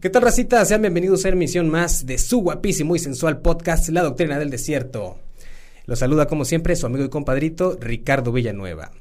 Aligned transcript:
¿Qué 0.00 0.10
tal, 0.10 0.22
racita? 0.22 0.64
Sean 0.64 0.82
bienvenidos 0.82 1.24
a 1.24 1.30
emisión 1.30 1.68
más 1.68 2.06
de 2.06 2.18
su 2.18 2.38
guapísimo 2.38 2.94
y 2.94 3.00
sensual 3.00 3.40
podcast, 3.40 3.88
La 3.88 4.04
Doctrina 4.04 4.38
del 4.38 4.48
Desierto. 4.48 5.18
Los 5.86 5.98
saluda, 5.98 6.28
como 6.28 6.44
siempre, 6.44 6.76
su 6.76 6.86
amigo 6.86 7.04
y 7.04 7.08
compadrito, 7.08 7.76
Ricardo 7.80 8.30
Villanueva. 8.30 8.92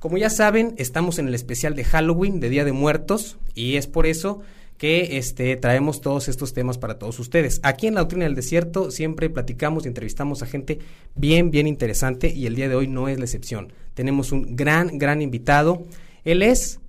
Como 0.00 0.18
ya 0.18 0.30
saben, 0.30 0.74
estamos 0.78 1.20
en 1.20 1.28
el 1.28 1.36
especial 1.36 1.76
de 1.76 1.84
Halloween, 1.84 2.40
de 2.40 2.48
Día 2.48 2.64
de 2.64 2.72
Muertos, 2.72 3.38
y 3.54 3.76
es 3.76 3.86
por 3.86 4.04
eso 4.04 4.40
que 4.78 5.16
este, 5.16 5.54
traemos 5.56 6.00
todos 6.00 6.26
estos 6.26 6.52
temas 6.52 6.76
para 6.76 6.98
todos 6.98 7.20
ustedes. 7.20 7.60
Aquí 7.62 7.86
en 7.86 7.94
La 7.94 8.00
Doctrina 8.00 8.24
del 8.24 8.34
Desierto 8.34 8.90
siempre 8.90 9.30
platicamos 9.30 9.84
y 9.84 9.88
entrevistamos 9.88 10.42
a 10.42 10.46
gente 10.46 10.80
bien, 11.14 11.52
bien 11.52 11.68
interesante, 11.68 12.34
y 12.34 12.46
el 12.46 12.56
día 12.56 12.68
de 12.68 12.74
hoy 12.74 12.88
no 12.88 13.06
es 13.06 13.16
la 13.16 13.26
excepción. 13.26 13.72
Tenemos 13.94 14.32
un 14.32 14.56
gran, 14.56 14.98
gran 14.98 15.22
invitado. 15.22 15.86
Él 16.24 16.42
es 16.42 16.80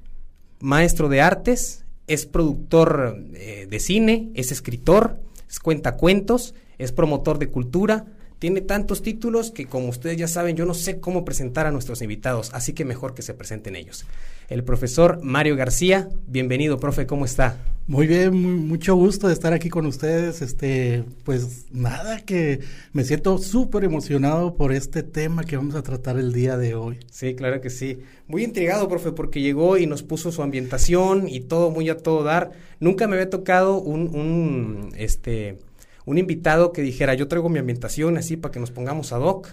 maestro 0.59 1.07
de 1.07 1.21
artes, 1.21 1.82
es 2.07 2.25
productor 2.25 3.17
eh, 3.33 3.67
de 3.69 3.79
cine, 3.79 4.31
es 4.33 4.51
escritor, 4.51 5.19
es 5.49 5.59
cuentacuentos, 5.59 6.53
es 6.77 6.91
promotor 6.91 7.39
de 7.39 7.49
cultura, 7.49 8.05
tiene 8.43 8.59
tantos 8.59 9.01
títulos 9.01 9.51
que 9.51 9.67
como 9.67 9.87
ustedes 9.87 10.17
ya 10.17 10.27
saben 10.27 10.57
yo 10.57 10.65
no 10.65 10.73
sé 10.73 10.99
cómo 10.99 11.23
presentar 11.23 11.65
a 11.65 11.71
nuestros 11.71 12.01
invitados, 12.01 12.49
así 12.53 12.73
que 12.73 12.83
mejor 12.83 13.13
que 13.13 13.21
se 13.21 13.33
presenten 13.33 13.77
ellos. 13.77 14.05
El 14.49 14.65
profesor 14.65 15.21
Mario 15.23 15.55
García, 15.55 16.09
bienvenido, 16.27 16.77
profe, 16.77 17.07
¿cómo 17.07 17.23
está? 17.23 17.55
Muy 17.87 18.05
bien, 18.05 18.67
mucho 18.67 18.95
gusto 18.95 19.27
de 19.29 19.33
estar 19.33 19.53
aquí 19.53 19.69
con 19.69 19.85
ustedes. 19.85 20.41
Este, 20.41 21.05
pues 21.23 21.67
nada, 21.71 22.19
que 22.19 22.59
me 22.91 23.05
siento 23.05 23.37
súper 23.37 23.85
emocionado 23.85 24.55
por 24.55 24.73
este 24.73 25.03
tema 25.03 25.45
que 25.45 25.55
vamos 25.55 25.75
a 25.75 25.81
tratar 25.81 26.17
el 26.17 26.33
día 26.33 26.57
de 26.57 26.75
hoy. 26.75 26.99
Sí, 27.09 27.35
claro 27.35 27.61
que 27.61 27.69
sí. 27.69 27.99
Muy 28.27 28.43
intrigado, 28.43 28.89
profe, 28.89 29.13
porque 29.13 29.39
llegó 29.39 29.77
y 29.77 29.85
nos 29.85 30.03
puso 30.03 30.33
su 30.33 30.43
ambientación 30.43 31.29
y 31.29 31.39
todo 31.39 31.71
muy 31.71 31.87
a 31.87 31.97
todo 31.97 32.23
dar. 32.23 32.51
Nunca 32.81 33.07
me 33.07 33.15
había 33.15 33.29
tocado 33.29 33.79
un, 33.79 34.13
un 34.13 34.89
este, 34.97 35.59
un 36.05 36.17
invitado 36.17 36.71
que 36.71 36.81
dijera, 36.81 37.13
yo 37.13 37.27
traigo 37.27 37.49
mi 37.49 37.59
ambientación 37.59 38.17
así 38.17 38.37
para 38.37 38.51
que 38.51 38.59
nos 38.59 38.71
pongamos 38.71 39.13
ad 39.13 39.21
hoc. 39.21 39.49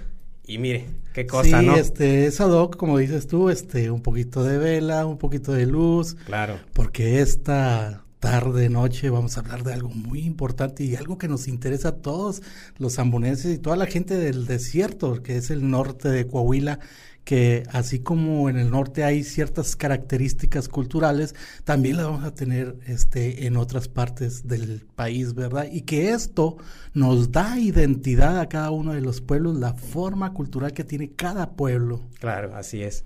Y 0.46 0.58
mire, 0.58 0.86
qué 1.12 1.26
cosa, 1.26 1.60
sí, 1.60 1.66
¿no? 1.66 1.76
este, 1.76 2.26
es 2.26 2.40
ad 2.40 2.50
hoc, 2.50 2.76
como 2.76 2.98
dices 2.98 3.26
tú, 3.26 3.50
este, 3.50 3.90
un 3.90 4.02
poquito 4.02 4.42
de 4.42 4.58
vela, 4.58 5.06
un 5.06 5.18
poquito 5.18 5.52
de 5.52 5.66
luz. 5.66 6.16
Claro. 6.26 6.58
Porque 6.72 7.20
esta 7.20 8.02
tarde, 8.20 8.68
noche, 8.68 9.08
vamos 9.10 9.36
a 9.36 9.40
hablar 9.40 9.64
de 9.64 9.72
algo 9.72 9.88
muy 9.88 10.20
importante 10.20 10.84
y 10.84 10.94
algo 10.94 11.18
que 11.18 11.26
nos 11.26 11.48
interesa 11.48 11.88
a 11.88 11.96
todos 11.96 12.42
los 12.78 12.94
zambonenses 12.94 13.54
y 13.54 13.58
toda 13.58 13.76
la 13.76 13.86
gente 13.86 14.16
del 14.16 14.46
desierto, 14.46 15.22
que 15.22 15.36
es 15.36 15.50
el 15.50 15.70
norte 15.70 16.08
de 16.10 16.26
Coahuila, 16.26 16.80
que 17.24 17.62
así 17.70 18.00
como 18.00 18.48
en 18.48 18.58
el 18.58 18.70
norte 18.70 19.04
hay 19.04 19.22
ciertas 19.22 19.76
características 19.76 20.68
culturales, 20.68 21.34
también 21.64 21.96
las 21.96 22.06
vamos 22.06 22.24
a 22.24 22.34
tener 22.34 22.76
este, 22.86 23.46
en 23.46 23.56
otras 23.56 23.88
partes 23.88 24.46
del 24.46 24.86
país, 24.94 25.34
¿verdad? 25.34 25.68
Y 25.70 25.82
que 25.82 26.10
esto 26.10 26.56
nos 26.94 27.30
da 27.30 27.58
identidad 27.58 28.38
a 28.40 28.48
cada 28.48 28.70
uno 28.70 28.92
de 28.92 29.00
los 29.00 29.20
pueblos, 29.20 29.56
la 29.56 29.74
forma 29.74 30.32
cultural 30.32 30.72
que 30.72 30.84
tiene 30.84 31.12
cada 31.12 31.50
pueblo. 31.50 32.02
Claro, 32.18 32.56
así 32.56 32.82
es. 32.82 33.04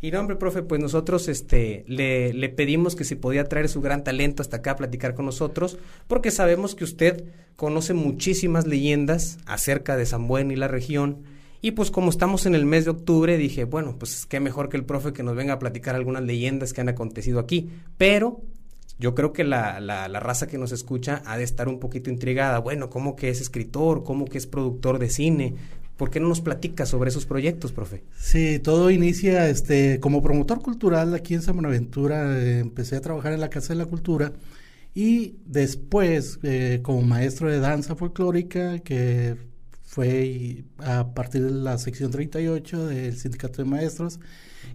Y 0.00 0.10
no, 0.10 0.20
hombre, 0.20 0.36
profe, 0.36 0.62
pues 0.62 0.82
nosotros 0.82 1.28
este, 1.28 1.82
le, 1.88 2.34
le, 2.34 2.50
pedimos 2.50 2.94
que 2.94 3.04
si 3.04 3.14
podía 3.14 3.48
traer 3.48 3.70
su 3.70 3.80
gran 3.80 4.04
talento 4.04 4.42
hasta 4.42 4.58
acá 4.58 4.72
a 4.72 4.76
platicar 4.76 5.14
con 5.14 5.24
nosotros, 5.24 5.78
porque 6.06 6.30
sabemos 6.30 6.74
que 6.74 6.84
usted 6.84 7.24
conoce 7.56 7.94
muchísimas 7.94 8.66
leyendas 8.66 9.38
acerca 9.46 9.96
de 9.96 10.04
San 10.04 10.28
Buen 10.28 10.50
y 10.50 10.56
la 10.56 10.68
región. 10.68 11.22
Y 11.64 11.70
pues 11.70 11.90
como 11.90 12.10
estamos 12.10 12.44
en 12.44 12.54
el 12.54 12.66
mes 12.66 12.84
de 12.84 12.90
octubre, 12.90 13.38
dije, 13.38 13.64
bueno, 13.64 13.96
pues 13.98 14.26
qué 14.26 14.38
mejor 14.38 14.68
que 14.68 14.76
el 14.76 14.84
profe 14.84 15.14
que 15.14 15.22
nos 15.22 15.34
venga 15.34 15.54
a 15.54 15.58
platicar 15.58 15.94
algunas 15.94 16.22
leyendas 16.22 16.74
que 16.74 16.82
han 16.82 16.90
acontecido 16.90 17.38
aquí. 17.40 17.70
Pero 17.96 18.42
yo 18.98 19.14
creo 19.14 19.32
que 19.32 19.44
la, 19.44 19.80
la, 19.80 20.20
raza 20.20 20.46
que 20.46 20.58
nos 20.58 20.72
escucha 20.72 21.22
ha 21.24 21.38
de 21.38 21.44
estar 21.44 21.68
un 21.68 21.80
poquito 21.80 22.10
intrigada. 22.10 22.58
Bueno, 22.58 22.90
¿cómo 22.90 23.16
que 23.16 23.30
es 23.30 23.40
escritor? 23.40 24.04
¿Cómo 24.04 24.26
que 24.26 24.36
es 24.36 24.46
productor 24.46 24.98
de 24.98 25.08
cine? 25.08 25.54
¿Por 25.96 26.10
qué 26.10 26.20
no 26.20 26.28
nos 26.28 26.42
platica 26.42 26.84
sobre 26.84 27.08
esos 27.08 27.24
proyectos, 27.24 27.72
profe? 27.72 28.04
Sí, 28.18 28.58
todo 28.58 28.90
inicia 28.90 29.48
este, 29.48 30.00
como 30.00 30.22
promotor 30.22 30.60
cultural 30.60 31.14
aquí 31.14 31.32
en 31.32 31.40
San 31.40 31.54
Buenaventura. 31.54 32.38
Eh, 32.38 32.58
empecé 32.58 32.96
a 32.96 33.00
trabajar 33.00 33.32
en 33.32 33.40
la 33.40 33.48
Casa 33.48 33.72
de 33.72 33.78
la 33.78 33.86
Cultura 33.86 34.34
y 34.94 35.36
después 35.46 36.40
eh, 36.42 36.80
como 36.82 37.00
maestro 37.00 37.50
de 37.50 37.58
danza 37.58 37.96
folclórica, 37.96 38.80
que 38.80 39.53
fue 39.94 40.64
a 40.78 41.14
partir 41.14 41.44
de 41.44 41.52
la 41.52 41.78
sección 41.78 42.10
38 42.10 42.88
del 42.88 43.16
Sindicato 43.16 43.62
de 43.62 43.70
Maestros. 43.70 44.18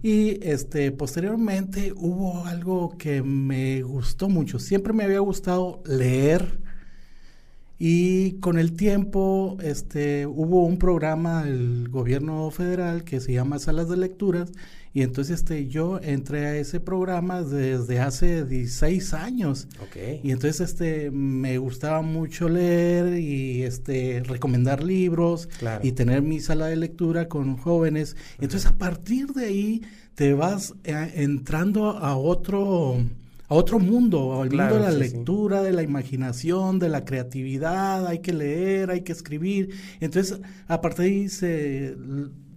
Y 0.02 0.42
este, 0.42 0.92
posteriormente 0.92 1.92
hubo 1.94 2.46
algo 2.46 2.96
que 2.96 3.22
me 3.22 3.82
gustó 3.82 4.30
mucho. 4.30 4.58
Siempre 4.58 4.94
me 4.94 5.04
había 5.04 5.18
gustado 5.18 5.82
leer 5.84 6.60
y 7.78 8.40
con 8.40 8.58
el 8.58 8.72
tiempo 8.72 9.58
este, 9.62 10.26
hubo 10.26 10.64
un 10.64 10.78
programa 10.78 11.44
del 11.44 11.90
gobierno 11.90 12.50
federal 12.50 13.04
que 13.04 13.20
se 13.20 13.34
llama 13.34 13.58
Salas 13.58 13.90
de 13.90 13.98
Lecturas 13.98 14.50
y 14.92 15.02
entonces 15.02 15.36
este, 15.40 15.68
yo 15.68 16.00
entré 16.02 16.46
a 16.46 16.56
ese 16.56 16.80
programa 16.80 17.42
desde 17.42 18.00
hace 18.00 18.44
16 18.44 19.14
años. 19.14 19.68
Okay. 19.88 20.20
Y 20.24 20.32
entonces 20.32 20.60
este, 20.70 21.10
me 21.12 21.58
gustaba 21.58 22.02
mucho 22.02 22.48
leer 22.48 23.18
y 23.18 23.62
este, 23.62 24.22
recomendar 24.26 24.82
libros 24.82 25.46
Claro. 25.58 25.80
y 25.86 25.92
tener 25.92 26.22
mi 26.22 26.40
sala 26.40 26.66
de 26.66 26.76
lectura 26.76 27.28
con 27.28 27.56
jóvenes. 27.56 28.16
Entonces 28.40 28.68
a 28.68 28.76
partir 28.78 29.28
de 29.28 29.44
ahí 29.46 29.82
te 30.14 30.34
vas 30.34 30.74
eh, 30.84 31.12
entrando 31.14 31.90
a 31.90 32.16
otro 32.16 32.96
a 33.48 33.54
otro 33.54 33.80
mundo, 33.80 34.42
al 34.42 34.48
Claro, 34.48 34.76
mundo 34.76 34.86
de 34.86 34.92
la 34.92 34.98
sí, 35.04 35.08
sí. 35.10 35.16
lectura, 35.16 35.62
de 35.62 35.72
la 35.72 35.82
imaginación, 35.82 36.78
de 36.78 36.88
la 36.88 37.04
creatividad, 37.04 38.06
hay 38.06 38.20
que 38.20 38.32
leer, 38.32 38.90
hay 38.90 39.00
que 39.00 39.10
escribir. 39.10 39.70
Entonces, 40.00 40.40
a 40.68 40.80
partir 40.80 41.04
de 41.04 41.10
ahí 41.10 41.28
se 41.28 41.96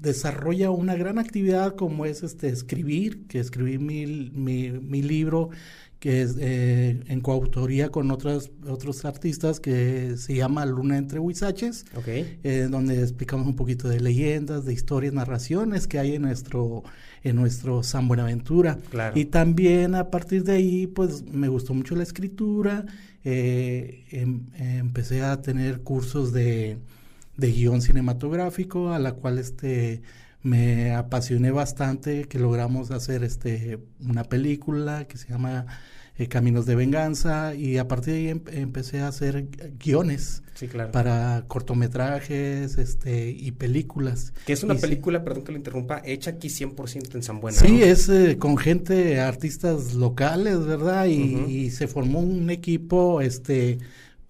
desarrolla 0.04 0.70
una 0.70 0.96
gran 0.96 1.18
actividad 1.18 1.76
como 1.76 2.06
es 2.06 2.22
este 2.24 2.50
escribir, 2.50 3.26
que 3.28 3.40
escribí 3.40 3.78
mi, 3.80 4.06
mi, 4.34 4.70
mi 4.70 5.02
libro 5.02 5.50
que 6.00 6.22
es 6.22 6.36
eh, 6.38 7.00
en 7.08 7.22
coautoría 7.22 7.88
con 7.90 8.12
otros 8.12 8.52
otros 8.68 9.06
artistas 9.06 9.62
que 9.62 10.18
se 10.18 10.36
llama 10.36 10.66
Luna 10.66 10.98
entre 10.98 11.18
Huizaches 11.20 11.86
eh, 12.44 12.68
donde 12.70 13.02
explicamos 13.02 13.48
un 13.48 13.56
poquito 13.56 13.88
de 13.88 14.02
leyendas, 14.02 14.66
de 14.66 14.74
historias, 14.74 15.14
narraciones 15.14 15.88
que 15.88 16.00
hay 16.00 16.16
en 16.16 16.24
nuestro 16.24 16.84
en 17.24 17.38
nuestro 17.38 17.84
San 17.84 18.10
Buenaventura. 18.10 18.78
Claro. 18.92 19.18
Y 19.18 19.24
también 19.26 19.96
a 19.96 20.10
partir 20.10 20.44
de 20.44 20.52
ahí, 20.52 20.88
pues 20.88 21.24
me 21.32 21.48
gustó 21.48 21.74
mucho 21.74 21.96
la 21.96 22.04
escritura. 22.04 22.86
eh, 23.24 24.04
em- 24.12 24.48
empecé 24.58 25.22
a 25.22 25.42
tener 25.42 25.80
cursos 25.84 26.34
de, 26.34 26.78
de 27.38 27.52
guion 27.52 27.82
cinematográfico, 27.82 28.94
a 28.94 29.00
la 29.00 29.14
cual 29.14 29.40
este 29.40 30.02
me 30.42 30.92
apasioné 30.94 31.52
bastante, 31.52 32.26
que 32.26 32.38
logramos 32.40 32.92
hacer 32.92 33.24
este 33.24 33.80
una 34.02 34.24
película 34.26 35.08
que 35.08 35.18
se 35.18 35.30
llama 35.30 35.66
eh, 36.18 36.28
Caminos 36.28 36.66
de 36.68 36.76
Venganza, 36.76 37.56
y 37.56 37.78
a 37.78 37.88
partir 37.88 38.14
de 38.14 38.20
ahí 38.20 38.28
em- 38.30 38.44
empecé 38.52 39.00
a 39.00 39.08
hacer 39.08 39.48
guiones 39.80 40.44
Sí, 40.54 40.68
claro. 40.68 40.92
para 40.92 41.46
cortometrajes 41.48 42.78
este 42.78 43.32
y 43.32 43.52
películas. 43.54 44.34
Que 44.46 44.54
es 44.54 44.62
una 44.64 44.74
Y 44.76 44.78
sí- 44.78 44.82
película, 44.82 45.24
perdón 45.24 45.44
que 45.44 45.52
lo 45.54 45.58
interrumpa, 45.58 46.02
hecha 46.06 46.32
aquí 46.32 46.50
100% 46.50 47.16
en 47.16 47.24
San 47.24 47.40
Buena. 47.40 47.58
Sí, 47.58 47.80
¿no? 47.80 47.86
es 47.86 48.10
eh, 48.10 48.38
con 48.38 48.58
gente, 48.58 49.20
artistas 49.22 49.96
locales, 49.96 50.64
¿verdad? 50.66 51.06
Y, 51.08 51.46
y 51.50 51.72
se 51.72 51.88
formó 51.88 52.20
un 52.20 52.50
equipo 52.52 53.22
este 53.22 53.80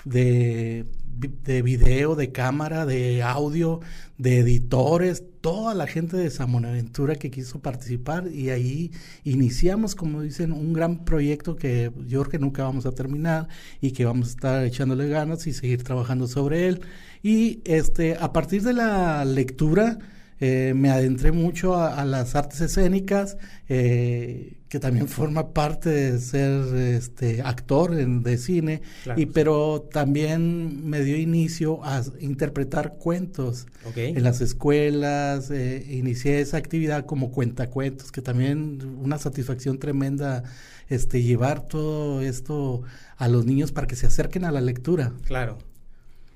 de, 0.06 0.86
de 1.20 1.62
video, 1.62 2.16
de 2.16 2.32
cámara, 2.32 2.86
de 2.86 3.24
audio, 3.24 3.80
de 4.18 4.40
editores, 4.40 5.24
toda 5.42 5.74
la 5.74 5.88
gente 5.88 6.18
de 6.18 6.30
San 6.30 6.52
Buenaventura 6.52 7.16
que 7.16 7.30
quiso 7.30 7.60
participar 7.62 8.28
y 8.28 8.50
ahí 8.50 8.92
iniciamos, 9.24 9.96
como 9.96 10.22
dicen, 10.22 10.52
un 10.52 10.74
gran 10.74 11.04
proyecto 11.06 11.56
que 11.56 11.92
yo 12.08 12.22
creo 12.22 12.32
que 12.32 12.40
nunca 12.40 12.64
vamos 12.64 12.86
a 12.86 12.92
terminar 12.92 13.48
y 13.82 13.92
que 13.92 14.06
vamos 14.06 14.28
a 14.28 14.32
estar 14.32 14.66
echándole 14.66 15.10
ganas 15.10 15.46
y 15.48 15.54
seguir 15.54 15.84
trabajando 15.84 16.28
sobre 16.28 16.68
él. 16.68 16.82
Y 17.22 17.62
este, 17.66 18.16
a 18.16 18.34
partir 18.34 18.64
de 18.64 18.74
la 18.74 19.26
lectura, 19.26 20.00
eh, 20.40 20.74
me 20.76 20.90
adentré 20.90 21.32
mucho 21.32 21.76
a, 21.76 22.00
a 22.02 22.06
las 22.06 22.36
artes 22.36 22.62
escénicas, 22.62 23.38
eh, 23.70 24.58
que 24.70 24.80
también 24.80 25.08
forma 25.20 25.54
parte 25.54 25.90
de 25.90 26.20
ser 26.20 26.76
este, 26.76 27.42
actor 27.42 27.98
en- 28.00 28.24
de 28.24 28.38
cine, 28.38 28.82
Claro. 29.04 29.22
y, 29.22 29.26
pero 29.28 29.88
también 29.92 30.90
me 30.90 31.02
dio 31.04 31.18
inicio 31.18 31.84
a 31.84 32.02
interpretar 32.20 32.98
cuentos 32.98 33.68
en 33.96 34.24
las 34.24 34.42
escuelas, 34.42 35.52
eh, 35.52 35.86
inicié 35.90 36.40
esa 36.42 36.58
actividad 36.58 37.06
como 37.06 37.32
cuentacuentos, 37.32 38.12
que 38.12 38.22
también 38.22 38.80
una 39.02 39.18
satisfacción 39.18 39.78
tremenda 39.80 40.44
este, 40.90 41.22
llevar 41.22 41.68
todo 41.68 42.22
esto 42.22 42.82
a 43.18 43.28
los 43.28 43.46
niños 43.46 43.72
para 43.72 43.88
que 43.88 43.96
se 43.96 44.08
acerquen 44.08 44.44
a 44.46 44.52
la 44.52 44.62
lectura. 44.62 45.14
Claro. 45.26 45.58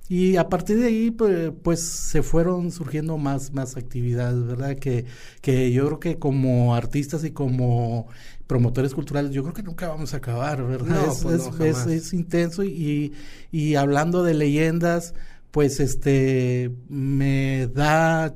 Y 0.09 0.37
a 0.37 0.47
partir 0.47 0.77
de 0.79 0.87
ahí, 0.87 1.11
pues, 1.11 1.51
pues, 1.63 1.81
se 1.81 2.23
fueron 2.23 2.71
surgiendo 2.71 3.17
más, 3.17 3.53
más 3.53 3.75
actividades, 3.75 4.45
¿verdad? 4.45 4.77
Que, 4.77 5.05
que 5.41 5.71
yo 5.71 5.85
creo 5.87 5.99
que 5.99 6.19
como 6.19 6.75
artistas 6.75 7.25
y 7.25 7.31
como 7.31 8.07
promotores 8.47 8.93
culturales, 8.93 9.31
yo 9.31 9.43
creo 9.43 9.53
que 9.53 9.63
nunca 9.63 9.89
vamos 9.89 10.13
a 10.13 10.17
acabar, 10.17 10.63
¿verdad? 10.63 11.07
es, 11.09 11.49
pues 11.57 11.85
es, 11.87 12.13
intenso 12.13 12.63
y, 12.63 13.13
y 13.51 13.75
hablando 13.75 14.23
de 14.23 14.33
leyendas, 14.33 15.13
pues 15.51 15.79
este 15.81 16.71
me 16.87 17.67
da 17.67 18.33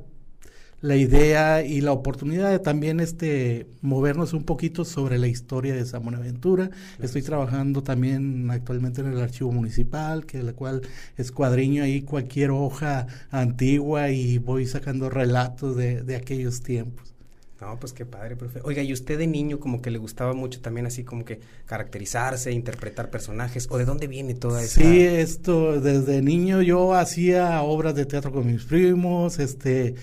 la 0.82 0.96
idea 0.96 1.64
y 1.64 1.80
la 1.80 1.92
oportunidad 1.92 2.50
de 2.50 2.58
también 2.58 3.00
este 3.00 3.66
movernos 3.80 4.32
un 4.34 4.44
poquito 4.44 4.84
sobre 4.84 5.18
la 5.18 5.28
historia 5.28 5.74
de 5.74 5.86
San 5.86 6.02
Buenaventura. 6.02 6.70
Estoy 7.00 7.22
trabajando 7.22 7.82
también 7.82 8.50
actualmente 8.50 9.00
en 9.00 9.06
el 9.06 9.20
archivo 9.20 9.52
municipal, 9.52 10.26
que 10.26 10.42
la 10.42 10.52
cual 10.52 10.82
escuadriño 11.16 11.84
ahí 11.84 12.02
cualquier 12.02 12.50
hoja 12.50 13.06
antigua 13.30 14.10
y 14.10 14.38
voy 14.38 14.66
sacando 14.66 15.08
relatos 15.08 15.76
de, 15.76 16.02
de 16.02 16.16
aquellos 16.16 16.62
tiempos. 16.62 17.14
No, 17.60 17.78
pues 17.78 17.92
qué 17.92 18.04
padre, 18.04 18.34
profe. 18.34 18.58
Oiga, 18.64 18.82
¿y 18.82 18.92
usted 18.92 19.16
de 19.16 19.28
niño 19.28 19.60
como 19.60 19.80
que 19.80 19.92
le 19.92 19.98
gustaba 19.98 20.32
mucho 20.32 20.60
también 20.60 20.84
así 20.84 21.04
como 21.04 21.24
que 21.24 21.38
caracterizarse, 21.64 22.50
interpretar 22.50 23.08
personajes? 23.08 23.68
¿O 23.70 23.78
de 23.78 23.84
dónde 23.84 24.08
viene 24.08 24.34
toda 24.34 24.64
esa...? 24.64 24.80
Sí, 24.80 25.00
esto, 25.00 25.80
desde 25.80 26.22
niño 26.22 26.60
yo 26.60 26.92
hacía 26.92 27.62
obras 27.62 27.94
de 27.94 28.04
teatro 28.04 28.32
con 28.32 28.48
mis 28.48 28.64
primos, 28.64 29.38
este, 29.38 29.94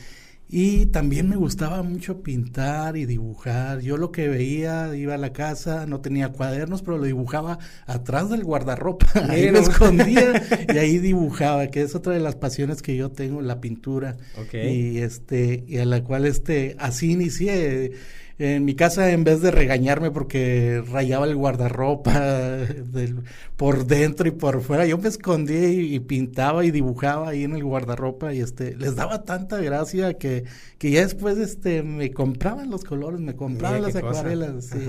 y 0.51 0.87
también 0.87 1.29
me 1.29 1.35
gustaba 1.35 1.83
mucho 1.83 2.23
pintar 2.23 2.97
y 2.97 3.05
dibujar. 3.05 3.81
Yo 3.81 3.97
lo 3.97 4.11
que 4.11 4.27
veía, 4.27 4.95
iba 4.95 5.13
a 5.13 5.19
la 5.19 5.31
casa, 5.31 5.85
no 5.85 6.01
tenía 6.01 6.29
cuadernos, 6.29 6.81
pero 6.81 6.97
lo 6.97 7.03
dibujaba 7.03 7.59
atrás 7.85 8.31
del 8.31 8.43
guardarropa. 8.43 9.05
ahí 9.29 9.51
me 9.51 9.59
escondía 9.59 10.43
y 10.73 10.77
ahí 10.77 10.97
dibujaba, 10.99 11.67
que 11.67 11.83
es 11.83 11.93
otra 11.93 12.13
de 12.13 12.19
las 12.19 12.35
pasiones 12.35 12.81
que 12.81 12.95
yo 12.95 13.11
tengo, 13.11 13.41
la 13.41 13.61
pintura. 13.61 14.17
Y 14.51 14.97
este, 14.97 15.65
y 15.67 15.77
a 15.77 15.85
la 15.85 16.03
cual 16.03 16.25
este, 16.25 16.75
así 16.79 17.11
inicié 17.11 17.91
en 18.39 18.63
mi 18.63 18.73
casa 18.73 19.11
en 19.11 19.25
vez 19.25 19.41
de 19.41 19.51
regañarme 19.51 20.11
porque 20.11 20.81
rayaba 20.89 21.27
el 21.27 21.35
guardarropa 21.35 22.19
del, 22.19 23.17
por 23.57 23.85
dentro 23.85 24.27
y 24.29 24.31
por 24.31 24.61
fuera, 24.61 24.85
yo 24.85 24.97
me 24.97 25.09
escondía 25.09 25.69
y, 25.69 25.99
pintaba 25.99 26.63
y 26.63 26.71
dibujaba 26.71 27.29
ahí 27.29 27.43
en 27.43 27.53
el 27.53 27.63
guardarropa 27.63 28.33
y 28.33 28.39
este 28.39 28.75
les 28.77 28.95
daba 28.95 29.23
tanta 29.23 29.57
gracia 29.59 30.13
que, 30.13 30.45
que 30.77 30.91
ya 30.91 31.01
después 31.01 31.37
este 31.37 31.83
me 31.83 32.11
compraban 32.11 32.69
los 32.69 32.85
colores, 32.85 33.19
me 33.19 33.35
compraban 33.35 33.81
las 33.81 33.95
acuarelas. 33.97 34.65
Sí. 34.65 34.87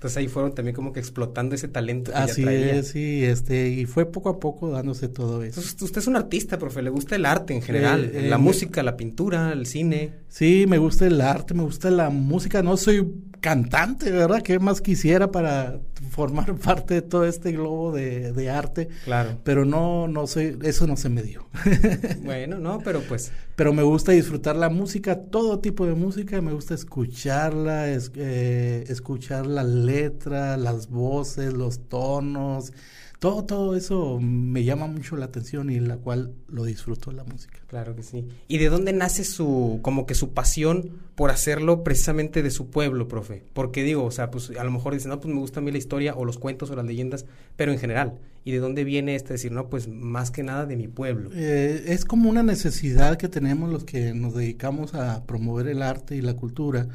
Entonces 0.00 0.16
ahí 0.16 0.28
fueron 0.28 0.54
también 0.54 0.74
como 0.74 0.94
que 0.94 1.00
explotando 1.00 1.54
ese 1.54 1.68
talento 1.68 2.10
que 2.10 2.16
Así 2.16 2.42
es, 2.42 2.88
sí, 2.88 3.22
este, 3.22 3.68
y 3.68 3.84
fue 3.84 4.06
poco 4.06 4.30
a 4.30 4.40
poco 4.40 4.70
dándose 4.70 5.08
todo 5.08 5.42
eso. 5.42 5.60
Entonces 5.60 5.82
usted 5.82 5.98
es 5.98 6.06
un 6.06 6.16
artista, 6.16 6.58
profe, 6.58 6.80
le 6.80 6.88
gusta 6.88 7.16
el 7.16 7.26
arte 7.26 7.52
en 7.52 7.60
general, 7.60 8.10
eh, 8.14 8.26
la 8.30 8.36
eh, 8.36 8.38
música, 8.38 8.82
la 8.82 8.96
pintura, 8.96 9.52
el 9.52 9.66
cine. 9.66 10.14
Sí, 10.28 10.64
me 10.66 10.78
gusta 10.78 11.06
el 11.06 11.20
arte, 11.20 11.52
me 11.52 11.64
gusta 11.64 11.90
la 11.90 12.08
música, 12.08 12.62
no 12.62 12.78
soy 12.78 13.06
cantante, 13.40 14.10
¿verdad? 14.10 14.42
¿Qué 14.42 14.58
más 14.58 14.80
quisiera 14.80 15.30
para 15.30 15.80
formar 16.10 16.54
parte 16.58 16.94
de 16.94 17.02
todo 17.02 17.24
este 17.24 17.52
globo 17.52 17.92
de, 17.92 18.32
de 18.32 18.50
arte? 18.50 18.88
Claro. 19.04 19.40
Pero 19.44 19.64
no, 19.64 20.08
no 20.08 20.26
sé, 20.26 20.56
eso 20.62 20.86
no 20.86 20.96
se 20.96 21.08
me 21.08 21.22
dio. 21.22 21.48
bueno, 22.22 22.58
no, 22.58 22.80
pero 22.84 23.00
pues. 23.02 23.32
Pero 23.56 23.72
me 23.72 23.82
gusta 23.82 24.12
disfrutar 24.12 24.56
la 24.56 24.70
música, 24.70 25.16
todo 25.24 25.58
tipo 25.58 25.84
de 25.86 25.94
música, 25.94 26.40
me 26.40 26.52
gusta 26.52 26.74
escucharla, 26.74 27.88
es, 27.90 28.10
eh, 28.14 28.84
escuchar 28.88 29.46
la 29.46 29.64
letra, 29.64 30.56
las 30.56 30.88
voces, 30.88 31.52
los 31.52 31.88
tonos 31.88 32.72
todo, 33.20 33.44
todo 33.44 33.76
eso 33.76 34.18
me 34.18 34.64
llama 34.64 34.86
mucho 34.86 35.14
la 35.14 35.26
atención 35.26 35.68
y 35.70 35.78
la 35.78 35.98
cual 35.98 36.32
lo 36.48 36.64
disfruto 36.64 37.12
la 37.12 37.22
música. 37.22 37.60
Claro 37.66 37.94
que 37.94 38.02
sí. 38.02 38.26
¿Y 38.48 38.56
de 38.56 38.70
dónde 38.70 38.94
nace 38.94 39.24
su, 39.24 39.78
como 39.82 40.06
que 40.06 40.14
su 40.14 40.32
pasión 40.32 40.98
por 41.16 41.30
hacerlo 41.30 41.84
precisamente 41.84 42.42
de 42.42 42.50
su 42.50 42.70
pueblo, 42.70 43.08
profe? 43.08 43.44
Porque 43.52 43.82
digo, 43.82 44.04
o 44.04 44.10
sea, 44.10 44.30
pues 44.30 44.50
a 44.58 44.64
lo 44.64 44.70
mejor 44.70 44.94
dicen, 44.94 45.10
no, 45.10 45.20
pues 45.20 45.32
me 45.32 45.38
gusta 45.38 45.60
a 45.60 45.62
mí 45.62 45.70
la 45.70 45.76
historia 45.76 46.14
o 46.14 46.24
los 46.24 46.38
cuentos 46.38 46.70
o 46.70 46.76
las 46.76 46.86
leyendas, 46.86 47.26
pero 47.56 47.72
en 47.72 47.78
general. 47.78 48.18
¿Y 48.42 48.52
de 48.52 48.58
dónde 48.58 48.84
viene 48.84 49.14
este 49.16 49.34
decir, 49.34 49.52
no, 49.52 49.68
pues 49.68 49.86
más 49.86 50.30
que 50.30 50.42
nada 50.42 50.64
de 50.64 50.76
mi 50.76 50.88
pueblo? 50.88 51.28
Eh, 51.34 51.84
es 51.88 52.06
como 52.06 52.30
una 52.30 52.42
necesidad 52.42 53.18
que 53.18 53.28
tenemos 53.28 53.70
los 53.70 53.84
que 53.84 54.14
nos 54.14 54.34
dedicamos 54.34 54.94
a 54.94 55.26
promover 55.26 55.68
el 55.68 55.82
arte 55.82 56.16
y 56.16 56.22
la 56.22 56.34
cultura 56.34 56.88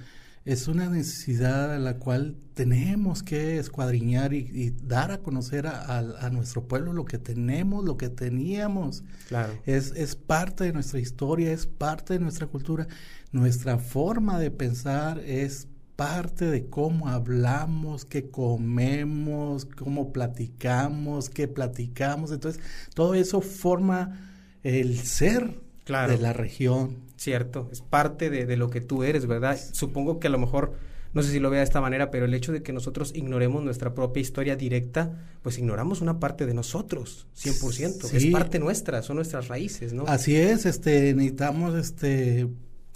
es 0.46 0.68
una 0.68 0.88
necesidad 0.90 1.74
a 1.74 1.80
la 1.80 1.98
cual 1.98 2.38
tenemos 2.54 3.24
que 3.24 3.58
escuadriñar 3.58 4.34
y, 4.34 4.70
dar 4.84 5.12
a 5.12 5.18
conocer 5.18 5.66
a, 5.68 6.30
nuestro 6.32 6.68
pueblo 6.68 6.94
lo 6.94 7.04
que 7.04 7.18
tenemos, 7.18 7.84
lo 7.84 7.98
que 7.98 8.10
teníamos. 8.10 9.04
Claro. 9.28 9.54
Es, 9.66 9.92
es 9.96 10.16
parte 10.16 10.66
de 10.66 10.74
nuestra 10.74 11.00
historia, 11.00 11.52
es 11.52 11.66
parte 11.66 12.14
de 12.14 12.20
nuestra 12.20 12.46
cultura. 12.46 12.88
Nuestra 13.32 13.80
forma 13.80 14.40
de 14.40 14.52
pensar 14.52 15.20
es 15.20 15.68
parte 15.96 16.46
de 16.46 16.68
cómo 16.68 17.10
hablamos, 17.10 18.06
qué 18.06 18.30
comemos, 18.30 19.66
cómo 19.66 20.14
platicamos, 20.14 21.30
qué 21.30 21.48
platicamos. 21.48 22.32
Entonces, 22.32 22.62
todo 22.94 23.16
eso 23.16 23.42
forma 23.42 24.20
el 24.62 25.00
ser 25.00 25.65
de 25.86 26.18
la 26.18 26.34
región. 26.34 26.98
Cierto, 27.18 27.70
es 27.72 27.82
parte 27.82 28.30
de, 28.30 28.58
lo 28.58 28.70
que 28.70 28.82
tú 28.82 29.04
eres, 29.04 29.26
¿verdad? 29.26 29.58
Supongo 29.72 30.20
que 30.20 30.28
a 30.28 30.30
lo 30.30 30.38
mejor, 30.38 30.74
no 31.14 31.24
sé 31.24 31.32
si 31.32 31.40
lo 31.40 31.50
vea 31.50 31.60
de 31.60 31.64
esta 31.64 31.80
manera, 31.80 32.12
pero 32.12 32.26
el 32.26 32.34
hecho 32.34 32.52
de 32.52 32.62
que 32.62 32.74
nosotros 32.74 33.14
ignoremos 33.16 33.64
nuestra 33.64 33.94
propia 33.94 34.22
historia 34.22 34.56
directa, 34.56 35.18
pues 35.42 35.58
ignoramos 35.58 36.02
una 36.02 36.20
parte 36.20 36.46
de 36.46 36.54
nosotros, 36.54 37.28
100%. 37.38 38.14
Es 38.14 38.26
parte 38.28 38.60
nuestra, 38.60 39.02
son 39.02 39.16
nuestras 39.18 39.48
raíces, 39.48 39.94
¿no? 39.94 40.06
Así 40.08 40.36
es, 40.36 40.66
este, 40.66 41.14
necesitamos, 41.14 41.76
este... 41.76 42.48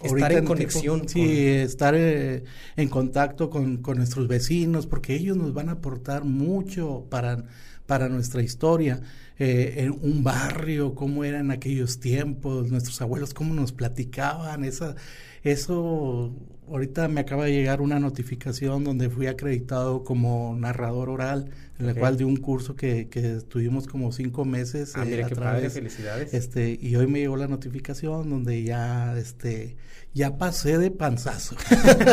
Estar 0.01 0.31
en, 0.31 0.45
conexión. 0.45 1.09
sí, 1.09 1.45
estar 1.45 1.93
eh, 1.93 2.45
en 2.77 2.87
contacto 2.87 3.49
con, 3.49 3.79
con 3.79 3.97
nuestros 3.97 4.29
vecinos, 4.29 4.87
porque 4.87 5.13
ellos 5.13 5.35
nos 5.35 5.53
van 5.53 5.67
a 5.67 5.73
aportar 5.73 6.23
mucho 6.23 7.05
para 7.09 7.43
para 7.89 8.07
nuestra 8.07 8.43
historia, 8.43 9.01
eh, 9.39 9.73
en 9.77 9.97
un 10.03 10.23
barrio, 10.23 10.93
cómo 10.93 11.23
era 11.23 11.39
en 11.39 11.49
aquellos 11.49 11.99
tiempos, 11.99 12.69
nuestros 12.69 13.01
abuelos, 13.01 13.33
cómo 13.33 13.55
nos 13.55 13.71
platicaban, 13.71 14.63
esa, 14.63 14.95
eso, 15.41 16.31
ahorita 16.67 17.07
me 17.07 17.21
acaba 17.21 17.45
de 17.45 17.53
llegar 17.53 17.81
una 17.81 17.99
notificación 17.99 18.83
donde 18.83 19.09
fui 19.09 19.25
acreditado 19.25 20.03
como 20.03 20.55
narrador 20.55 21.09
oral, 21.09 21.49
en 21.79 21.87
la 21.87 21.95
cual 21.95 22.15
de 22.15 22.25
un 22.25 22.37
curso 22.37 22.75
que, 22.75 23.09
que 23.09 23.37
estuvimos 23.37 23.87
como 23.87 24.11
cinco 24.11 24.45
meses. 24.45 24.93
Ah, 24.95 25.03
mira, 25.03 25.25
qué 25.25 25.35
padre, 25.35 25.71
felicidades. 25.71 26.31
Este, 26.31 26.77
y 26.79 26.95
hoy 26.95 27.07
me 27.07 27.21
llegó 27.21 27.37
la 27.37 27.47
notificación 27.47 28.29
donde 28.29 28.61
ya, 28.61 29.17
este, 29.17 29.77
ya 30.19 30.37
pasé 30.37 30.77
de 30.77 30.91
panzazo. 30.91 31.55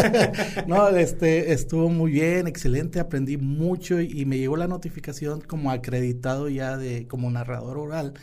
no, 0.68 0.88
este, 0.90 1.52
estuvo 1.52 1.88
muy 1.88 2.12
bien, 2.12 2.46
excelente, 2.46 3.00
aprendí 3.00 3.36
mucho 3.36 4.00
y, 4.00 4.24
me 4.26 4.38
llegó 4.38 4.56
la 4.56 4.68
notificación 4.68 5.40
como 5.40 5.72
acreditado 5.72 6.48
ya 6.48 6.76
de, 6.76 7.08
como 7.08 7.28
narrador 7.32 7.78
oral, 7.78 8.14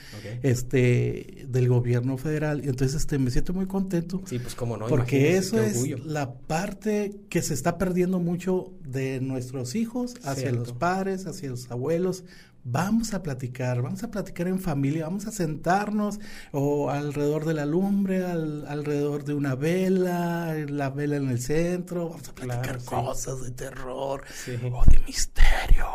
este, 0.41 1.45
del 1.49 1.67
gobierno 1.67 2.17
federal. 2.17 2.63
Y 2.63 2.69
entonces, 2.69 3.01
este, 3.01 3.19
me 3.19 3.29
siento 3.29 3.51
muy 3.51 3.65
contento. 3.65 4.21
Sí, 4.25 4.39
pues 4.39 4.55
como 4.55 4.77
no. 4.77 4.87
Porque 4.87 5.35
eso 5.35 5.61
es 5.61 5.85
la 6.05 6.33
parte 6.33 7.19
que 7.27 7.41
se 7.41 7.53
está 7.53 7.77
perdiendo 7.77 8.19
mucho 8.19 8.71
de 8.87 9.19
nuestros 9.19 9.75
hijos 9.75 10.15
hacia 10.23 10.53
los 10.53 10.71
padres, 10.71 11.27
hacia 11.27 11.49
los 11.49 11.69
abuelos, 11.69 12.23
vamos 12.65 13.13
a 13.13 13.21
platicar, 13.21 13.81
vamos 13.81 14.03
a 14.03 14.11
platicar 14.11 14.47
en 14.47 14.59
familia, 14.59 15.05
vamos 15.05 15.27
a 15.27 15.31
sentarnos 15.31 16.19
o 16.51 16.89
alrededor 16.89 17.45
de 17.45 17.53
la 17.53 17.65
lumbre, 17.65 18.23
alrededor 18.25 19.25
de 19.25 19.33
una 19.33 19.55
vela, 19.55 20.55
la 20.69 20.89
vela 20.89 21.17
en 21.17 21.29
el 21.29 21.41
centro, 21.41 22.09
vamos 22.09 22.29
a 22.29 22.35
platicar 22.35 22.83
cosas 22.83 23.41
de 23.43 23.51
terror 23.51 24.23
o 24.71 24.85
de 24.85 24.99
misterio, 25.05 25.87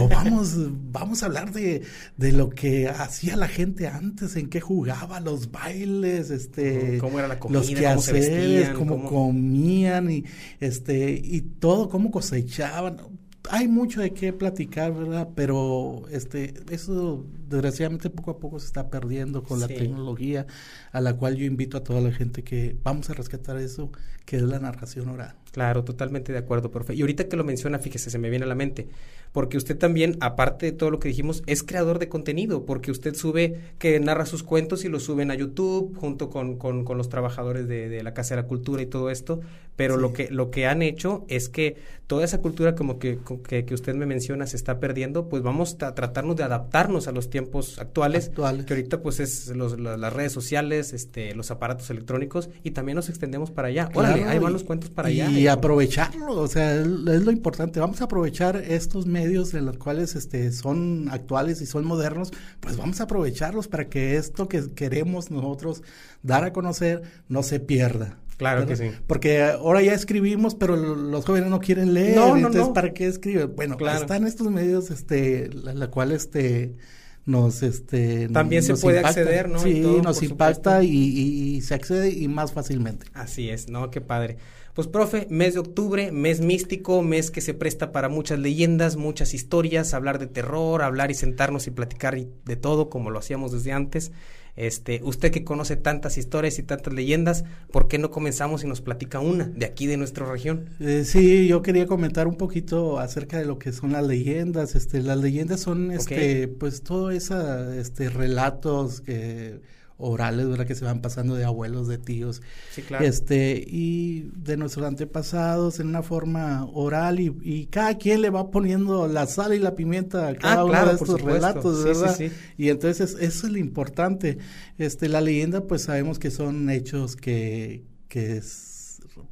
o 0.00 0.08
vamos, 0.10 0.54
vamos 0.92 1.22
a 1.22 1.26
hablar 1.26 1.52
de, 1.52 1.82
de, 2.16 2.32
lo 2.32 2.50
que 2.50 2.88
hacía 2.88 3.36
la 3.36 3.48
gente 3.48 3.88
antes, 3.88 4.36
en 4.36 4.50
qué 4.50 4.60
jugaba, 4.60 5.20
los 5.20 5.50
bailes, 5.50 6.30
este, 6.30 6.98
cómo 6.98 7.18
era 7.18 7.28
la 7.28 7.38
comida, 7.38 7.60
los 7.60 7.70
quehaceres, 7.70 8.70
cómo, 8.70 9.02
comían 9.08 10.10
y 10.10 10.24
este 10.60 11.10
y 11.22 11.40
todo, 11.40 11.88
cómo 11.88 12.10
cosechaban 12.10 13.21
hay 13.50 13.68
mucho 13.68 14.00
de 14.00 14.12
qué 14.12 14.32
platicar, 14.32 14.94
¿verdad? 14.94 15.28
Pero 15.34 16.02
este, 16.10 16.54
eso 16.70 17.26
desgraciadamente 17.52 18.10
poco 18.10 18.32
a 18.32 18.38
poco 18.38 18.58
se 18.58 18.66
está 18.66 18.90
perdiendo 18.90 19.42
con 19.44 19.60
la 19.60 19.68
tecnología, 19.68 20.46
a 20.90 21.00
la 21.00 21.14
cual 21.16 21.36
yo 21.36 21.44
invito 21.44 21.76
a 21.78 21.84
toda 21.84 22.00
la 22.00 22.12
gente 22.12 22.42
que 22.42 22.76
vamos 22.82 23.10
a 23.10 23.14
rescatar 23.14 23.56
eso, 23.58 23.90
que 24.24 24.36
es 24.36 24.42
la 24.42 24.58
narración 24.58 25.08
oral. 25.08 25.36
Claro, 25.52 25.84
totalmente 25.84 26.32
de 26.32 26.38
acuerdo, 26.38 26.70
profe. 26.70 26.94
Y 26.94 27.02
ahorita 27.02 27.28
que 27.28 27.36
lo 27.36 27.44
menciona, 27.44 27.78
fíjese, 27.78 28.10
se 28.10 28.18
me 28.18 28.30
viene 28.30 28.44
a 28.46 28.48
la 28.48 28.54
mente, 28.54 28.88
porque 29.32 29.58
usted 29.58 29.76
también, 29.76 30.16
aparte 30.20 30.66
de 30.66 30.72
todo 30.72 30.90
lo 30.90 30.98
que 30.98 31.08
dijimos, 31.08 31.42
es 31.46 31.62
creador 31.62 31.98
de 31.98 32.08
contenido, 32.08 32.64
porque 32.64 32.90
usted 32.90 33.14
sube, 33.14 33.60
que 33.78 33.98
narra 34.00 34.24
sus 34.24 34.42
cuentos 34.42 34.84
y 34.84 34.88
los 34.88 35.02
suben 35.04 35.30
a 35.30 35.34
YouTube 35.34 35.94
junto 35.96 36.30
con, 36.30 36.56
con, 36.56 36.84
con 36.84 36.96
los 36.96 37.08
trabajadores 37.10 37.68
de, 37.68 37.88
de, 37.90 38.02
la 38.02 38.14
Casa 38.14 38.34
de 38.34 38.42
la 38.42 38.48
Cultura 38.48 38.80
y 38.82 38.86
todo 38.86 39.10
esto, 39.10 39.40
pero 39.76 39.96
Sí. 39.96 40.00
lo 40.00 40.12
que 40.12 40.30
lo 40.30 40.50
que 40.50 40.66
han 40.66 40.80
hecho 40.82 41.24
es 41.28 41.48
que 41.48 41.76
toda 42.06 42.24
esa 42.24 42.40
cultura 42.40 42.74
como 42.74 42.98
que, 42.98 43.18
que, 43.46 43.64
que 43.64 43.74
usted 43.74 43.94
me 43.94 44.06
menciona 44.06 44.46
se 44.46 44.56
está 44.56 44.80
perdiendo, 44.80 45.28
pues 45.28 45.42
vamos 45.42 45.76
a 45.82 45.94
tratarnos 45.94 46.36
de 46.36 46.44
adaptarnos 46.44 47.08
a 47.08 47.12
los 47.12 47.28
tiempos 47.30 47.41
actuales, 47.78 48.28
Actuales. 48.28 48.66
que 48.66 48.74
ahorita 48.74 49.02
pues 49.02 49.20
es 49.20 49.48
los- 49.48 49.78
la- 49.78 49.96
las 49.96 50.12
redes 50.12 50.32
sociales, 50.32 50.92
este, 50.92 51.34
los 51.34 51.50
aparatos 51.50 51.88
electrónicos 51.90 52.48
y 52.62 52.72
también 52.72 52.96
nos 52.96 53.08
extendemos 53.08 53.50
para 53.50 53.68
allá. 53.68 53.88
Órale, 53.94 54.18
Claro, 54.18 54.30
ahí 54.30 54.38
van 54.38 54.52
los 54.52 54.64
cuentos 54.64 54.90
para 54.90 55.10
y 55.10 55.20
allá. 55.20 55.30
Y 55.38 55.46
aprovecharlo, 55.46 56.36
o 56.40 56.48
sea, 56.48 56.74
es, 56.76 56.86
es 56.86 57.24
lo 57.24 57.30
importante. 57.30 57.80
Vamos 57.80 58.00
a 58.00 58.04
aprovechar 58.04 58.56
estos 58.56 59.06
medios 59.06 59.54
en 59.54 59.66
los 59.66 59.76
cuales 59.78 60.14
este, 60.14 60.52
son 60.52 61.08
actuales 61.10 61.60
y 61.60 61.66
son 61.66 61.84
modernos, 61.84 62.32
pues 62.60 62.76
vamos 62.76 63.00
a 63.00 63.04
aprovecharlos 63.04 63.68
para 63.68 63.88
que 63.88 64.16
esto 64.16 64.48
que 64.48 64.70
queremos 64.74 65.30
nosotros 65.30 65.82
dar 66.22 66.44
a 66.44 66.52
conocer 66.52 67.02
no 67.28 67.42
se 67.42 67.60
pierda. 67.60 68.18
Claro 68.38 68.66
que 68.66 68.74
sí. 68.74 68.90
Porque 69.06 69.42
ahora 69.42 69.82
ya 69.82 69.94
escribimos, 69.94 70.56
pero 70.56 70.74
lo- 70.74 70.96
los 70.96 71.24
jóvenes 71.24 71.48
no 71.48 71.60
quieren 71.60 71.94
leer. 71.94 72.16
No, 72.16 72.30
no, 72.30 72.36
entonces, 72.38 72.62
no. 72.62 72.72
¿para 72.72 72.92
qué 72.92 73.06
escriben? 73.06 73.54
Bueno, 73.54 73.76
Claro. 73.76 74.00
están 74.00 74.26
estos 74.26 74.50
medios, 74.50 74.90
este, 74.90 75.48
la, 75.52 75.74
la 75.74 75.88
cual, 75.88 76.10
este, 76.10 76.74
nos, 77.24 77.62
este, 77.62 78.28
También 78.28 78.62
se 78.62 78.74
puede 78.76 78.98
impacta. 78.98 79.20
acceder, 79.20 79.48
¿no? 79.48 79.58
Sí, 79.60 79.80
todo, 79.82 80.02
nos 80.02 80.22
impacta 80.22 80.82
y, 80.82 80.88
y- 80.90 81.56
y 81.56 81.60
se 81.62 81.74
accede 81.74 82.10
y 82.10 82.28
más 82.28 82.52
fácilmente. 82.52 83.06
Así 83.14 83.48
es, 83.50 83.68
¿no? 83.68 83.90
Qué 83.90 84.00
padre. 84.00 84.36
Pues, 84.74 84.88
profe, 84.88 85.26
mes 85.30 85.52
de 85.54 85.60
octubre, 85.60 86.12
mes 86.12 86.40
místico, 86.40 87.02
mes 87.02 87.30
que 87.30 87.42
se 87.42 87.52
presta 87.54 87.92
para 87.92 88.08
muchas 88.08 88.38
leyendas, 88.38 88.96
muchas 88.96 89.34
historias, 89.34 89.92
hablar 89.92 90.18
de 90.18 90.26
terror, 90.26 90.82
hablar 90.82 91.10
y 91.10 91.14
sentarnos 91.14 91.66
y 91.66 91.70
platicar 91.70 92.16
de 92.18 92.56
todo 92.56 92.88
como 92.88 93.10
lo 93.10 93.18
hacíamos 93.18 93.52
desde 93.52 93.72
antes. 93.72 94.12
Este, 94.54 95.00
usted 95.02 95.30
que 95.30 95.44
conoce 95.44 95.76
tantas 95.76 96.18
historias 96.18 96.58
y 96.58 96.62
tantas 96.62 96.92
leyendas, 96.92 97.44
¿por 97.70 97.88
qué 97.88 97.98
no 97.98 98.10
comenzamos 98.10 98.62
y 98.64 98.66
nos 98.66 98.82
platica 98.82 99.18
una 99.18 99.44
de 99.44 99.64
aquí 99.64 99.86
de 99.86 99.96
nuestra 99.96 100.30
región? 100.30 100.68
Eh, 100.78 101.04
sí, 101.06 101.46
yo 101.46 101.62
quería 101.62 101.86
comentar 101.86 102.26
un 102.26 102.36
poquito 102.36 102.98
acerca 102.98 103.38
de 103.38 103.46
lo 103.46 103.58
que 103.58 103.72
son 103.72 103.92
las 103.92 104.06
leyendas. 104.06 104.74
Este, 104.74 105.00
las 105.00 105.18
leyendas 105.18 105.60
son, 105.60 105.90
este, 105.90 106.48
pues 106.48 106.82
todo 106.82 107.10
esa, 107.10 107.74
este, 107.76 108.10
relatos 108.10 109.00
que 109.00 109.60
orales, 110.02 110.48
¿verdad? 110.48 110.66
Que 110.66 110.74
se 110.74 110.84
van 110.84 111.00
pasando 111.00 111.34
de 111.34 111.44
abuelos, 111.44 111.88
de 111.88 111.98
tíos, 111.98 112.42
Sí, 112.74 112.82
claro. 112.82 113.04
este, 113.04 113.64
y 113.66 114.30
de 114.36 114.56
nuestros 114.56 114.84
antepasados 114.86 115.80
en 115.80 115.88
una 115.88 116.02
forma 116.02 116.66
oral 116.72 117.20
y, 117.20 117.34
y 117.42 117.66
cada 117.66 117.96
quien 117.98 118.20
le 118.20 118.30
va 118.30 118.50
poniendo 118.50 119.06
la 119.08 119.26
sal 119.26 119.54
y 119.54 119.58
la 119.58 119.74
pimienta 119.74 120.28
a 120.28 120.34
cada 120.34 120.54
Ah, 120.54 120.64
uno 120.64 120.72
claro, 120.72 120.88
de 120.88 120.94
estos 120.96 121.20
relatos, 121.22 121.76
Sí, 121.76 121.82
sí, 121.82 121.88
¿verdad? 122.00 122.16
sí. 122.16 122.30
Y 122.58 122.68
entonces 122.68 123.16
eso 123.20 123.46
es 123.46 123.52
lo 123.52 123.58
importante. 123.58 124.38
Este, 124.78 125.08
la 125.08 125.20
leyenda, 125.20 125.66
pues 125.66 125.82
sabemos 125.82 126.18
que 126.18 126.30
son 126.30 126.68
hechos 126.70 127.16
que, 127.16 127.84
que 128.08 128.38
s- 128.38 128.71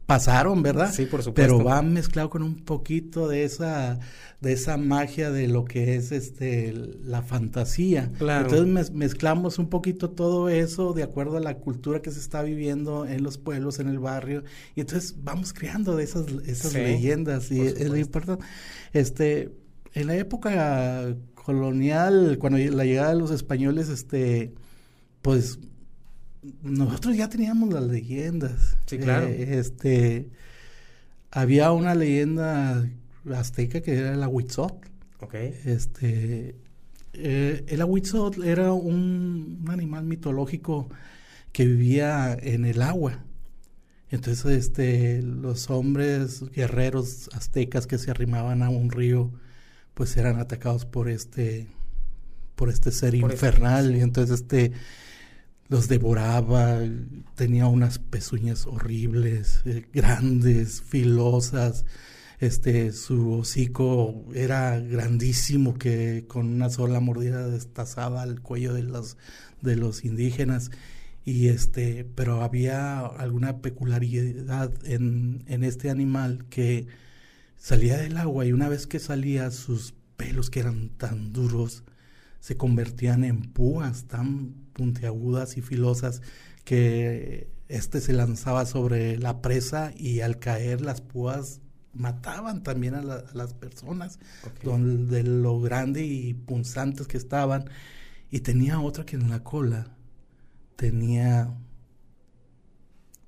pasaron, 0.07 0.63
¿verdad? 0.63 0.93
Sí, 0.93 1.07
por 1.07 1.23
supuesto. 1.23 1.35
Pero 1.57 1.65
va 1.65 1.83
mezclado 1.83 2.31
con 2.31 2.43
un 2.43 2.57
poquito 2.65 3.29
de 3.29 3.45
esa, 3.45 3.99
de 4.41 4.53
esa 4.53 4.77
magia 4.77 5.31
de 5.31 5.47
lo 5.49 5.65
que 5.65 5.95
es 5.97 6.11
este 6.13 6.73
la 6.73 7.23
fantasía. 7.23 8.11
Claro. 8.19 8.49
Entonces 8.49 8.67
mez- 8.91 8.93
mezclamos 8.93 9.59
un 9.59 9.69
poquito 9.69 10.11
todo 10.11 10.49
eso 10.49 10.93
de 10.93 11.03
acuerdo 11.05 11.37
a 11.37 11.41
la 11.41 11.59
cultura 11.59 12.03
que 12.03 12.11
se 12.11 12.19
está 12.21 12.43
viviendo 12.43 13.07
en 13.07 13.23
los 13.23 13.39
pueblos, 13.39 13.79
en 13.79 13.89
el 13.89 13.99
barrio, 13.99 14.43
y 14.75 14.81
entonces 14.81 15.15
vamos 15.23 15.53
creando 15.53 15.97
de 15.97 16.05
esas, 16.05 16.27
esas 16.47 16.73
Sí, 16.73 16.79
leyendas, 16.79 17.51
y 17.53 17.61
es 17.61 17.89
lo 17.89 17.97
importante. 17.97 18.45
Este, 18.93 19.53
en 19.95 20.07
la 20.09 20.17
época 20.17 21.15
colonial, 21.35 22.37
cuando 22.39 22.59
la 22.59 22.85
llegada 22.85 23.11
de 23.15 23.19
los 23.19 23.31
españoles, 23.31 23.89
este, 23.89 24.53
pues 25.23 25.59
nosotros 26.63 27.17
ya 27.17 27.29
teníamos 27.29 27.73
las 27.73 27.85
leyendas. 27.85 28.77
Sí, 28.87 28.99
claro. 28.99 29.27
Eh, 29.27 29.59
este, 29.59 30.31
había 31.31 31.73
una 31.73 31.95
leyenda 31.95 32.89
azteca 33.35 33.81
que 33.81 33.95
era 33.99 34.15
el 34.15 34.23
Ahuitzot. 34.23 34.75
Ok. 35.21 35.35
Este, 35.35 36.55
eh, 37.13 37.65
el 37.67 37.81
Ahuitzot 37.81 38.39
era 38.39 38.73
un, 38.73 39.61
un 39.63 39.71
animal 39.71 40.05
mitológico 40.05 40.89
que 41.53 41.67
vivía 41.67 42.37
en 42.41 42.65
el 42.65 42.81
agua. 42.83 43.25
Entonces, 44.11 44.45
este, 44.47 45.23
los 45.23 45.71
hombres 45.71 46.43
guerreros 46.51 47.29
aztecas 47.33 47.87
que 47.87 47.99
se 47.99 48.11
arrimaban 48.11 48.63
a 48.63 48.69
un 48.71 48.91
río, 48.91 49.31
pues 49.95 50.17
eran 50.17 50.41
atacados 50.41 50.85
por 50.85 51.09
este, 51.09 51.69
por 52.57 52.71
este 52.71 52.91
ser 52.91 53.21
Por 53.21 53.33
este, 53.33 53.47
infernal. 53.47 53.89
sí. 53.93 53.99
Y 53.99 54.01
entonces, 54.01 54.41
este, 54.41 54.73
los 55.71 55.89
devoraba, 55.89 56.81
tenía 57.37 57.67
unas 57.69 58.01
pezuñas 58.01 58.67
horribles, 58.67 59.63
eh, 59.65 59.87
grandes, 59.95 60.83
filosas, 60.83 61.85
este, 62.41 62.93
su 62.93 63.35
hocico 63.35 64.25
era 64.35 64.81
grandísimo 64.81 65.79
que 65.79 66.25
con 66.27 66.49
una 66.49 66.71
sola 66.71 66.99
mordida 66.99 67.49
destazaba 67.49 68.25
el 68.25 68.41
cuello 68.41 68.75
de 68.75 68.83
los, 68.83 69.17
de 69.63 69.77
los 69.77 70.05
indígenas. 70.05 70.71
Y 71.25 71.49
este, 71.49 72.05
pero 72.17 72.43
había 72.43 73.01
alguna 73.01 73.59
peculiaridad 73.59 74.73
en, 74.85 75.45
en 75.47 75.65
este 75.65 75.91
animal 75.91 76.47
que 76.51 76.89
salía 77.57 77.99
del 77.99 78.17
agua 78.17 78.47
y 78.47 78.53
una 78.53 78.69
vez 78.69 78.87
que 78.87 78.99
salía 78.99 79.51
sus 79.51 79.95
pelos 80.17 80.51
que 80.51 80.61
eran 80.61 80.89
tan 80.91 81.33
duros 81.33 81.85
se 82.41 82.57
convertían 82.57 83.25
en 83.25 83.43
púas 83.43 84.05
tan 84.05 84.55
puntiagudas 84.73 85.57
y 85.57 85.63
filosas 85.63 86.23
que 86.65 87.49
este 87.69 88.01
se 88.01 88.13
lanzaba 88.13 88.67
sobre 88.67 89.17
la 89.19 89.41
presa 89.43 89.93
y 89.97 90.21
al 90.21 90.39
caer 90.39 90.81
las 90.81 91.01
púas 91.01 91.61
mataban 91.93 92.63
también 92.63 92.95
a, 92.95 93.03
la- 93.03 93.17
a 93.31 93.35
las 93.35 93.53
personas 93.55 94.19
Ok. 94.47 94.63
don- 94.65 95.09
de 95.09 95.23
lo 95.25 95.61
grande 95.61 96.05
y 96.05 96.35
punzantes 96.35 97.07
que 97.07 97.17
estaban 97.17 97.65
y 98.31 98.41
tenía 98.41 98.81
otra 98.81 99.05
que 99.05 99.17
en 99.17 99.29
la 99.29 99.43
cola 99.43 99.97
tenía 100.77 101.53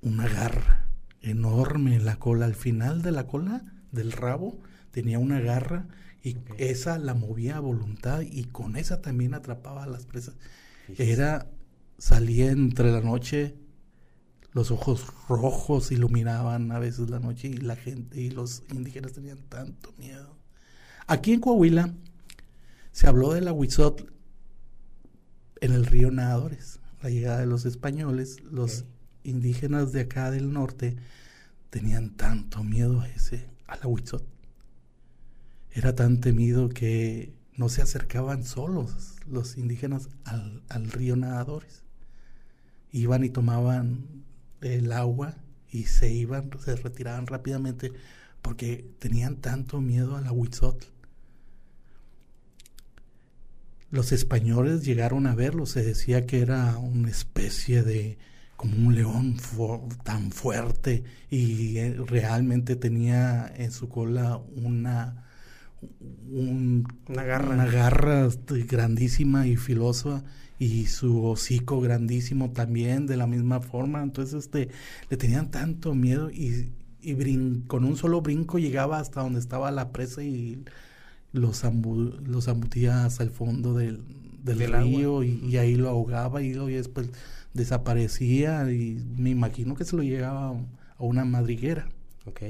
una 0.01 0.27
garra 0.27 0.87
enorme 1.21 1.95
en 1.95 2.05
la 2.05 2.17
cola 2.17 2.45
al 2.45 2.55
final 2.55 3.01
de 3.01 3.11
la 3.11 3.27
cola 3.27 3.63
del 3.91 4.11
rabo 4.11 4.59
tenía 4.91 5.19
una 5.19 5.39
garra 5.39 5.87
y 6.23 6.37
esa 6.57 6.97
la 6.97 7.13
movía 7.13 7.57
a 7.57 7.59
voluntad 7.59 8.21
y 8.21 8.45
con 8.45 8.77
esa 8.77 9.01
también 9.01 9.33
atrapaba 9.33 9.83
a 9.83 9.87
las 9.87 10.05
presas. 10.05 10.35
Fíjese. 10.87 11.11
era 11.11 11.51
salía 11.97 12.51
entre 12.51 12.91
la 12.91 13.01
noche 13.01 13.55
los 14.53 14.71
ojos 14.71 15.05
rojos 15.27 15.91
iluminaban 15.91 16.71
a 16.71 16.79
veces 16.79 17.09
la 17.09 17.19
noche 17.19 17.47
y 17.47 17.57
la 17.57 17.75
gente 17.75 18.21
y 18.21 18.29
los 18.29 18.63
indígenas 18.71 19.13
tenían 19.13 19.39
tanto 19.49 19.93
miedo. 19.97 20.37
Aquí 21.07 21.33
en 21.33 21.41
Coahuila 21.41 21.93
se 22.91 23.07
habló 23.07 23.33
del 23.33 23.47
Ahuizot 23.47 24.07
en 25.59 25.73
el 25.73 25.85
río 25.85 26.11
Nadadores 26.11 26.79
la 27.01 27.09
llegada 27.09 27.39
de 27.39 27.47
los 27.47 27.65
españoles 27.65 28.41
los 28.43 28.85
indígenas 29.23 29.91
de 29.91 30.01
acá 30.01 30.31
del 30.31 30.53
norte 30.53 30.95
tenían 31.69 32.11
tanto 32.11 32.63
miedo 32.63 33.01
a 33.01 33.09
ese 33.09 33.49
al 33.67 33.79
Ahuizot 33.81 34.32
era 35.73 35.95
tan 35.95 36.21
temido 36.21 36.69
que 36.69 37.33
no 37.55 37.67
se 37.67 37.81
acercaban 37.81 38.43
solos 38.43 39.15
los 39.27 39.57
indígenas 39.57 40.09
al, 40.23 40.91
río 40.91 41.15
Nadadores. 41.15 41.83
Iban 42.91 43.23
y 43.23 43.29
tomaban 43.29 44.23
el 44.61 44.91
agua 44.91 45.35
y 45.71 45.85
se 45.85 46.13
iban, 46.13 46.51
se 46.63 46.75
retiraban 46.75 47.25
rápidamente 47.25 47.91
porque 48.43 48.87
tenían 48.99 49.37
tanto 49.37 49.81
miedo 49.81 50.15
al 50.15 50.27
Ahuitzotl. 50.27 50.87
Los 53.89 54.11
españoles 54.11 54.83
llegaron 54.83 55.25
a 55.25 55.35
verlo, 55.35 55.65
se 55.65 55.83
decía 55.83 56.25
que 56.27 56.41
era 56.41 56.77
una 56.77 57.09
especie 57.09 57.83
de 57.83 58.17
como 58.55 58.87
un 58.87 58.95
león 58.95 59.37
tan 60.03 60.31
fuerte 60.31 61.03
y 61.29 61.77
eh, 61.77 61.95
realmente 62.05 62.75
tenía 62.75 63.51
en 63.55 63.71
su 63.71 63.89
cola 63.89 64.37
una 64.55 65.22
un- 66.31 66.87
Una 67.07 67.23
garra. 67.23 67.53
una 67.53 67.65
garra 67.65 68.25
este, 68.25 68.63
grandísima 68.63 69.47
y 69.47 69.55
filosa 69.55 70.23
y 70.59 70.85
su 70.85 71.23
hocico 71.25 71.81
grandísimo 71.81 72.51
también 72.51 73.05
de 73.07 73.17
la 73.17 73.27
misma 73.27 73.59
forma 73.59 74.01
entonces 74.03 74.35
este 74.45 74.69
le 75.09 75.17
tenían 75.17 75.51
tanto 75.51 75.93
miedo 75.95 76.29
y, 76.31 76.69
y 77.01 77.13
brin- 77.15 77.65
con 77.67 77.83
un 77.83 77.97
solo 77.97 78.21
brinco 78.21 78.59
llegaba 78.59 78.99
hasta 78.99 79.21
donde 79.21 79.39
estaba 79.39 79.71
la 79.71 79.91
presa 79.91 80.23
y 80.23 80.63
los, 81.33 81.63
los 82.25 82.47
hasta 83.05 83.23
el 83.23 83.29
fondo 83.31 83.73
del, 83.73 84.01
del 84.43 84.57
Del 84.59 84.73
río 84.73 85.23
y, 85.23 85.39
y 85.45 85.57
ahí 85.57 85.75
lo 85.75 85.89
ahogaba 85.89 86.41
y 86.69 86.75
después 86.75 87.09
desaparecía 87.53 88.71
y 88.71 89.03
me 89.17 89.29
imagino 89.31 89.75
que 89.75 89.85
se 89.85 89.95
lo 89.95 90.03
llegaba 90.03 90.49
a 90.97 91.03
una 91.03 91.25
madriguera 91.25 91.87
Ok. 92.25 92.41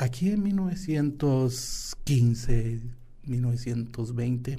Aquí 0.00 0.30
en 0.30 0.44
1915, 0.44 2.80
1920, 3.24 4.58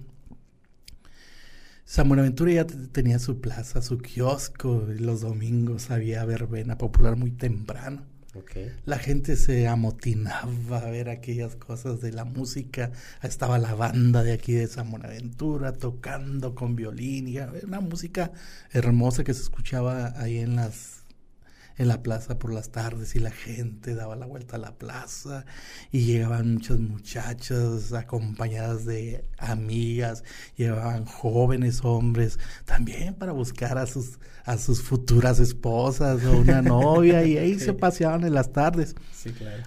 San 1.86 2.10
Buenaventura 2.10 2.52
ya 2.52 2.68
tenía 2.68 3.20
su 3.20 3.40
plaza, 3.40 3.82
su 3.82 4.00
kiosco, 4.00 4.86
y 4.94 5.00
los 5.00 5.22
domingos 5.22 5.92
había 5.92 6.26
verbena 6.26 6.78
popular 6.78 7.16
muy 7.16 7.32
temprano. 7.32 8.06
La 8.84 9.00
gente 9.00 9.38
se 9.38 9.70
amotinaba 9.70 10.80
a 10.80 10.92
ver 10.92 11.08
aquellas 11.08 11.56
cosas 11.56 12.02
de 12.02 12.12
la 12.12 12.26
música. 12.26 12.92
Estaba 13.24 13.60
la 13.60 13.76
banda 13.76 14.24
de 14.24 14.34
aquí 14.34 14.52
de 14.52 14.68
San 14.68 14.92
Buenaventura 14.92 15.72
tocando 15.72 16.54
con 16.54 16.76
violín 16.76 17.30
y 17.30 17.38
una 17.38 17.80
música 17.80 18.34
hermosa 18.72 19.24
que 19.24 19.34
se 19.34 19.44
escuchaba 19.44 20.20
ahí 20.20 20.40
en 20.40 20.58
las 20.58 20.99
en 21.80 21.88
la 21.88 22.04
plaza 22.04 22.38
por 22.38 22.54
las 22.54 22.72
tardes 22.72 23.16
y 23.16 23.20
la 23.20 23.32
gente 23.32 23.96
daba 23.96 24.18
la 24.18 24.26
vuelta 24.26 24.58
a 24.58 24.60
la 24.60 24.78
plaza 24.78 25.46
y 25.92 26.02
llegaban 26.02 26.56
muchas 26.56 26.78
muchachas 26.78 27.94
acompañadas 27.94 28.86
de 28.86 29.24
amigas, 29.38 30.26
llevaban 30.58 31.06
jóvenes 31.06 31.80
hombres 31.86 32.38
también 32.66 33.16
para 33.16 33.32
buscar 33.32 33.78
a 33.78 33.88
sus 33.88 34.20
a 34.44 34.58
sus 34.58 34.82
futuras 34.82 35.40
esposas 35.40 36.26
o 36.26 36.38
una 36.38 36.62
novia 36.64 37.24
y 37.24 37.38
ahí 37.38 37.58
se 37.58 37.74
paseaban 37.74 38.26
en 38.26 38.34
las 38.34 38.52
tardes. 38.52 38.96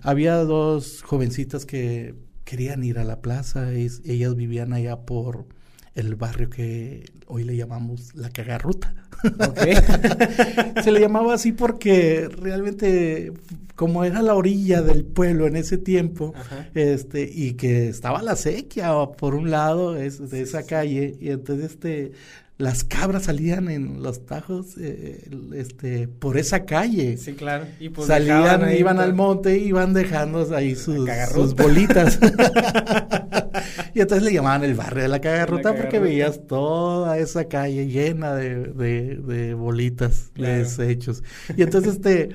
Había 0.02 0.37
dos 0.37 1.02
jovencitas 1.02 1.64
que 1.64 2.14
querían 2.45 2.85
ir 2.85 2.99
a 2.99 3.04
la 3.04 3.23
plaza, 3.23 3.73
ellas 3.73 4.37
vivían 4.37 4.75
allá 4.75 5.07
por 5.07 5.47
el 5.95 6.15
barrio 6.15 6.49
que 6.49 7.05
hoy 7.27 7.45
le 7.45 7.57
llamamos 7.57 8.15
la 8.15 8.31
cagarruta. 8.31 8.95
Se 10.83 10.91
le 10.91 11.01
llamaba 11.01 11.35
así 11.35 11.53
porque 11.53 12.29
realmente 12.29 13.33
como 13.75 14.05
era 14.05 14.23
la 14.23 14.35
orilla 14.35 14.83
del 14.83 15.05
pueblo 15.05 15.47
en 15.47 15.57
ese 15.57 15.79
tiempo, 15.79 16.35
este 16.75 17.29
y 17.33 17.55
que 17.55 17.89
estaba 17.89 18.23
la 18.23 18.37
sequía 18.37 18.93
por 19.19 19.35
un 19.35 19.51
lado 19.51 19.97
es, 19.97 20.31
de 20.31 20.43
esa 20.43 20.65
calle 20.65 21.17
y 21.21 21.31
entonces 21.31 21.73
este 21.73 22.13
las 22.62 22.85
cabras 22.85 23.25
salían 23.25 23.69
en 23.69 24.02
los 24.04 24.25
tajos 24.25 24.76
eh, 24.78 25.28
este 25.52 26.07
por 26.07 26.38
esa 26.38 26.64
calle. 26.64 27.16
Sí, 27.16 27.33
claro. 27.33 27.66
Y 27.81 27.88
pues 27.88 28.07
salían, 28.07 28.73
iban 28.73 29.00
al 29.00 29.14
monte 29.14 29.59
y 29.59 29.64
iban 29.64 29.92
dejando 29.92 30.54
ahí 30.54 30.76
sus, 30.76 31.09
sus 31.33 31.54
bolitas. 31.57 32.21
y 33.95 34.00
entonces 34.00 34.25
le 34.25 34.33
llamaban 34.33 34.62
el 34.62 34.75
barrio 34.75 35.02
de 35.02 35.09
la 35.09 35.21
cagarruta, 35.21 35.75
porque 35.75 35.99
veías 35.99 36.47
toda 36.47 37.19
esa 37.19 37.47
calle 37.47 37.88
llena 37.88 38.35
de, 38.35 38.66
de, 38.66 39.54
bolitas 39.54 40.31
de 40.37 40.59
desechos. 40.59 41.25
Y 41.57 41.62
entonces 41.62 41.95
este 41.95 42.28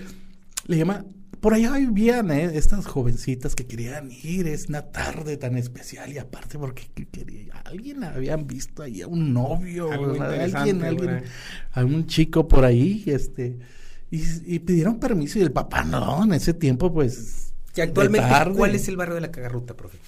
le 0.67 0.77
llama 0.77 1.05
por 1.39 1.53
allá 1.53 1.73
vivían 1.73 2.31
¿eh? 2.31 2.51
estas 2.53 2.85
jovencitas 2.85 3.55
que 3.55 3.65
querían 3.65 4.11
ir, 4.11 4.47
es 4.47 4.67
una 4.67 4.83
tarde 4.83 5.37
tan 5.37 5.57
especial 5.57 6.11
y 6.11 6.17
aparte 6.17 6.57
porque 6.57 6.87
quería, 7.11 7.53
alguien 7.65 8.03
habían 8.03 8.47
visto 8.47 8.83
ahí 8.83 9.01
a 9.01 9.07
un 9.07 9.33
novio, 9.33 9.91
alguien, 9.91 10.83
alguien, 10.83 11.23
algún 11.71 12.07
chico 12.07 12.47
por 12.47 12.65
ahí, 12.65 13.03
este, 13.07 13.57
y, 14.09 14.59
pidieron 14.59 14.99
permiso 14.99 15.39
y 15.39 15.43
el 15.43 15.51
papá 15.51 15.83
no, 15.83 16.23
en 16.23 16.33
ese 16.33 16.53
tiempo 16.53 16.93
pues... 16.93 17.53
Y 17.75 17.81
actualmente, 17.81 18.27
¿cuál 18.55 18.73
es 18.73 18.87
el 18.87 18.97
barrio 18.97 19.15
de 19.15 19.21
la 19.21 19.31
Cagarruta, 19.31 19.75
profe? 19.75 19.99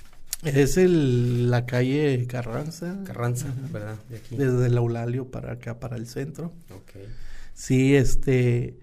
Es 0.44 0.78
el, 0.78 1.52
la 1.52 1.66
calle 1.66 2.26
Carranza. 2.28 2.98
Carranza, 3.04 3.54
¿verdad? 3.72 3.96
Desde 4.32 4.68
el 4.68 4.78
Aulalio 4.78 5.30
para 5.30 5.54
acá, 5.54 5.80
para 5.80 5.98
el 5.98 6.08
centro. 6.08 6.54
Ok. 6.72 6.94
Sí, 7.54 7.96
este 7.96 8.80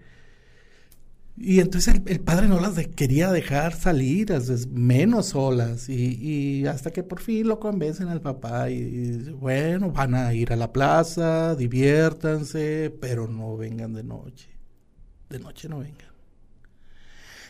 y 1.39 1.59
entonces 1.59 2.01
el, 2.07 2.19
padre 2.19 2.47
no 2.47 2.59
las 2.59 2.75
quería 2.87 3.31
dejar 3.31 3.75
salir, 3.75 4.33
menos 4.71 5.27
solas. 5.27 5.87
Y, 5.87 6.65
hasta 6.65 6.89
que 6.89 7.03
por 7.03 7.19
fin 7.21 7.47
lo 7.47 7.59
convencen 7.59 8.07
al 8.07 8.21
papá 8.21 8.71
y, 8.71 9.29
bueno, 9.33 9.91
van 9.91 10.15
a 10.15 10.33
ir 10.33 10.51
a 10.51 10.55
la 10.55 10.73
plaza, 10.73 11.55
diviértanse, 11.55 12.91
pero 12.99 13.27
no 13.27 13.55
vengan 13.55 13.93
de 13.93 14.03
noche. 14.03 14.49
De 15.29 15.37
noche 15.37 15.69
no 15.69 15.79
vengan. 15.79 16.07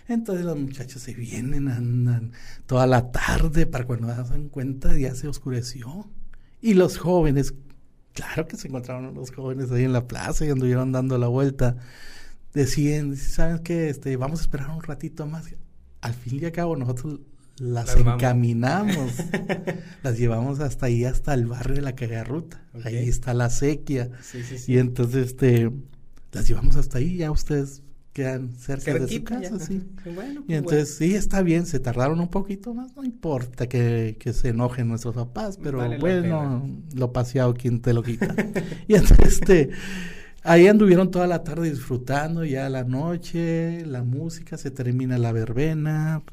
Entonces 0.09 0.45
los 0.45 0.57
muchachos 0.57 1.01
se 1.01 1.13
vienen, 1.13 1.69
andan 1.69 2.33
toda 2.65 2.87
la 2.87 3.11
tarde 3.11 3.67
para 3.67 3.85
cuando 3.85 4.09
se 4.09 4.29
dan 4.29 4.49
cuenta 4.49 4.97
ya 4.97 5.15
se 5.15 5.29
oscureció. 5.29 6.09
Y 6.59 6.73
los 6.73 6.97
jóvenes, 6.97 7.53
claro 8.13 8.47
que 8.47 8.57
se 8.57 8.67
encontraron 8.67 9.13
los 9.13 9.31
jóvenes 9.31 9.71
ahí 9.71 9.85
en 9.85 9.93
la 9.93 10.07
plaza 10.07 10.45
y 10.45 10.49
anduvieron 10.49 10.91
dando 10.91 11.17
la 11.17 11.27
vuelta 11.27 11.77
deciden, 12.53 13.15
¿saben 13.17 13.59
qué? 13.59 13.89
Este, 13.89 14.15
vamos 14.17 14.39
a 14.39 14.43
esperar 14.43 14.69
un 14.69 14.81
ratito 14.81 15.25
más. 15.25 15.45
Al 16.01 16.13
fin 16.13 16.39
y 16.41 16.45
al 16.45 16.51
cabo 16.51 16.75
nosotros 16.75 17.19
las, 17.59 17.95
encaminamos, 17.95 19.13
las 20.03 20.17
llevamos 20.17 20.59
hasta 20.59 20.87
ahí, 20.87 21.05
hasta 21.05 21.33
el 21.33 21.47
barrio 21.47 21.75
de 21.75 21.81
la 21.81 21.95
Cagarruta. 21.95 22.63
Ahí 22.83 23.09
está 23.09 23.33
la 23.33 23.49
sequía. 23.49 24.11
Y 24.67 24.77
entonces, 24.77 25.27
este, 25.27 25.71
las 26.31 26.47
llevamos 26.47 26.75
hasta 26.75 26.99
ahí, 26.99 27.17
ya 27.17 27.31
ustedes 27.31 27.81
quedan 28.13 28.55
cerca 28.55 28.95
de 28.95 29.07
su 29.07 29.23
casa, 29.23 29.59
sí. 29.59 29.83
Pues 30.03 30.17
y 30.47 30.55
entonces, 30.55 30.95
sí, 30.95 31.13
está 31.13 31.43
bien, 31.43 31.67
se 31.67 31.79
tardaron 31.79 32.19
un 32.19 32.29
poquito 32.29 32.73
más, 32.73 32.95
no 32.95 33.03
importa 33.03 33.67
que, 33.67 34.17
que 34.19 34.33
se 34.33 34.49
enojen 34.49 34.87
nuestros 34.87 35.13
papás, 35.13 35.59
pero 35.61 35.77
bueno, 35.99 36.67
lo 36.95 37.13
paseado, 37.13 37.53
quien 37.53 37.79
te 37.79 37.93
lo 37.93 38.01
quita? 38.01 38.33
y 38.87 38.95
entonces, 38.95 39.33
este 39.33 39.69
Ahí 40.47 40.69
anduvieron 40.69 41.11
toda 41.11 41.27
la 41.27 41.43
tarde 41.43 41.69
disfrutando, 41.69 42.45
ya 42.45 42.69
la 42.69 42.85
noche, 42.85 43.85
la 43.85 44.01
música, 44.03 44.55
se 44.55 44.71
termina 44.71 45.17
la 45.17 45.33
verbena, 45.33 46.23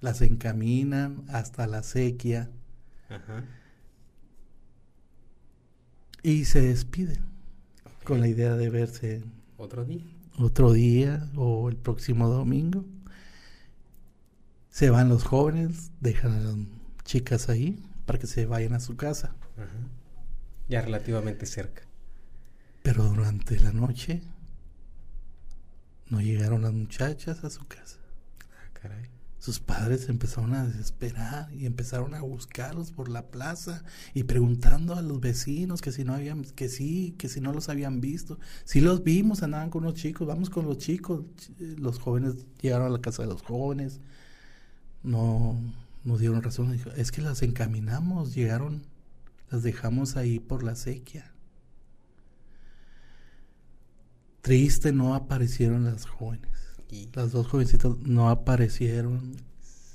las 0.00 0.22
encaminan 0.22 1.24
hasta 1.26 1.66
la 1.66 1.82
sequía. 1.82 2.48
Y 6.22 6.44
se 6.44 6.60
despiden 6.60 7.24
con 8.04 8.20
la 8.20 8.28
idea 8.28 8.54
de 8.54 8.70
verse 8.70 9.24
otro 9.56 9.84
día. 9.84 10.04
Otro 10.38 10.72
día 10.72 11.28
o 11.34 11.68
el 11.68 11.74
próximo 11.76 12.28
domingo. 12.28 12.84
Se 14.70 14.90
van 14.90 15.08
los 15.08 15.24
jóvenes, 15.24 15.90
dejan 16.00 16.34
a 16.34 16.38
las 16.38 16.54
chicas 17.02 17.48
ahí 17.48 17.82
para 18.04 18.20
que 18.20 18.28
se 18.28 18.46
vayan 18.46 18.74
a 18.74 18.80
su 18.80 18.94
casa. 18.94 19.34
Ya 20.68 20.82
relativamente 20.82 21.46
cerca. 21.46 21.85
Pero 22.86 23.02
durante 23.02 23.58
la 23.58 23.72
noche 23.72 24.22
no 26.08 26.20
llegaron 26.20 26.62
las 26.62 26.72
muchachas 26.72 27.42
a 27.42 27.50
su 27.50 27.66
casa. 27.66 27.98
Ah, 28.84 28.90
Sus 29.40 29.58
padres 29.58 30.08
empezaron 30.08 30.54
a 30.54 30.64
desesperar 30.64 31.52
y 31.52 31.66
empezaron 31.66 32.14
a 32.14 32.20
buscarlos 32.20 32.92
por 32.92 33.08
la 33.08 33.26
plaza 33.26 33.82
y 34.14 34.22
preguntando 34.22 34.94
a 34.94 35.02
los 35.02 35.18
vecinos 35.18 35.80
que 35.80 35.90
si 35.90 36.04
no 36.04 36.14
habían, 36.14 36.44
que 36.44 36.68
sí, 36.68 37.16
que 37.18 37.28
si 37.28 37.40
no 37.40 37.52
los 37.52 37.68
habían 37.68 38.00
visto. 38.00 38.38
Si 38.64 38.80
los 38.80 39.02
vimos, 39.02 39.42
andaban 39.42 39.70
con 39.70 39.82
los 39.82 39.94
chicos, 39.94 40.24
vamos 40.24 40.48
con 40.48 40.64
los 40.64 40.78
chicos. 40.78 41.24
Los 41.58 41.98
jóvenes 41.98 42.46
llegaron 42.62 42.86
a 42.86 42.90
la 42.90 43.00
casa 43.00 43.22
de 43.22 43.28
los 43.28 43.42
jóvenes. 43.42 43.98
No 45.02 45.58
nos 46.04 46.20
dieron 46.20 46.40
razón. 46.40 46.78
es 46.94 47.10
que 47.10 47.20
las 47.20 47.42
encaminamos, 47.42 48.32
llegaron, 48.32 48.84
las 49.50 49.64
dejamos 49.64 50.14
ahí 50.14 50.38
por 50.38 50.62
la 50.62 50.76
sequía. 50.76 51.32
Triste, 54.46 54.92
no 54.92 55.16
aparecieron 55.16 55.86
las 55.86 56.06
jóvenes. 56.06 56.48
Las 57.14 57.32
dos 57.32 57.48
jovencitas 57.48 57.98
no 58.04 58.30
aparecieron. 58.30 59.32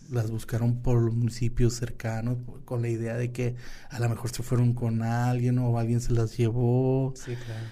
Las 0.09 0.29
buscaron 0.29 0.81
por 0.81 1.01
los 1.01 1.15
municipios 1.15 1.75
cercanos 1.75 2.37
con 2.65 2.81
la 2.81 2.89
idea 2.89 3.15
de 3.15 3.31
que 3.31 3.55
a 3.89 3.97
lo 4.01 4.09
mejor 4.09 4.29
se 4.29 4.43
fueron 4.43 4.73
con 4.73 5.03
alguien 5.03 5.57
o 5.57 5.79
alguien 5.79 6.01
se 6.01 6.11
las 6.11 6.35
llevó. 6.35 7.13
Sí, 7.15 7.37
claro. 7.37 7.65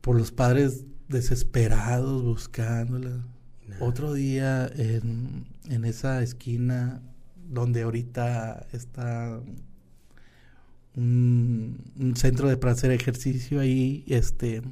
Por 0.00 0.16
los 0.16 0.32
padres 0.32 0.84
desesperados 1.06 2.24
buscándolas. 2.24 3.20
Otro 3.78 4.14
día 4.14 4.68
en, 4.74 5.46
en 5.68 5.84
esa 5.84 6.24
esquina 6.24 7.02
donde 7.48 7.82
ahorita 7.82 8.66
está 8.72 9.40
un, 10.96 11.92
un 11.96 12.16
centro 12.16 12.48
de 12.48 12.56
para 12.56 12.72
hacer 12.72 12.90
ejercicio 12.90 13.60
ahí, 13.60 14.02
este 14.08 14.62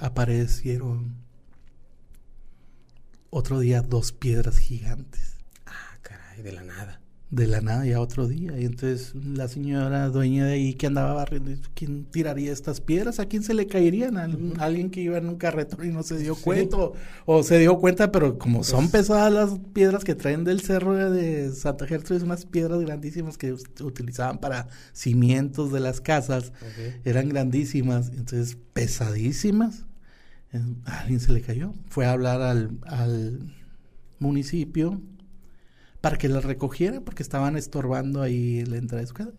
aparecieron 0.00 1.16
otro 3.30 3.60
día 3.60 3.82
dos 3.82 4.12
piedras 4.12 4.58
gigantes. 4.58 5.36
Ah, 5.66 5.98
caray, 6.02 6.42
de 6.42 6.52
la 6.52 6.62
nada. 6.64 7.00
De 7.30 7.46
la 7.46 7.60
nada, 7.60 7.86
ya 7.86 8.00
otro 8.00 8.26
día. 8.26 8.58
Y 8.58 8.64
entonces 8.64 9.14
la 9.14 9.46
señora 9.46 10.08
dueña 10.08 10.46
de 10.46 10.54
ahí 10.54 10.74
que 10.74 10.88
andaba 10.88 11.12
barriendo, 11.12 11.52
¿quién 11.74 12.04
tiraría 12.06 12.52
estas 12.52 12.80
piedras? 12.80 13.20
¿A 13.20 13.26
quién 13.26 13.44
se 13.44 13.54
le 13.54 13.68
caerían? 13.68 14.16
¿A 14.16 14.24
alguien 14.64 14.90
que 14.90 15.00
iba 15.00 15.16
en 15.16 15.28
un 15.28 15.36
carretón 15.36 15.86
y 15.86 15.92
no 15.92 16.02
se 16.02 16.18
dio 16.18 16.34
cuenta? 16.34 16.76
O, 17.26 17.42
se 17.44 17.60
dio 17.60 17.78
cuenta, 17.78 18.10
pero 18.10 18.36
como 18.36 18.64
son 18.64 18.90
pues 18.90 19.02
pesadas 19.02 19.32
las 19.32 19.60
piedras 19.72 20.02
que 20.02 20.16
traen 20.16 20.42
del 20.42 20.60
cerro 20.60 21.08
de 21.08 21.52
Santa 21.52 21.86
Gertrudis, 21.86 22.24
unas 22.24 22.46
piedras 22.46 22.80
grandísimas 22.80 23.38
que 23.38 23.54
utilizaban 23.80 24.38
para 24.38 24.66
cimientos 24.92 25.70
de 25.70 25.78
las 25.78 26.00
casas, 26.00 26.52
eran 27.04 27.28
grandísimas, 27.28 28.08
entonces 28.08 28.58
pesadísimas. 28.72 29.86
A 30.84 31.02
alguien 31.02 31.20
se 31.20 31.32
le 31.32 31.42
cayó. 31.42 31.74
Fue 31.90 32.06
a 32.06 32.10
hablar 32.10 32.42
al, 32.42 32.76
al 32.88 33.54
municipio 34.18 35.00
para 36.00 36.16
que 36.16 36.28
las 36.28 36.44
recogiera 36.44 37.00
porque 37.00 37.22
estaban 37.22 37.56
estorbando 37.56 38.22
ahí 38.22 38.64
la 38.64 38.76
entrada 38.76 39.02
de 39.02 39.08
su 39.08 39.14
casa. 39.14 39.32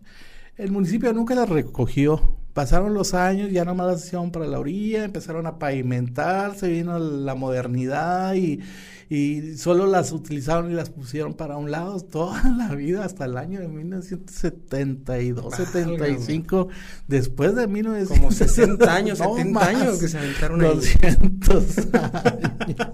El 0.56 0.70
municipio 0.70 1.12
nunca 1.12 1.34
las 1.34 1.48
recogió, 1.48 2.36
Pasaron 2.52 2.92
los 2.92 3.14
años, 3.14 3.50
ya 3.50 3.64
nomás 3.64 3.86
las 3.86 4.04
hicieron 4.04 4.30
para 4.30 4.46
la 4.46 4.58
orilla, 4.58 5.04
empezaron 5.04 5.46
a 5.46 5.58
pavimentar, 5.58 6.54
se 6.54 6.68
vino 6.68 6.98
la 6.98 7.34
modernidad 7.34 8.34
y, 8.34 8.60
y 9.08 9.56
solo 9.56 9.86
las 9.86 10.12
utilizaron 10.12 10.70
y 10.70 10.74
las 10.74 10.90
pusieron 10.90 11.32
para 11.32 11.56
un 11.56 11.70
lado 11.70 11.98
toda 12.00 12.42
la 12.58 12.74
vida 12.74 13.06
hasta 13.06 13.24
el 13.24 13.38
año 13.38 13.58
de 13.60 13.68
1972, 13.68 15.54
75, 15.54 16.68
después 17.08 17.54
de 17.54 17.66
1900. 17.68 18.18
Como 18.18 18.30
60 18.30 18.94
años, 18.94 19.18
70 19.18 19.66
años 19.66 19.98
que 19.98 20.08
se 20.08 20.18
aventaron 20.18 20.58
200 20.58 21.78
años. 21.94 22.90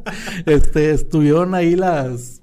Este, 0.46 0.92
estuvieron 0.92 1.56
ahí 1.56 1.74
las 1.74 2.42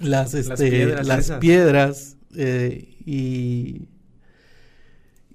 las, 0.00 0.34
este, 0.34 1.02
las 1.04 1.30
piedras, 1.32 2.16
eh, 2.34 2.96
y 3.04 3.88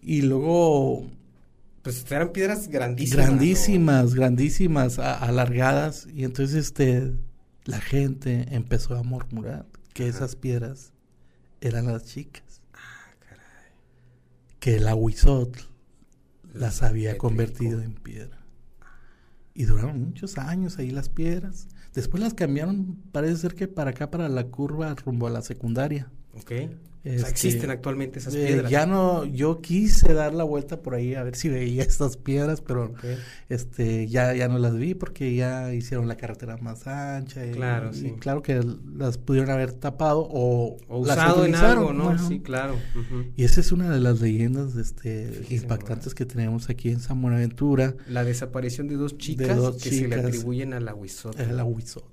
y 0.01 0.21
luego 0.21 1.05
pues 1.81 2.09
eran 2.09 2.31
piedras 2.31 2.69
grandísimas 2.69 3.25
grandísimas 3.25 4.13
grandísimas 4.13 4.99
alargadas 4.99 6.07
y 6.13 6.23
entonces 6.23 6.55
este 6.55 7.13
la 7.65 7.81
gente 7.81 8.47
empezó 8.51 8.95
a 8.95 9.03
murmurar 9.03 9.65
que 9.93 10.07
esas 10.07 10.37
piedras 10.37 10.93
eran 11.59 11.87
las 11.87 12.05
chicas. 12.05 12.61
Ah 12.73 13.13
caray. 13.19 13.71
Que 14.59 14.75
el 14.77 14.87
aguizot 14.87 15.57
las 16.53 16.83
había 16.83 17.17
convertido 17.17 17.81
en 17.81 17.93
piedra. 17.93 18.37
Y 19.53 19.65
duraron 19.65 20.01
muchos 20.01 20.37
años 20.37 20.77
ahí 20.77 20.91
las 20.91 21.09
piedras 21.09 21.67
Después 21.97 22.21
las 22.21 22.35
cambiaron, 22.35 22.95
parece 23.11 23.37
ser 23.37 23.55
que 23.55 23.67
para 23.67 23.89
acá, 23.89 24.11
para 24.11 24.29
la 24.29 24.43
curva 24.43 24.93
rumbo 25.03 25.25
a 25.25 25.31
la 25.31 25.41
secundaria. 25.41 26.11
Ok. 26.41 26.51
Este, 27.07 27.29
existen 27.29 27.69
actualmente 27.69 28.19
esas 28.19 28.35
eh, 28.35 28.45
piedras. 28.47 28.69
ya 28.69 28.85
no, 28.85 29.23
yo 29.23 29.61
quise 29.61 30.13
dar 30.13 30.33
la 30.33 30.43
vuelta 30.43 30.81
por 30.81 30.93
ahí 30.93 31.15
a 31.15 31.23
ver 31.23 31.35
si 31.35 31.47
veía 31.47 31.83
estas 31.87 32.17
piedras, 32.17 32.59
pero 32.59 32.93
este 33.47 34.07
ya, 34.07 34.33
ya 34.33 34.49
no 34.49 34.57
las 34.59 34.75
vi 34.75 34.93
porque 34.93 35.33
ya 35.33 35.73
hicieron 35.73 36.09
la 36.09 36.17
carretera 36.17 36.57
más 36.57 36.85
ancha. 36.85 37.45
Y, 37.45 37.51
claro, 37.51 37.93
sí. 37.93 38.15
claro 38.19 38.41
que 38.41 38.61
las 38.93 39.17
pudieron 39.17 39.49
haber 39.51 39.71
tapado 39.71 40.27
o, 40.29 40.77
usado 40.89 41.45
en 41.45 41.55
algo, 41.55 41.93
¿no? 41.93 42.17
sí, 42.17 42.41
claro. 42.41 42.75
Y 43.35 43.45
esa 43.45 43.61
es 43.61 43.71
una 43.71 43.89
de 43.89 44.01
las 44.01 44.19
leyendas 44.19 44.75
este, 44.75 45.45
impactantes 45.49 46.13
que 46.13 46.25
tenemos 46.25 46.69
aquí 46.69 46.89
en 46.89 46.99
San 46.99 47.21
Buenaventura. 47.21 47.95
La 48.09 48.25
desaparición 48.25 48.89
de 48.89 48.95
dos 48.95 49.17
chicas 49.17 49.57
que 49.81 49.91
se 49.91 50.07
le 50.09 50.15
atribuyen 50.15 50.73
a 50.73 50.81
la 50.81 50.93
Huizot. 50.93 51.39
El 51.39 51.57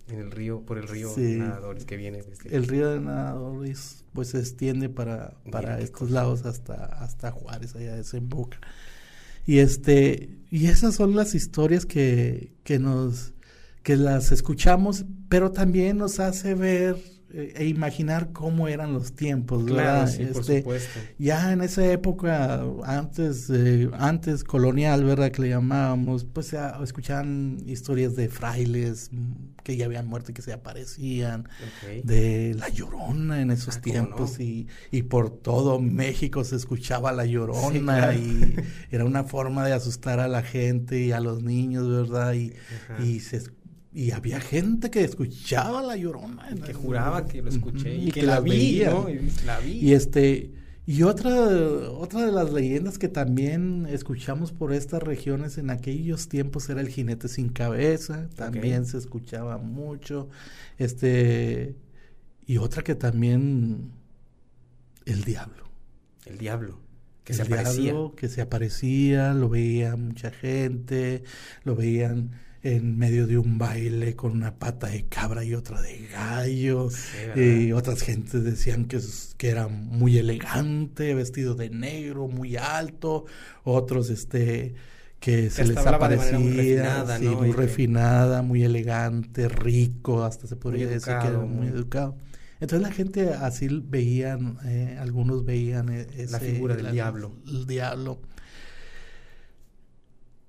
En 0.08 0.18
el 0.20 0.30
río, 0.30 0.60
por 0.60 0.78
el 0.78 0.86
río 0.86 1.12
de 1.14 1.36
Nadadores 1.36 1.84
que 1.84 1.96
viene 1.96 2.22
desde... 2.22 2.54
El 2.54 2.68
río 2.68 2.90
de 2.90 3.00
Nadadores 3.00 4.04
pues 4.14 4.28
se 4.28 4.38
extiende 4.38 4.88
para, 4.88 5.34
para 5.50 5.80
estos 5.80 6.10
lados 6.10 6.46
hasta, 6.46 6.84
hasta 6.84 7.32
Juárez, 7.32 7.74
allá 7.74 7.96
desemboca. 7.96 8.58
Y 9.44 9.58
este, 9.58 10.38
y 10.50 10.66
esas 10.66 10.94
son 10.94 11.14
las 11.14 11.34
historias 11.34 11.84
que, 11.84 12.54
que 12.62 12.78
nos, 12.78 13.34
que 13.82 13.96
las 13.96 14.32
escuchamos, 14.32 15.04
pero 15.28 15.50
también 15.50 15.98
nos 15.98 16.20
hace 16.20 16.54
ver 16.54 16.96
e 17.34 17.66
imaginar 17.66 18.32
cómo 18.32 18.68
eran 18.68 18.92
los 18.92 19.12
tiempos, 19.12 19.64
claro, 19.64 20.06
Sí, 20.06 20.24
por 20.26 20.42
este, 20.42 20.58
supuesto. 20.58 21.00
Ya 21.18 21.52
en 21.52 21.62
esa 21.62 21.84
época, 21.90 22.64
antes, 22.84 23.50
eh, 23.50 23.90
antes 23.94 24.44
colonial, 24.44 25.04
¿verdad? 25.04 25.32
Que 25.32 25.42
le 25.42 25.48
llamábamos, 25.48 26.24
pues 26.24 26.52
ya 26.52 26.78
escuchaban 26.82 27.58
historias 27.66 28.14
de 28.14 28.28
frailes 28.28 29.10
mm, 29.10 29.54
que 29.64 29.76
ya 29.76 29.86
habían 29.86 30.06
muerto 30.06 30.30
y 30.30 30.34
que 30.34 30.42
se 30.42 30.52
aparecían, 30.52 31.48
de 32.04 32.54
la 32.56 32.68
llorona 32.68 33.40
en 33.40 33.50
esos 33.50 33.78
ah, 33.78 33.80
tiempos 33.80 34.38
y, 34.38 34.68
y 34.92 35.02
por 35.02 35.30
todo 35.30 35.80
México 35.80 36.44
se 36.44 36.56
escuchaba 36.56 37.12
la 37.12 37.24
llorona 37.24 38.14
y 38.14 38.54
era 38.90 39.04
una 39.04 39.24
forma 39.24 39.66
de 39.66 39.72
asustar 39.72 40.20
a 40.20 40.28
la 40.28 40.42
gente 40.42 41.00
y 41.00 41.12
a 41.12 41.20
los 41.20 41.42
niños, 41.42 41.88
¿verdad? 41.88 42.34
Y, 42.34 42.52
y 43.02 43.20
se 43.20 43.42
y 43.94 44.10
había 44.10 44.40
gente 44.40 44.90
que 44.90 45.04
escuchaba 45.04 45.80
la 45.80 45.96
llorona. 45.96 46.48
que 46.66 46.74
juraba 46.74 47.26
que 47.26 47.40
lo 47.40 47.48
escuché 47.48 47.94
y, 47.94 48.10
que, 48.10 48.24
la, 48.24 48.40
vi, 48.40 48.82
¿no? 48.84 49.08
Y 49.08 49.30
la 49.46 49.60
vi. 49.60 49.72
Y 49.72 49.92
este, 49.92 50.50
y 50.84 51.04
otra, 51.04 51.32
otra 51.90 52.26
de 52.26 52.32
las 52.32 52.52
leyendas 52.52 52.98
que 52.98 53.08
también 53.08 53.86
escuchamos 53.88 54.50
por 54.50 54.72
estas 54.74 55.00
regiones 55.00 55.58
en 55.58 55.70
aquellos 55.70 56.28
tiempos 56.28 56.68
era 56.68 56.80
el 56.80 56.88
jinete 56.88 57.28
sin 57.28 57.50
cabeza, 57.50 58.28
también 58.34 58.84
se 58.84 58.98
escuchaba 58.98 59.58
mucho. 59.58 60.28
Este, 60.76 61.76
y 62.46 62.56
otra 62.56 62.82
que 62.82 62.96
también, 62.96 63.92
el 65.06 65.22
diablo. 65.22 65.68
El 66.26 66.36
diablo. 66.36 66.80
Que 67.22 67.32
se 67.32 67.42
aparecía. 67.42 67.94
que 68.16 68.28
se 68.28 68.40
aparecía, 68.42 69.32
lo 69.32 69.48
veía 69.48 69.96
mucha 69.96 70.30
gente, 70.30 71.22
lo 71.62 71.76
veían 71.76 72.32
en 72.64 72.98
medio 72.98 73.26
de 73.26 73.36
un 73.36 73.58
baile 73.58 74.16
con 74.16 74.32
una 74.32 74.58
pata 74.58 74.88
de 74.88 75.04
cabra 75.04 75.44
y 75.44 75.54
otra 75.54 75.82
de 75.82 76.08
gallo. 76.10 76.88
y 77.36 77.70
otras 77.72 78.02
gentes 78.02 78.42
decían 78.42 78.86
que, 78.86 78.98
que 79.36 79.50
era 79.50 79.68
muy 79.68 80.16
elegante, 80.16 81.14
vestido 81.14 81.54
de 81.54 81.68
negro, 81.68 82.26
muy 82.26 82.56
alto. 82.56 83.26
Otros, 83.64 84.08
este 84.08 84.74
que 85.20 85.48
se 85.48 85.64
les 85.64 85.76
aparecía 85.78 86.38
muy 86.38 86.52
refinada, 86.52 87.18
muy, 87.18 87.52
refinada 87.52 88.42
muy 88.42 88.62
elegante, 88.62 89.48
rico, 89.48 90.22
hasta 90.22 90.46
se 90.46 90.56
podría 90.56 90.86
decir 90.86 91.14
que 91.20 91.28
era 91.28 91.38
muy 91.38 91.68
educado. 91.68 92.16
Entonces 92.60 92.86
la 92.86 92.94
gente 92.94 93.30
así 93.30 93.68
veían, 93.68 94.58
eh, 94.64 94.96
algunos 95.00 95.44
veían 95.44 95.88
e, 95.90 96.06
ese, 96.16 96.32
la 96.32 96.40
figura 96.40 96.76
del 96.76 96.92
diablo. 96.92 97.32
El 97.46 97.66
diablo. 97.66 98.20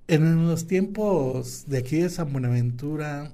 En 0.08 0.48
los 0.48 0.68
tiempos 0.68 1.66
de 1.68 1.80
aquí 1.80 1.98
de 1.98 2.10
San 2.10 2.32
Buenaventura, 2.32 3.34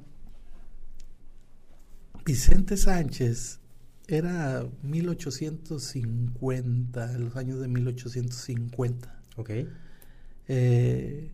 Vicente 2.26 2.78
Sánchez 2.78 3.60
era 4.08 4.66
1850, 4.82 7.14
en 7.14 7.26
los 7.26 7.36
años 7.36 7.60
de 7.60 7.68
1850. 7.68 9.22
Ok. 9.36 9.50
Eh, 10.48 11.30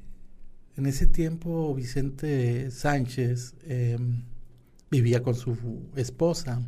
en 0.76 0.86
ese 0.88 1.06
tiempo 1.06 1.76
Vicente 1.76 2.71
Sánchez 2.71 3.54
em, 3.63 4.23
vivía 4.89 5.21
con 5.21 5.36
su 5.36 5.56
esposa 5.95 6.63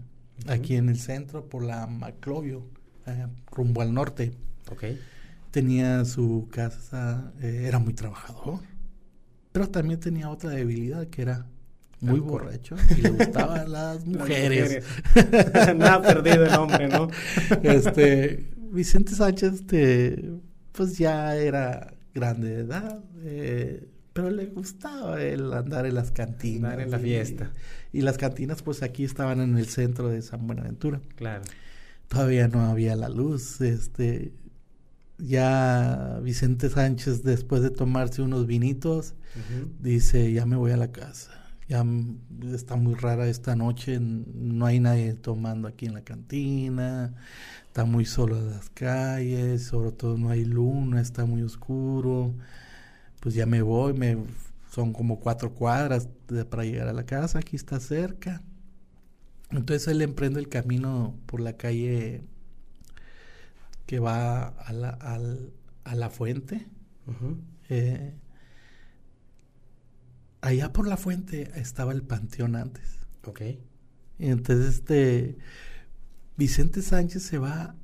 aquí 0.48 0.76
en 0.76 0.90
el 0.90 1.00
centro 1.00 1.50
por 1.50 1.64
la 1.64 1.88
Maclovio, 1.88 2.68
eh, 3.08 3.26
rumbo 3.52 3.82
al 3.82 3.96
norte. 3.96 4.34
Okay 4.72 5.00
tenía 5.52 6.06
su 6.06 6.48
casa, 6.52 7.34
eh, 7.42 7.66
era 7.68 7.80
muy 7.80 7.94
trabajador, 7.94 8.60
pero 9.52 9.70
también 9.70 10.00
tenía 10.00 10.30
otra 10.30 10.52
debilidad 10.52 11.08
que 11.08 11.22
era 11.22 11.48
muy 12.02 12.20
borracho 12.20 12.76
y 12.98 13.02
le 13.02 13.10
gustaban 13.10 13.72
las 13.72 14.06
mujeres. 14.06 14.86
Nada 15.76 16.02
perdido 16.02 16.46
el 16.46 16.54
hombre, 16.54 16.88
¿no? 16.88 17.10
este, 17.64 18.50
Vicente 18.72 19.14
Sánchez, 19.16 19.54
este, 19.54 20.32
pues 20.72 20.98
ya 20.98 21.36
era 21.36 21.94
grande 22.14 22.50
de 22.50 22.62
edad, 22.62 23.04
eh, 23.24 23.88
pero 24.14 24.30
le 24.30 24.46
gustaba 24.48 25.22
el 25.22 25.52
andar 25.54 25.86
en 25.86 25.96
las 25.96 26.12
cantinas. 26.12 26.74
Andar 26.74 26.86
en 26.86 26.92
la 26.92 27.00
fiesta. 27.00 27.52
Y, 27.92 28.00
y, 28.00 28.02
las 28.02 28.18
cantinas, 28.18 28.62
pues 28.62 28.84
aquí 28.84 29.04
estaban 29.04 29.42
en 29.42 29.58
el 29.58 29.68
centro 29.68 30.10
de 30.10 30.22
San 30.22 30.46
Buenaventura. 30.48 31.02
Claro. 31.16 31.44
Todavía 32.08 32.48
no 32.48 32.62
había 32.62 32.96
la 32.96 33.08
luz, 33.08 33.62
este, 33.62 34.34
ya 35.20 36.20
Vicente 36.24 36.70
Sánchez, 36.70 37.24
después 37.24 37.62
de 37.62 37.70
tomarse 37.70 38.22
unos 38.22 38.48
vinitos, 38.48 39.16
dice, 39.80 40.32
ya 40.32 40.46
me 40.46 40.56
voy 40.56 40.72
a 40.72 40.78
la 40.78 40.92
casa. 40.92 41.32
Ya 41.68 41.86
está 42.52 42.76
muy 42.76 42.96
rara 42.96 43.28
esta 43.28 43.56
noche, 43.56 44.00
no 44.00 44.66
hay 44.66 44.80
nadie 44.80 45.14
tomando 45.14 45.68
aquí 45.68 45.86
en 45.86 45.94
la 45.94 46.04
cantina, 46.04 47.14
está 47.68 47.86
muy 47.86 48.06
solo 48.06 48.42
las 48.42 48.72
calles, 48.72 49.64
sobre 49.66 49.92
todo 49.92 50.18
no 50.18 50.30
hay 50.30 50.46
luna, 50.46 51.00
está 51.00 51.26
muy 51.26 51.44
oscuro. 51.44 52.34
Pues 53.20 53.36
ya 53.36 53.46
me 53.46 53.62
voy, 53.62 53.94
me, 53.94 54.18
son 54.72 54.94
como 54.94 55.20
cuatro 55.20 55.54
cuadras 55.54 56.10
para 56.50 56.64
llegar 56.64 56.88
a 56.88 56.94
la 56.94 57.06
casa, 57.06 57.40
aquí 57.40 57.56
está 57.56 57.80
cerca. 57.80 58.42
Entonces 59.52 59.88
él 59.88 60.02
emprende 60.02 60.40
el 60.40 60.48
camino 60.50 61.16
por 61.26 61.40
la 61.40 61.54
calle 61.54 62.24
que 63.90 63.98
va 63.98 64.50
a 64.50 64.72
la, 64.72 64.90
a 65.84 65.96
la 65.96 66.10
fuente. 66.12 66.68
Eh, 67.70 68.14
allá 70.42 70.72
por 70.72 70.86
la 70.86 70.96
fuente 70.96 71.50
estaba 71.56 71.92
el 71.92 72.04
panteón 72.04 72.56
antes. 72.56 73.00
Ok. 73.26 73.42
Y 74.20 74.28
entonces 74.28 74.76
este 74.76 75.40
Vicente 76.38 76.84
Sánchez 76.84 77.24
se 77.24 77.40
va 77.40 77.78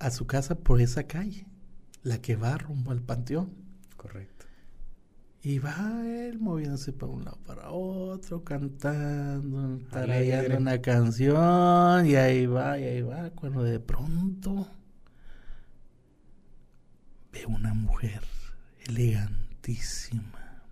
a 0.00 0.10
su 0.10 0.26
casa 0.26 0.56
por 0.56 0.80
esa 0.80 1.04
calle, 1.04 1.46
la 2.02 2.20
que 2.20 2.34
va 2.34 2.58
rumbo 2.58 2.90
al 2.90 3.02
panteón. 3.02 3.54
Correcto. 3.96 4.46
Y 5.40 5.60
va 5.60 6.02
él 6.04 6.40
moviéndose 6.40 6.92
para 6.92 7.12
un 7.12 7.26
lado 7.26 7.38
para 7.46 7.70
otro, 7.70 8.42
cantando, 8.42 9.78
tarareando 9.88 10.58
una 10.58 10.82
canción, 10.82 12.06
y 12.06 12.16
ahí 12.16 12.44
va, 12.46 12.76
y 12.80 12.84
ahí 12.86 13.02
va, 13.02 13.30
cuando 13.30 13.62
de 13.62 13.78
pronto 13.78 14.68
de 17.34 17.46
una 17.46 17.74
mujer 17.74 18.22
elegantísima 18.86 20.62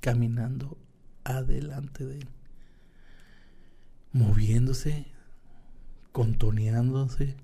caminando 0.00 0.78
adelante 1.24 2.04
de 2.06 2.18
él, 2.18 2.28
moviéndose, 4.12 5.06
contoneándose, 6.12 7.36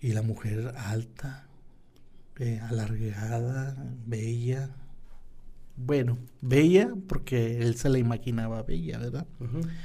y 0.00 0.12
la 0.12 0.22
mujer 0.22 0.74
alta, 0.78 1.46
eh, 2.38 2.60
alargada, 2.60 3.76
bella, 4.06 4.70
bueno, 5.84 6.18
bella, 6.42 6.92
porque 7.08 7.58
él 7.58 7.76
se 7.76 7.88
la 7.88 7.98
imaginaba 7.98 8.62
bella, 8.62 8.98
¿verdad? 8.98 9.26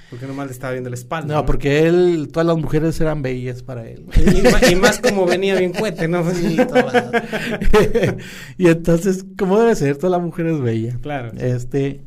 Porque 0.10 0.28
nomás 0.28 0.48
le 0.48 0.54
estaba 0.54 0.74
viendo 0.74 0.90
la 0.90 0.96
espalda. 0.96 1.34
No, 1.34 1.46
porque 1.46 1.88
él, 1.88 2.30
todas 2.32 2.46
las 2.46 2.58
mujeres 2.58 3.00
eran 3.00 3.22
bellas 3.22 3.64
para 3.64 3.88
él. 3.88 4.06
Y, 4.72 4.76
más 4.76 5.00
como 5.00 5.26
venía 5.26 5.58
bien 5.58 5.74
cuete, 5.74 6.08
¿no? 6.08 6.26
Sí, 6.34 6.58
y 8.58 8.68
entonces, 8.68 9.26
¿cómo 9.38 9.60
debe 9.60 9.76
ser? 9.76 9.98
Toda 9.98 10.18
la 10.18 10.20
mujer 10.20 10.48
es 10.48 10.60
bella. 10.60 10.98
Claro. 11.02 11.32
Este, 11.38 12.02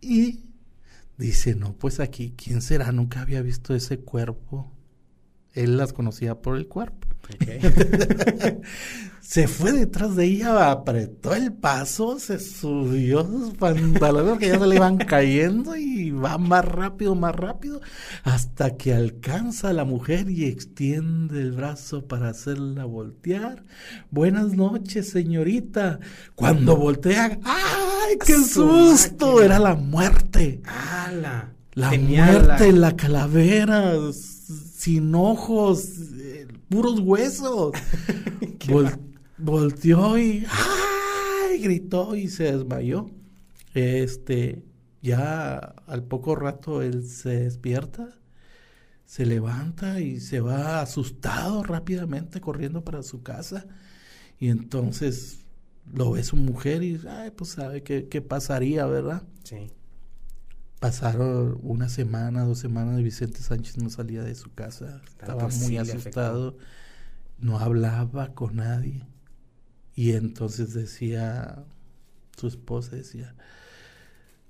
y 0.00 0.40
dice, 1.16 1.54
no, 1.54 1.74
pues 1.74 2.00
aquí, 2.00 2.34
¿quién 2.36 2.60
será? 2.60 2.90
Nunca 2.92 3.22
había 3.22 3.40
visto 3.40 3.74
ese 3.74 3.98
cuerpo. 3.98 4.70
Él 5.52 5.76
las 5.76 5.92
conocía 5.92 6.40
por 6.40 6.56
el 6.56 6.66
cuerpo. 6.66 7.08
se 9.20 9.48
fue 9.48 9.72
detrás 9.72 10.14
de 10.16 10.24
ella, 10.26 10.70
apretó 10.70 11.34
el 11.34 11.52
paso, 11.52 12.18
se 12.18 12.38
subió 12.38 13.24
sus 13.24 13.54
pantalones 13.54 14.38
que 14.38 14.48
ya 14.48 14.58
se 14.58 14.66
le 14.66 14.76
iban 14.76 14.98
cayendo 14.98 15.76
y 15.76 16.10
va 16.10 16.38
más 16.38 16.64
rápido, 16.64 17.14
más 17.14 17.34
rápido, 17.34 17.80
hasta 18.24 18.76
que 18.76 18.94
alcanza 18.94 19.70
a 19.70 19.72
la 19.72 19.84
mujer 19.84 20.28
y 20.28 20.44
extiende 20.44 21.40
el 21.40 21.52
brazo 21.52 22.06
para 22.06 22.28
hacerla 22.28 22.84
voltear. 22.84 23.64
Buenas 24.10 24.54
noches, 24.54 25.08
señorita. 25.10 26.00
Cuando 26.34 26.76
voltea, 26.76 27.38
¡ay, 27.44 28.18
qué 28.26 28.34
susto! 28.34 29.42
Era 29.42 29.58
la 29.58 29.74
muerte. 29.74 30.60
¡Hala! 30.64 31.54
La 31.74 31.92
muerte, 31.92 32.70
la 32.72 32.96
calavera, 32.96 33.94
sin 34.12 35.14
ojos, 35.14 35.84
puros 36.72 37.00
huesos. 37.00 37.72
volteó 39.38 40.18
y 40.18 40.46
¡ay! 40.48 41.60
gritó 41.60 42.16
y 42.16 42.28
se 42.28 42.44
desmayó. 42.44 43.10
Este, 43.74 44.64
ya 45.02 45.56
al 45.58 46.04
poco 46.04 46.34
rato 46.34 46.82
él 46.82 47.06
se 47.06 47.44
despierta, 47.44 48.08
se 49.04 49.26
levanta 49.26 50.00
y 50.00 50.20
se 50.20 50.40
va 50.40 50.80
asustado 50.80 51.62
rápidamente 51.62 52.40
corriendo 52.40 52.82
para 52.82 53.02
su 53.02 53.22
casa. 53.22 53.66
Y 54.38 54.48
entonces 54.48 55.44
lo 55.92 56.12
ve 56.12 56.24
su 56.24 56.36
mujer 56.36 56.82
y, 56.82 57.00
ay, 57.08 57.30
pues 57.32 57.50
sabe 57.50 57.82
qué, 57.82 58.08
qué 58.08 58.22
pasaría, 58.22 58.86
¿verdad? 58.86 59.22
Sí. 59.44 59.70
Pasaron 60.82 61.60
una 61.62 61.88
semana, 61.88 62.42
dos 62.42 62.58
semanas 62.58 62.98
y 62.98 63.04
Vicente 63.04 63.38
Sánchez 63.38 63.78
no 63.78 63.88
salía 63.88 64.24
de 64.24 64.34
su 64.34 64.52
casa. 64.52 65.00
Estaba 65.06 65.46
muy 65.46 65.76
asustado. 65.76 66.56
No 67.38 67.60
hablaba 67.60 68.34
con 68.34 68.56
nadie. 68.56 69.06
Y 69.94 70.12
entonces 70.12 70.74
decía, 70.74 71.64
su 72.36 72.48
esposa 72.48 72.96
decía, 72.96 73.36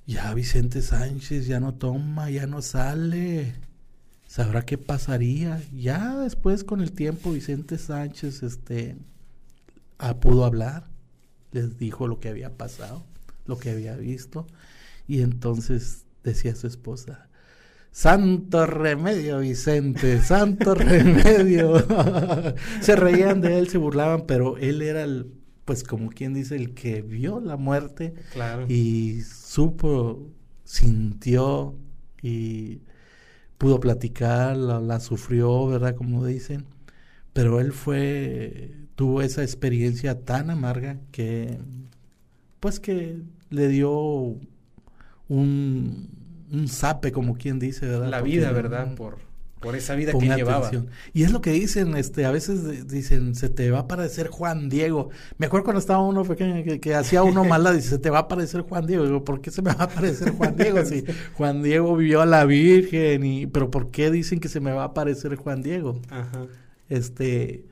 ya 0.07 0.33
Vicente 0.33 0.81
Sánchez 0.81 1.47
ya 1.47 1.61
no 1.61 1.75
toma, 1.75 2.31
ya 2.31 2.47
no 2.47 2.63
sale. 2.63 3.55
¿Sabrá 4.27 4.65
qué 4.65 4.79
pasaría? 4.79 5.63
Ya 5.71 6.17
después 6.17 6.65
con 6.65 6.81
el 6.81 6.93
tiempo 6.93 7.33
Vicente 7.33 7.77
Sánchez 7.77 8.43
este 8.43 8.97
ah, 9.99 10.19
pudo 10.19 10.47
hablar, 10.47 10.89
les 11.51 11.77
dijo 11.77 12.09
lo 12.09 12.21
que 12.21 12.31
había 12.31 12.57
pasado, 12.57 13.05
lo 13.45 13.59
que 13.59 13.71
había 13.71 13.97
visto 13.97 14.47
y 15.07 15.21
entonces 15.21 16.07
decía 16.23 16.55
su 16.55 16.67
esposa, 16.67 17.29
Santo 17.93 18.65
remedio, 18.65 19.41
Vicente, 19.41 20.23
santo 20.23 20.75
remedio. 20.75 21.75
se 22.81 22.97
reían 22.97 23.43
de 23.43 23.59
él, 23.59 23.69
se 23.69 23.77
burlaban, 23.77 24.25
pero 24.27 24.57
él 24.57 24.81
era 24.81 25.03
el, 25.03 25.31
pues 25.67 25.85
como 25.85 26.09
quien 26.09 26.33
dice, 26.33 26.57
el 26.57 26.73
que 26.73 27.03
vio 27.03 27.39
la 27.41 27.59
muerte 27.59 28.15
y 28.69 29.21
supo, 29.21 30.27
sintió 30.65 31.77
y 32.23 32.81
pudo 33.59 33.79
platicar, 33.79 34.57
la, 34.57 34.99
sufrió, 35.01 35.67
¿verdad? 35.67 35.95
Como 35.95 36.25
dicen. 36.25 36.65
Pero 37.35 37.61
él 37.61 37.73
fue, 37.73 38.75
tuvo 38.95 39.21
esa 39.23 39.43
experiencia 39.43 40.25
tan 40.25 40.51
amarga 40.51 40.99
que, 41.11 41.59
pues 42.59 42.81
que 42.81 43.19
le 43.51 43.69
dio 43.69 44.39
un, 45.33 46.09
un 46.53 46.69
sape, 46.69 47.11
como 47.13 47.37
quien 47.37 47.59
dice, 47.59 47.87
¿verdad? 47.87 48.09
La 48.09 48.21
vida, 48.21 48.53
¿verdad? 48.53 48.95
Por, 48.95 49.17
por 49.61 49.75
esa 49.77 49.95
vida 49.95 50.13
que 50.13 50.27
llevaba. 50.27 50.71
Y 51.15 51.23
es 51.23 51.33
lo 51.33 51.41
que 51.41 51.53
dicen, 51.53 51.97
este, 51.97 52.27
a 52.27 52.31
veces 52.31 52.89
dicen, 52.89 53.35
se 53.35 53.49
te 53.49 53.71
va 53.71 53.81
a 53.81 53.89
parecer 53.89 54.29
Juan 54.29 54.69
Diego. 54.69 55.09
Me 55.39 55.47
acuerdo 55.47 55.65
cuando 55.65 55.81
estaba 55.81 56.03
uno 56.03 56.25
pequeño 56.25 56.63
que, 56.81 56.95
hacía 56.95 57.23
uno 57.23 57.45
mala, 57.47 57.73
dice, 57.73 57.89
se 57.89 57.99
te 57.99 58.11
va 58.11 58.21
a 58.21 58.29
parecer 58.29 58.61
Juan 58.63 58.87
Diego. 58.87 59.05
Digo, 59.05 59.25
¿por 59.25 59.41
qué 59.41 59.51
se 59.51 59.63
me 59.63 59.73
va 59.73 59.85
a 59.85 59.89
parecer 59.89 60.33
Juan 60.33 60.55
Diego? 60.57 60.85
Si 60.85 61.05
Juan 61.35 61.63
Diego 61.63 61.97
vivió 61.97 62.21
a 62.21 62.27
la 62.27 62.45
Virgen, 62.45 63.25
y, 63.25 63.47
pero 63.47 63.71
¿por 63.71 63.91
qué 63.91 64.11
dicen 64.11 64.39
que 64.39 64.49
se 64.49 64.61
me 64.61 64.73
va 64.73 64.85
a 64.85 64.95
parecer 64.95 65.37
Juan 65.37 65.63
Diego? 65.63 66.01
Ajá. 66.11 66.47
Este, 66.91 67.65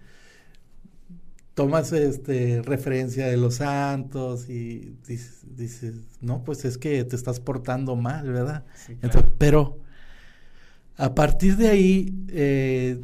tomas 1.61 1.93
este 1.93 2.63
referencia 2.63 3.27
de 3.27 3.37
los 3.37 3.57
santos 3.57 4.49
y 4.49 4.97
dices, 5.05 5.95
no, 6.23 6.43
pues 6.43 6.65
es 6.65 6.79
que 6.79 7.05
te 7.05 7.15
estás 7.15 7.39
portando 7.39 7.97
mal, 7.97 8.33
¿verdad? 8.33 8.65
pero 9.37 9.79
a 10.97 11.15
partir 11.15 11.59
de 11.59 11.69
ahí 11.69 12.15
eh, 12.29 13.03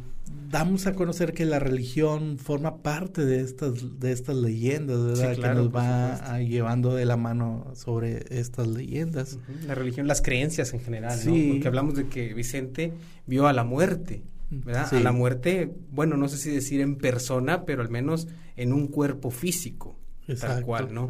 damos 0.49 0.87
a 0.87 0.93
conocer 0.93 1.33
que 1.33 1.45
la 1.45 1.59
religión 1.59 2.39
forma 2.39 2.77
parte 2.77 3.25
de 3.25 3.41
estas 3.41 3.99
de 3.99 4.11
estas 4.11 4.35
leyendas, 4.35 5.05
¿verdad? 5.05 5.35
que 5.35 5.53
nos 5.53 5.69
va 5.69 6.39
llevando 6.39 6.95
de 6.95 7.05
la 7.05 7.15
mano 7.15 7.71
sobre 7.75 8.25
estas 8.39 8.65
leyendas. 8.65 9.37
La 9.67 9.75
religión, 9.75 10.07
las 10.07 10.23
creencias 10.23 10.73
en 10.73 10.79
general, 10.79 11.19
¿no? 11.23 11.31
Porque 11.31 11.67
hablamos 11.67 11.93
de 11.93 12.07
que 12.07 12.33
Vicente 12.33 12.91
vio 13.27 13.45
a 13.45 13.53
la 13.53 13.63
muerte. 13.63 14.23
¿Verdad? 14.49 14.93
A 14.93 14.99
la 14.99 15.11
muerte, 15.11 15.73
bueno, 15.91 16.17
no 16.17 16.27
sé 16.29 16.37
si 16.37 16.51
decir 16.51 16.81
en 16.81 16.97
persona, 16.97 17.65
pero 17.65 17.81
al 17.81 17.89
menos 17.89 18.27
en 18.55 18.73
un 18.73 18.87
cuerpo 18.87 19.31
físico, 19.31 19.97
tal 20.39 20.63
cual, 20.63 20.93
¿no? 20.93 21.09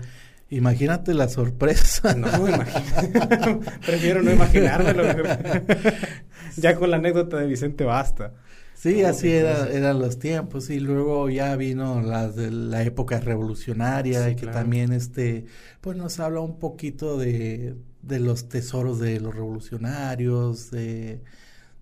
Imagínate 0.50 1.14
la 1.14 1.28
sorpresa. 1.28 2.14
No, 2.16 2.48
imagínate. 2.48 3.60
Prefiero 3.86 4.24
no 4.24 4.32
imaginármelo. 4.32 5.04
ya 6.56 6.76
con 6.76 6.90
la 6.90 6.98
anécdota 6.98 7.38
de 7.38 7.48
Vicente 7.48 7.84
basta. 7.84 8.34
Sí, 8.74 9.04
así 9.04 9.32
era, 9.32 9.68
eran 9.70 10.00
los 10.00 10.20
tiempos 10.20 10.70
y 10.70 10.80
luego 10.80 11.30
ya 11.30 11.56
vino 11.56 12.00
la, 12.02 12.30
de 12.30 12.52
la 12.52 12.84
época 12.84 13.20
revolucionaria 13.20 14.30
y 14.30 14.36
que 14.36 14.46
también 14.46 14.94
este 14.94 15.46
pues 15.82 15.98
nos 15.98 16.20
habla 16.20 16.42
un 16.42 16.60
poquito 16.60 17.18
de, 17.18 17.76
de 18.04 18.20
los 18.20 18.50
tesoros 18.50 19.00
de 19.00 19.20
los 19.20 19.34
revolucionarios, 19.34 20.70
de 20.70 21.24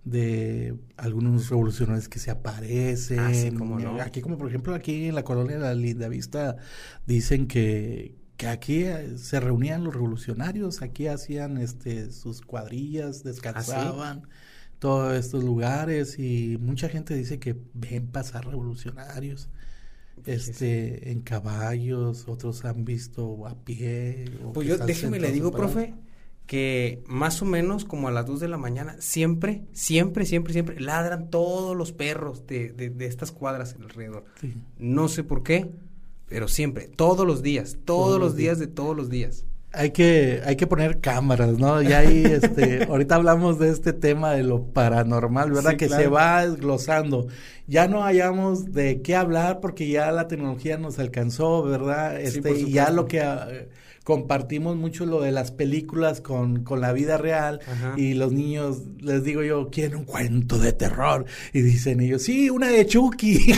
de 0.06 0.76
algunos 0.98 1.50
revolucionarios 1.50 2.08
que 2.08 2.20
se 2.20 2.32
aparecen. 2.32 3.20
Ah, 3.20 4.04
aquí 4.04 4.22
como 4.22 4.38
por 4.38 4.48
ejemplo 4.48 4.76
aquí 4.76 5.08
en 5.08 5.16
la 5.16 5.24
colonia 5.24 5.58
de 5.58 5.64
la 5.64 5.74
Linda 5.74 6.08
Vista 6.08 6.58
dicen 7.08 7.48
que, 7.48 8.16
que 8.38 8.48
aquí 8.48 8.84
eh, 8.84 9.18
se 9.18 9.40
reunían 9.40 9.84
los 9.84 9.94
revolucionarios, 9.94 10.84
aquí 10.84 11.08
hacían 11.08 11.58
este 11.58 12.12
sus 12.12 12.42
cuadrillas, 12.42 13.24
descansaban. 13.24 14.22
¿Ah, 14.24 14.30
todos 14.78 15.16
estos 15.16 15.44
lugares 15.44 16.20
y 16.20 16.58
mucha 16.60 16.90
gente 16.90 17.16
dice 17.16 17.40
que 17.40 17.56
ven 17.74 18.08
pasar 18.08 18.46
revolucionarios 18.46 19.50
este 20.26 21.12
en 21.12 21.22
caballos 21.22 22.28
otros 22.28 22.66
han 22.66 22.84
visto 22.84 23.48
a 23.48 23.56
pie 23.56 24.26
pues 24.54 24.68
yo 24.68 24.78
déjeme 24.78 25.20
le 25.20 25.32
digo 25.32 25.52
profe 25.52 25.94
que 26.48 27.02
más 27.08 27.42
o 27.42 27.46
menos 27.46 27.86
como 27.86 28.08
a 28.08 28.12
las 28.12 28.26
2 28.26 28.40
de 28.40 28.48
la 28.48 28.58
mañana, 28.58 28.96
siempre, 29.00 29.64
siempre, 29.74 30.26
siempre, 30.26 30.54
siempre 30.54 30.80
ladran 30.80 31.30
todos 31.30 31.76
los 31.76 31.92
perros 31.92 32.46
de, 32.46 32.72
de, 32.72 33.06
estas 33.06 33.32
cuadras 33.32 33.76
alrededor. 33.80 34.26
No 34.78 35.08
sé 35.08 35.24
por 35.24 35.44
qué, 35.44 35.72
pero 36.28 36.48
siempre, 36.48 36.88
todos 36.88 37.26
los 37.26 37.42
días, 37.42 37.78
todos, 37.86 38.20
los 38.20 38.36
días, 38.36 38.60
de 38.60 38.68
todos 38.68 38.96
los 38.96 39.10
días. 39.10 39.46
Hay 39.74 39.92
que, 39.92 40.42
hay 40.46 40.56
que 40.56 40.68
poner 40.68 41.02
cámaras, 41.02 41.58
¿no? 41.58 41.82
Y 41.82 41.92
ahí, 41.92 42.24
este, 42.42 42.86
ahorita 42.86 43.16
hablamos 43.16 43.60
de 43.60 43.70
este 43.70 43.92
tema 43.92 44.32
de 44.32 44.44
lo 44.44 44.68
paranormal, 44.68 45.52
¿verdad? 45.52 45.76
que 45.76 45.90
se 45.90 46.08
va 46.08 46.46
desglosando. 46.46 47.28
ya 47.68 47.88
no 47.88 48.04
hayamos 48.04 48.72
de 48.72 49.02
qué 49.02 49.16
hablar 49.16 49.60
porque 49.60 49.90
ya 49.90 50.12
la 50.12 50.28
tecnología 50.28 50.78
nos 50.78 51.00
alcanzó, 51.00 51.64
¿verdad? 51.64 52.22
Este, 52.22 52.58
y 52.58 52.72
ya 52.72 52.92
lo 52.92 53.08
que 53.08 53.22
compartimos 54.06 54.78
mucho 54.78 55.08
lo 55.08 55.20
de 55.20 55.32
las 55.32 55.52
películas 55.52 56.22
con, 56.22 56.64
con 56.64 56.80
la 56.80 56.94
vida 56.94 57.18
real 57.18 57.60
y 57.98 58.14
los 58.14 58.32
niños, 58.32 58.84
les 59.00 59.24
digo 59.24 59.42
yo, 59.42 59.72
quieren 59.72 59.98
un 59.98 60.06
cuento 60.06 60.60
de 60.60 60.74
terror 60.74 61.26
y 61.54 61.64
dicen 61.64 62.00
ellos, 62.00 62.22
sí, 62.22 62.52
una 62.52 62.68
de 62.68 62.86
Chucky. 62.86 63.40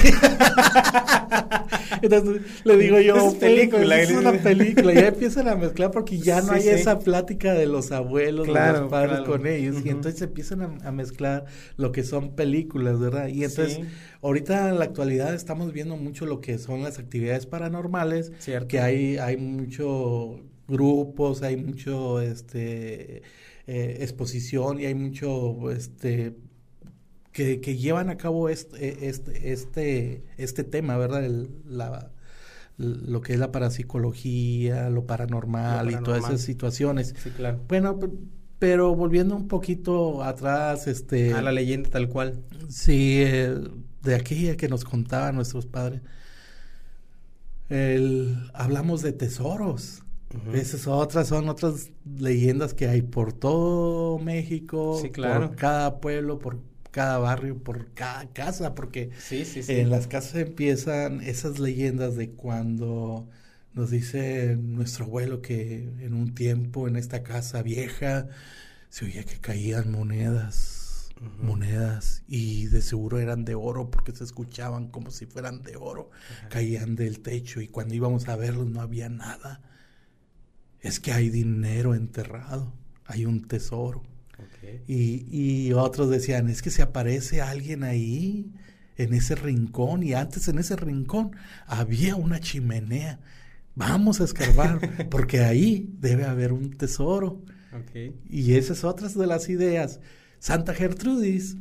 Entonces 2.01 2.41
le 2.63 2.77
digo 2.77 2.97
yo, 3.01 3.27
es, 3.27 3.35
película, 3.35 3.99
es 3.99 4.11
una 4.11 4.31
película, 4.31 4.93
ya 4.93 5.07
empiezan 5.07 5.49
a 5.49 5.55
mezclar 5.55 5.91
porque 5.91 6.17
ya 6.17 6.41
no 6.41 6.53
hay 6.53 6.69
esa 6.69 6.99
plática 6.99 7.53
de 7.53 7.65
los 7.65 7.91
abuelos, 7.91 8.47
de 8.47 8.53
los 8.53 8.89
padres 8.89 9.19
con 9.25 9.45
ellos 9.47 9.75
y 9.83 9.89
entonces 9.89 10.21
empiezan 10.21 10.79
a, 10.81 10.91
mezclar 10.93 11.43
lo 11.75 11.91
que 11.91 12.03
son 12.03 12.35
películas, 12.35 12.99
¿verdad? 12.99 13.27
Y 13.27 13.43
entonces 13.43 13.81
ahorita 14.21 14.69
en 14.69 14.79
la 14.79 14.85
actualidad 14.85 15.33
estamos 15.33 15.73
viendo 15.73 15.97
mucho 15.97 16.25
lo 16.25 16.41
que 16.41 16.57
son 16.57 16.83
las 16.83 16.99
actividades 16.99 17.45
paranormales, 17.45 18.31
que 18.67 18.79
hay, 18.79 19.17
hay 19.17 19.37
mucho 19.37 20.39
grupos, 20.67 21.41
hay 21.43 21.57
mucho 21.57 22.21
este 22.21 23.21
eh, 23.67 23.97
exposición 24.01 24.79
y 24.79 24.85
hay 24.85 24.95
mucho 24.95 25.71
este 25.71 26.35
que, 27.31 27.61
que, 27.61 27.77
llevan 27.77 28.09
a 28.09 28.17
cabo 28.17 28.49
este, 28.49 29.07
este, 29.07 29.51
este, 29.51 30.23
este 30.37 30.63
tema, 30.63 30.97
¿verdad? 30.97 31.23
El, 31.23 31.49
la, 31.67 32.11
lo 32.77 33.21
que 33.21 33.33
es 33.33 33.39
la 33.39 33.51
parapsicología, 33.51 34.89
lo 34.89 35.05
paranormal, 35.05 35.91
y 35.91 35.95
todas 36.03 36.25
esas 36.25 36.41
situaciones. 36.41 37.13
Sí, 37.21 37.29
claro. 37.31 37.59
Bueno, 37.67 37.99
pero 38.59 38.95
volviendo 38.95 39.35
un 39.35 39.47
poquito 39.47 40.23
atrás, 40.23 40.87
este... 40.87 41.33
A 41.33 41.41
la 41.41 41.51
leyenda 41.51 41.89
tal 41.89 42.09
cual. 42.09 42.41
Sí, 42.69 43.23
de 44.07 44.15
aquella 44.15 44.57
que 44.57 44.67
nos 44.67 44.83
contaban 44.83 45.35
nuestros 45.35 45.67
padres. 45.67 46.01
El, 47.69 48.49
hablamos 48.53 49.01
de 49.01 49.11
tesoros. 49.11 50.03
Esas 50.53 50.87
otras 50.87 51.27
son 51.29 51.47
otras 51.47 51.91
leyendas 52.05 52.73
que 52.73 52.87
hay 52.87 53.01
por 53.01 53.31
todo 53.31 54.19
México, 54.19 55.01
por 55.15 55.55
cada 55.55 56.01
pueblo, 56.01 56.37
por 56.37 56.59
cada 56.91 57.17
barrio, 57.17 57.57
por 57.63 57.93
cada 57.93 58.27
casa, 58.33 58.75
porque 58.75 59.11
en 59.31 59.89
las 59.89 60.07
casas 60.07 60.35
empiezan 60.35 61.21
esas 61.21 61.59
leyendas 61.59 62.15
de 62.17 62.31
cuando 62.31 63.29
nos 63.73 63.91
dice 63.91 64.57
nuestro 64.59 65.05
abuelo 65.05 65.41
que 65.41 65.83
en 66.01 66.13
un 66.13 66.33
tiempo 66.33 66.87
en 66.87 66.97
esta 66.97 67.23
casa 67.23 67.61
vieja 67.61 68.27
se 68.89 69.05
oía 69.05 69.23
que 69.23 69.39
caían 69.39 69.91
monedas, 69.91 70.76
monedas, 71.41 72.23
y 72.27 72.67
de 72.67 72.81
seguro 72.81 73.19
eran 73.19 73.45
de 73.45 73.55
oro 73.55 73.89
porque 73.89 74.11
se 74.11 74.23
escuchaban 74.23 74.87
como 74.87 75.11
si 75.11 75.25
fueran 75.25 75.63
de 75.63 75.75
oro, 75.75 76.11
caían 76.49 76.95
del 76.95 77.19
techo 77.21 77.61
y 77.61 77.67
cuando 77.67 77.95
íbamos 77.95 78.27
a 78.27 78.35
verlos 78.35 78.67
no 78.67 78.81
había 78.81 79.09
nada 79.09 79.61
es 80.81 80.99
que 80.99 81.11
hay 81.11 81.29
dinero 81.29 81.95
enterrado, 81.95 82.73
hay 83.05 83.25
un 83.25 83.47
tesoro. 83.47 84.03
Y, 84.87 85.25
y 85.31 85.73
otros 85.73 86.09
decían, 86.09 86.49
es 86.49 86.61
que 86.61 86.69
se 86.69 86.81
aparece 86.81 87.41
alguien 87.41 87.83
ahí, 87.83 88.51
en 88.95 89.13
ese 89.13 89.35
rincón, 89.35 90.03
y 90.03 90.13
antes 90.13 90.47
en 90.47 90.59
ese 90.59 90.75
rincón 90.75 91.31
había 91.65 92.15
una 92.15 92.39
chimenea. 92.39 93.19
Vamos 93.75 94.21
a 94.21 94.23
escarbar, 94.23 94.79
porque 95.09 95.41
ahí 95.41 95.89
debe 95.99 96.25
haber 96.25 96.53
un 96.53 96.71
tesoro. 96.71 97.41
Y 98.29 98.53
esas 98.53 98.83
otras 98.83 99.15
de 99.15 99.27
las 99.27 99.49
ideas. 99.49 99.99
Santa 100.39 100.73
Gertrudis 100.73 101.57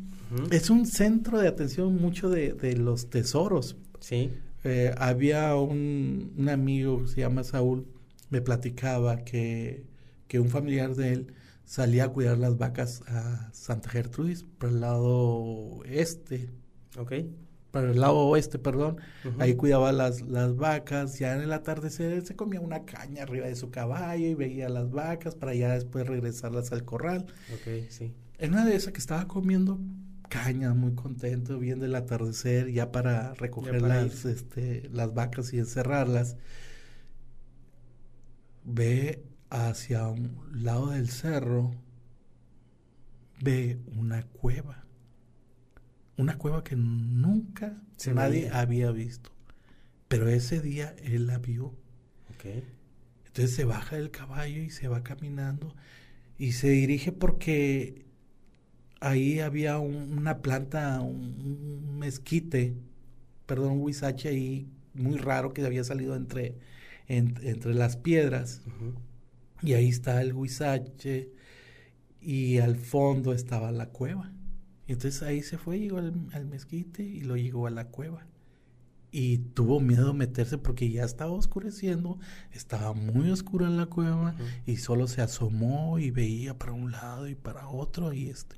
es 0.50 0.70
un 0.70 0.86
centro 0.86 1.38
de 1.38 1.48
atención 1.48 1.96
mucho 1.96 2.28
de, 2.28 2.52
de 2.52 2.76
los 2.76 3.10
tesoros. 3.10 3.76
Sí. 4.00 4.30
Eh, 4.64 4.92
había 4.98 5.54
un, 5.54 6.32
un, 6.36 6.48
amigo, 6.48 7.06
se 7.06 7.20
llama 7.20 7.44
Saúl, 7.44 7.86
me 8.30 8.40
platicaba 8.40 9.24
que, 9.24 9.84
que 10.26 10.40
un 10.40 10.48
familiar 10.48 10.94
de 10.96 11.12
él 11.12 11.34
salía 11.64 12.04
a 12.04 12.08
cuidar 12.08 12.38
las 12.38 12.58
vacas 12.58 13.02
a 13.06 13.50
Santa 13.52 13.90
Gertrudis, 13.90 14.44
por 14.58 14.70
el 14.70 14.80
lado 14.80 15.84
este. 15.84 16.50
Ok. 16.98 17.12
Para 17.70 17.90
el 17.90 18.00
lado 18.00 18.16
oeste, 18.16 18.59
perdón. 18.59 18.96
Ahí 19.38 19.55
cuidaba 19.55 19.92
las, 19.92 20.22
las 20.22 20.57
vacas. 20.57 21.18
Ya 21.18 21.35
en 21.35 21.42
el 21.42 21.52
atardecer 21.52 22.24
se 22.24 22.35
comía 22.35 22.61
una 22.61 22.85
caña 22.85 23.24
arriba 23.24 23.46
de 23.46 23.57
su 23.57 23.70
caballo 23.70 24.26
y 24.26 24.35
veía 24.35 24.68
las 24.68 24.90
vacas 24.90 25.35
para 25.35 25.55
ya 25.55 25.74
después 25.74 26.07
regresarlas 26.07 26.72
al 26.72 26.85
corral. 26.85 27.26
Ok, 27.52 27.90
sí. 27.90 28.14
En 28.38 28.52
una 28.52 28.64
de 28.64 28.76
esas 28.76 28.92
que 28.92 28.98
estaba 28.98 29.29
comiendo 29.29 29.79
caña, 30.29 30.72
muy 30.74 30.94
contento, 30.94 31.59
viendo 31.59 31.85
el 31.85 31.94
atardecer, 31.94 32.70
ya 32.70 32.92
para 32.92 33.35
recoger 33.35 33.83
las, 33.83 34.24
este, 34.24 34.88
las 34.90 35.14
vacas 35.14 35.52
y 35.52 35.59
encerrarlas 35.59 36.37
ve 38.66 39.24
hacia 39.48 40.09
un 40.09 40.37
lado 40.52 40.90
del 40.90 41.09
cerro, 41.09 41.72
ve 43.40 43.79
una 43.96 44.24
cueva. 44.24 44.85
Una 46.16 46.38
cueva 46.38 46.64
que 46.64 46.76
nunca 46.76 47.83
nadie 48.14 48.50
había 48.50 48.90
visto. 48.90 49.31
Pero 50.09 50.29
ese 50.29 50.61
día 50.61 50.94
él 51.02 51.26
la 51.26 51.38
vio. 51.38 51.74
Entonces 53.26 53.55
se 53.55 53.64
baja 53.64 53.96
del 53.96 54.11
caballo 54.11 54.62
y 54.62 54.70
se 54.70 54.88
va 54.88 55.02
caminando 55.02 55.74
y 56.38 56.52
se 56.52 56.68
dirige 56.68 57.12
porque 57.12 58.07
ahí 59.00 59.40
había 59.40 59.79
una 59.79 60.42
planta, 60.42 61.00
un, 61.00 61.98
mezquite, 61.98 62.76
perdón, 63.46 63.72
un 63.72 63.81
huizache 63.83 64.29
ahí 64.29 64.68
muy 64.94 65.16
raro 65.16 65.52
que 65.52 65.64
había 65.64 65.85
salido 65.85 66.14
entre 66.14 66.55
entre 67.09 67.74
las 67.74 67.96
piedras. 67.96 68.62
Y 69.62 69.74
ahí 69.74 69.88
está 69.88 70.20
el 70.22 70.33
huizache 70.33 71.31
y 72.20 72.59
al 72.59 72.76
fondo 72.76 73.33
estaba 73.33 73.70
la 73.72 73.87
cueva. 73.87 74.33
Entonces 74.92 75.22
ahí 75.22 75.42
se 75.42 75.59
fue, 75.59 75.79
llegó 75.79 75.99
al, 75.99 76.46
mezquite 76.46 77.03
y 77.03 77.20
lo 77.20 77.37
llegó 77.37 77.66
a 77.66 77.70
la 77.70 77.88
cueva. 77.88 78.27
Y 79.11 79.38
tuvo 79.38 79.81
miedo 79.81 80.09
de 80.09 80.12
meterse 80.12 80.59
porque 80.59 80.90
ya 80.90 81.05
estaba 81.05 81.31
oscureciendo, 81.33 82.18
estaba 82.53 82.92
muy 82.92 83.31
oscura 83.31 83.66
en 83.66 83.77
la 83.77 83.87
cueva 83.87 84.35
y 84.66 84.77
solo 84.77 85.07
se 85.07 85.22
asomó 85.22 85.99
y 85.99 86.11
veía 86.11 86.59
para 86.59 86.72
un 86.72 86.90
lado 86.92 87.27
y 87.29 87.35
para 87.35 87.68
otro 87.68 88.12
y 88.12 88.29
este 88.29 88.57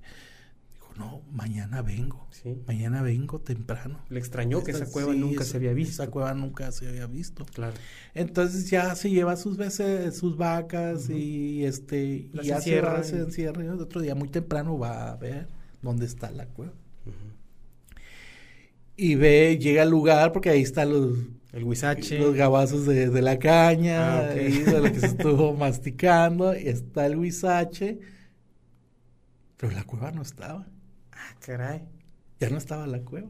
no, 0.99 1.23
mañana 1.31 1.81
vengo. 1.81 2.27
Mañana 2.67 3.03
vengo 3.03 3.41
temprano. 3.41 4.01
Le 4.09 4.19
extrañó 4.19 4.65
que 4.65 4.73
esa 4.73 4.87
cueva 4.87 5.15
nunca 5.15 5.45
se 5.45 5.57
había 5.57 5.73
visto. 5.73 6.03
Esa 6.03 6.11
cueva 6.11 6.35
nunca 6.35 6.73
se 6.73 6.89
había 6.89 7.07
visto. 7.07 7.45
Claro. 7.47 7.75
Entonces 8.15 8.69
ya 8.69 8.95
se 8.97 9.11
lleva 9.11 9.37
sus 9.37 9.57
veces, 9.57 10.17
sus 10.17 10.37
vacas 10.37 11.09
y 11.09 11.65
este 11.65 12.05
y 12.05 12.31
ya 12.43 12.61
se, 12.61 12.81
va, 12.81 13.03
se 13.05 13.19
encierra. 13.19 13.65
Y 13.65 13.69
otro 13.69 14.01
día 14.01 14.17
muy 14.17 14.29
temprano 14.29 14.77
va 14.77 15.13
a 15.13 15.17
ver 15.17 15.47
dónde 15.83 16.07
está 16.07 16.31
la 16.31 16.47
cueva. 16.47 16.73
Y 18.97 19.15
ve, 19.15 19.59
llega 19.59 19.83
al 19.83 19.91
lugar 19.91 20.33
porque 20.33 20.51
ahí 20.51 20.63
están 20.63 20.91
los 20.91 21.19
el 21.53 21.65
huizache. 21.65 22.19
Los 22.19 22.35
gabazos 22.35 22.87
de, 22.87 23.09
de 23.09 23.23
la 23.23 23.39
caña, 23.39 24.19
ah, 24.19 24.23
de 24.29 24.81
lo 24.81 24.93
que 24.93 25.01
se 25.01 25.07
estuvo 25.07 25.55
masticando. 25.57 26.57
Y 26.57 26.69
está 26.69 27.07
el 27.07 27.17
huizache. 27.17 27.99
Pero 29.57 29.73
la 29.73 29.85
cueva 29.85 30.13
no 30.13 30.23
estaba. 30.23 30.67
Caray. 31.41 31.83
Ya 32.39 32.51
no 32.51 32.59
estaba 32.59 32.87
la 32.87 33.01
cueva. 33.01 33.29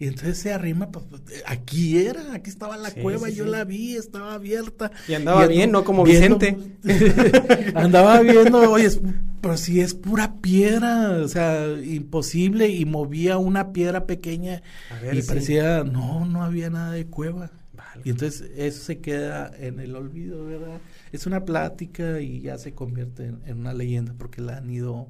Y 0.00 0.06
entonces 0.06 0.38
se 0.38 0.50
arrima, 0.50 0.90
pues, 0.90 1.04
pues 1.10 1.22
aquí 1.46 1.98
era, 1.98 2.32
aquí 2.32 2.48
estaba 2.48 2.78
la 2.78 2.90
cueva, 2.90 3.28
yo 3.28 3.44
la 3.44 3.64
vi, 3.64 3.96
estaba 3.96 4.32
abierta. 4.32 4.90
Y 5.06 5.12
andaba 5.12 5.46
bien, 5.46 5.70
no 5.70 5.84
como 5.84 6.04
Vicente. 6.04 6.56
andaba 7.74 8.18
viendo, 8.22 8.60
oye, 8.72 8.88
pero 9.42 9.58
si 9.58 9.82
es 9.82 9.92
pura 9.92 10.36
piedra, 10.40 11.18
o 11.22 11.28
sea, 11.28 11.66
imposible, 11.84 12.70
y 12.70 12.86
movía 12.86 13.36
una 13.36 13.74
piedra 13.74 14.06
pequeña 14.06 14.62
y 15.12 15.20
parecía, 15.20 15.84
no, 15.84 16.24
no 16.24 16.42
había 16.42 16.70
nada 16.70 16.92
de 16.92 17.04
cueva. 17.04 17.50
Y 18.02 18.08
entonces 18.08 18.50
eso 18.56 18.82
se 18.82 19.00
queda 19.00 19.52
en 19.54 19.80
el 19.80 19.94
olvido, 19.94 20.46
¿verdad? 20.46 20.80
Es 21.12 21.26
una 21.26 21.44
plática 21.44 22.22
y 22.22 22.40
ya 22.40 22.56
se 22.56 22.72
convierte 22.72 23.26
en, 23.26 23.42
en 23.44 23.58
una 23.58 23.74
leyenda 23.74 24.14
porque 24.16 24.40
la 24.40 24.56
han 24.56 24.70
ido 24.70 25.08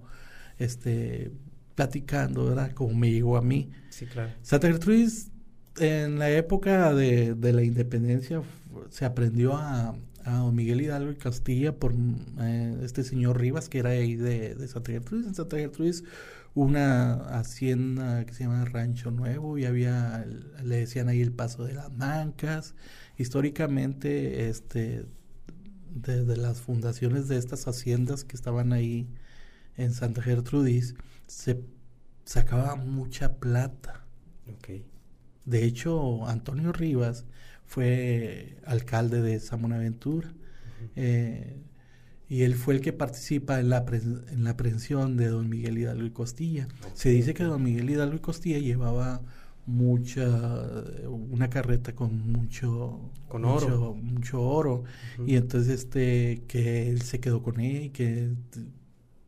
este 0.58 1.30
platicando, 1.74 2.46
¿verdad? 2.46 2.72
Como 2.72 2.94
me 2.94 3.10
llegó 3.10 3.36
a 3.36 3.42
mí. 3.42 3.70
Sí, 3.90 4.06
claro. 4.06 4.32
Santa 4.42 4.68
Gertrudis, 4.68 5.30
en 5.78 6.18
la 6.18 6.30
época 6.30 6.94
de, 6.94 7.36
la 7.40 7.62
independencia, 7.62 8.42
se 8.90 9.04
aprendió 9.04 9.56
a, 9.56 9.94
a 10.24 10.50
Miguel 10.52 10.80
Hidalgo 10.80 11.12
y 11.12 11.16
Castilla 11.16 11.76
por 11.76 11.94
eh, 12.40 12.76
este 12.82 13.04
señor 13.04 13.40
Rivas, 13.40 13.68
que 13.68 13.78
era 13.78 13.90
ahí 13.90 14.16
de, 14.16 14.54
de 14.54 14.68
Santa 14.68 14.92
Gertrudis. 14.92 15.26
En 15.26 15.34
Santa 15.34 15.56
Gertrudis 15.56 16.04
una 16.54 17.14
hacienda 17.38 18.24
que 18.26 18.34
se 18.34 18.44
llama 18.44 18.64
Rancho 18.64 19.10
Nuevo 19.10 19.58
y 19.58 19.64
había, 19.64 20.26
le 20.64 20.76
decían 20.76 21.08
ahí 21.08 21.20
el 21.20 21.32
Paso 21.32 21.64
de 21.64 21.74
las 21.74 21.92
Mancas. 21.92 22.74
Históricamente, 23.16 24.48
este, 24.48 25.04
desde 25.94 26.36
las 26.36 26.60
fundaciones 26.60 27.28
de 27.28 27.36
estas 27.36 27.66
haciendas 27.68 28.24
que 28.24 28.36
estaban 28.36 28.72
ahí 28.72 29.08
en 29.76 29.92
Santa 29.92 30.22
Gertrudis, 30.22 30.94
se 31.30 31.62
sacaba 32.24 32.74
mucha 32.74 33.38
plata. 33.38 34.04
De 35.44 35.64
hecho, 35.64 36.26
Antonio 36.26 36.72
Rivas 36.72 37.24
fue 37.64 38.58
alcalde 38.66 39.22
de 39.22 39.38
San 39.38 39.60
Buenaventura. 39.60 40.34
Eh, 40.96 41.62
y 42.28 42.42
él 42.42 42.54
fue 42.54 42.74
el 42.74 42.80
que 42.80 42.92
participa 42.92 43.60
en 43.60 43.70
la, 43.70 43.84
en 43.88 44.44
la 44.44 44.50
aprehensión 44.50 45.16
de 45.16 45.28
don 45.28 45.48
Miguel 45.48 45.78
Hidalgo 45.78 46.04
y 46.04 46.10
Costilla. 46.10 46.68
Se 46.94 47.10
dice 47.10 47.32
que 47.32 47.44
don 47.44 47.62
Miguel 47.62 47.90
Hidalgo 47.90 48.16
y 48.16 48.20
Costilla 48.20 48.58
llevaba 48.58 49.22
mucha 49.66 50.26
una 51.08 51.48
carreta 51.48 51.94
con 51.94 52.32
mucho 52.32 53.12
con 53.28 53.42
mucho, 53.42 53.66
oro. 53.66 53.94
mucho 53.94 54.42
oro. 54.42 54.84
Y 55.26 55.36
entonces 55.36 55.80
este 55.80 56.42
que 56.48 56.88
él 56.88 57.02
se 57.02 57.20
quedó 57.20 57.42
con 57.42 57.60
ella 57.60 57.82
y 57.82 57.90
que 57.90 58.30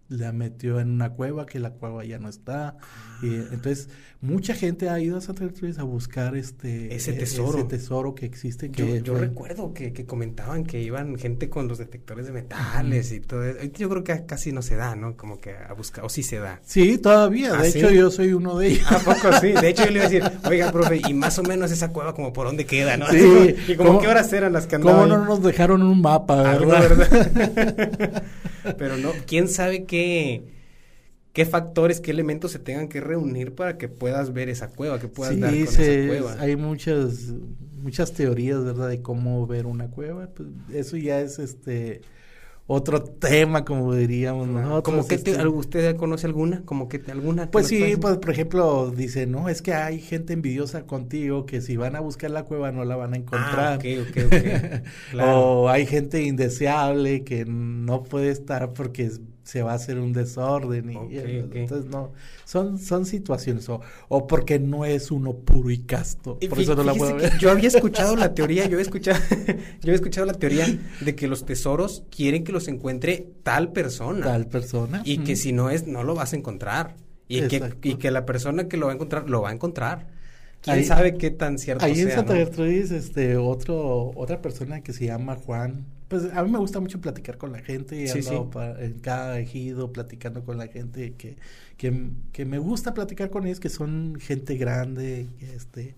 la 0.09 0.33
metió 0.33 0.81
en 0.81 0.91
una 0.91 1.11
cueva, 1.11 1.47
que 1.47 1.59
la 1.59 1.71
cueva 1.71 2.05
ya 2.05 2.19
no 2.19 2.29
está. 2.29 2.77
Y 3.23 3.37
ah. 3.37 3.45
entonces, 3.53 3.89
mucha 4.21 4.55
gente 4.55 4.89
ha 4.89 5.01
ido 5.01 5.17
a 5.17 5.21
Santa 5.21 5.45
Gertrudis 5.45 5.79
a 5.79 5.85
buscar 5.85 6.37
este 6.37 6.95
ese 6.95 7.13
e-, 7.13 7.15
tesoro, 7.15 7.59
ese 7.59 7.69
tesoro 7.69 8.15
que 8.15 8.27
existe. 8.27 8.71
Que 8.71 9.03
yo, 9.03 9.17
recuerdo 9.17 9.73
que, 9.73 9.93
que, 9.93 10.05
comentaban 10.05 10.65
que 10.65 10.81
iban 10.83 11.17
gente 11.17 11.49
con 11.49 11.69
los 11.69 11.79
detectores 11.79 12.27
de 12.27 12.33
metales 12.33 13.13
y 13.13 13.21
todo 13.21 13.45
eso. 13.45 13.65
Yo 13.75 13.89
creo 13.89 14.05
que 14.05 14.27
casi 14.27 14.53
no 14.53 14.63
se 14.63 14.77
da, 14.77 14.95
¿no? 14.97 15.17
Como 15.17 15.41
que 15.41 15.55
a 15.57 15.73
buscar, 15.73 16.05
o 16.05 16.09
sí 16.09 16.23
se 16.23 16.39
da. 16.39 16.61
Sí, 16.65 16.99
todavía. 16.99 17.53
de 17.53 17.59
¿Ah, 17.59 17.67
hecho, 17.67 17.91
yo 17.91 18.11
soy 18.11 18.33
uno 18.33 18.59
de 18.59 18.69
ellos. 18.69 18.93
¿A 18.93 18.99
poco 18.99 19.33
sí? 19.41 19.53
De 19.53 19.69
hecho, 19.69 19.85
yo 19.85 19.91
le 19.91 19.97
iba 19.97 20.07
a 20.07 20.09
decir, 20.09 20.25
oiga, 20.49 20.73
profe, 20.73 21.01
y 21.09 21.15
más 21.15 21.39
o 21.39 21.43
menos 21.43 21.71
esa 21.71 21.89
cueva, 21.93 22.15
como 22.15 22.33
por 22.33 22.47
dónde 22.47 22.67
queda, 22.67 22.97
¿no? 22.97 23.07
Sí. 23.09 23.55
y 23.69 23.77
como 23.77 23.99
qué 23.99 24.09
horas 24.09 24.33
eran 24.33 24.53
las 24.53 24.67
que 24.67 24.77
andaban. 24.77 25.09
¿Cómo 25.09 25.17
no 25.17 25.25
nos 25.25 25.43
dejaron 25.43 25.83
un 25.83 26.01
mapa, 26.01 26.43
verdad? 26.43 26.81
verdad? 26.81 28.23
Pero 28.79 28.97
no, 28.97 29.13
quién 29.27 29.49
sabe 29.49 29.85
qué 29.85 30.45
qué 31.33 31.47
factores, 31.47 32.01
qué 32.01 32.11
elementos 32.11 32.53
se 32.53 32.59
tengan 32.59 32.89
que 32.89 33.01
reunir 33.01 33.55
para 33.55 33.79
que 33.79 33.89
puedas 33.89 34.33
ver 34.33 34.49
esa 34.49 34.69
cueva, 34.69 35.01
que 35.01 35.09
puedas 35.09 35.39
dar 35.41 35.51
con 35.51 35.63
esa 35.63 35.83
cueva. 35.83 36.37
Hay 36.39 36.57
muchas 36.57 37.33
muchas 37.83 38.13
teorías, 38.13 38.65
¿verdad? 38.65 38.89
De 38.89 39.03
cómo 39.03 39.47
ver 39.47 39.67
una 39.67 39.89
cueva. 39.89 40.29
Pues 40.29 40.49
eso 40.73 40.97
ya 40.97 41.21
es 41.21 41.39
este 41.39 42.03
otro 42.67 43.03
tema, 43.03 43.65
como 43.65 43.95
diríamos 43.95 44.49
nosotros. 44.49 44.83
¿Como 44.83 45.07
que 45.07 45.17
este 45.17 45.47
usted 45.47 45.97
conoce 45.97 46.27
alguna? 46.27 46.63
¿Como 46.65 46.89
que 46.89 47.03
alguna? 47.11 47.51
Pues 47.51 47.67
sí, 47.67 47.97
pues 48.01 48.19
por 48.19 48.31
ejemplo, 48.31 48.91
dice, 48.91 49.27
no, 49.27 49.49
es 49.49 49.63
que 49.63 49.75
hay 49.75 50.01
gente 50.01 50.33
envidiosa 50.33 50.87
contigo 50.87 51.45
que 51.45 51.61
si 51.61 51.77
van 51.77 51.97
a 51.97 52.01
buscar 52.01 52.31
la 52.31 52.45
cueva 52.45 52.73
no 52.73 52.85
la 52.85 52.97
van 52.97 53.15
a 53.15 53.17
encontrar. 53.17 53.81
Ah, 53.83 54.83
o 55.25 55.69
hay 55.69 55.87
gente 55.87 56.23
indeseable 56.23 57.25
que 57.25 57.45
no 57.45 58.05
puede 58.05 58.31
estar 58.31 58.73
porque 58.73 59.11
se 59.45 59.63
va 59.63 59.73
a 59.73 59.75
hacer 59.75 59.99
un 59.99 60.13
desorden 60.13 60.91
y, 60.91 61.17
entonces 61.59 61.87
no 61.87 62.13
son 62.45 62.79
son 62.79 63.07
situaciones 63.07 63.69
o, 63.69 63.81
o, 64.09 64.27
porque 64.27 64.59
no 64.59 64.85
es 64.85 65.11
uno 65.11 65.35
puro 65.35 65.71
y 65.71 65.79
casto. 65.79 66.39
Por 66.49 66.61
eso 66.61 66.75
no 66.75 66.85
la 66.85 66.95
puedo 66.95 67.17
ver. 67.17 67.37
yo 67.39 67.51
había 67.51 67.69
escuchado 67.75 68.17
la 68.17 68.35
teoría 68.35 68.67
yo 68.67 68.79
he 68.79 68.83
escuchado 68.83 69.19
yo 69.83 69.93
he 69.93 69.95
escuchado 69.95 70.27
la 70.27 70.35
teoría 70.35 70.67
de 71.01 71.15
que 71.15 71.27
los 71.27 71.45
tesoros 71.45 72.05
quieren 72.11 72.45
que 72.45 72.53
los 72.53 72.69
encuentre 72.69 73.27
tal 73.43 73.73
persona. 73.73 74.25
Tal 74.25 74.47
persona 74.47 75.03
y 75.05 75.19
que 75.19 75.37
si 75.37 75.53
no 75.53 75.71
es 75.71 75.87
no 75.87 76.05
lo 76.05 76.15
vas 76.15 76.33
a 76.33 76.37
encontrar. 76.37 76.97
Y 77.29 77.49
que, 77.49 77.73
y 77.83 77.95
que 77.95 78.11
la 78.11 78.27
persona 78.27 78.69
que 78.69 78.77
lo 78.77 78.87
va 78.87 78.93
a 78.93 78.95
encontrar 78.95 79.29
lo 79.29 79.43
va 79.43 79.51
a 79.51 79.53
encontrar. 79.53 80.07
Quién 80.61 80.85
sabe 80.85 81.17
qué 81.17 81.31
tan 81.31 81.59
cierto 81.59 81.85
ahí 81.85 82.01
en 82.01 82.11
Santa 82.11 82.35
Gertrudis 82.35 82.93
este 82.93 83.37
otro 83.37 84.13
otra 84.15 84.41
persona 84.41 84.81
que 84.83 84.93
se 84.93 85.07
llama 85.07 85.35
Juan 85.35 85.87
pues 86.13 86.31
a 86.31 86.45
mí 86.45 86.51
me 86.51 86.59
gusta 86.59 86.79
mucho 86.79 87.01
platicar 87.01 87.39
con 87.39 87.53
la 87.53 87.61
gente 87.61 87.97
y 87.97 88.05
he 88.05 88.85
en 88.85 88.99
cada 89.01 89.39
ejido 89.39 89.95
platicando 89.95 90.45
con 90.45 90.59
la 90.59 90.67
gente 90.67 91.15
que, 91.15 91.39
que, 91.79 92.45
me 92.45 92.59
gusta 92.59 92.93
platicar 92.93 93.31
con 93.31 93.47
ellos, 93.47 93.61
que 93.61 93.71
son 93.71 94.19
gente 94.21 94.57
grande, 94.57 95.29
este... 95.41 95.97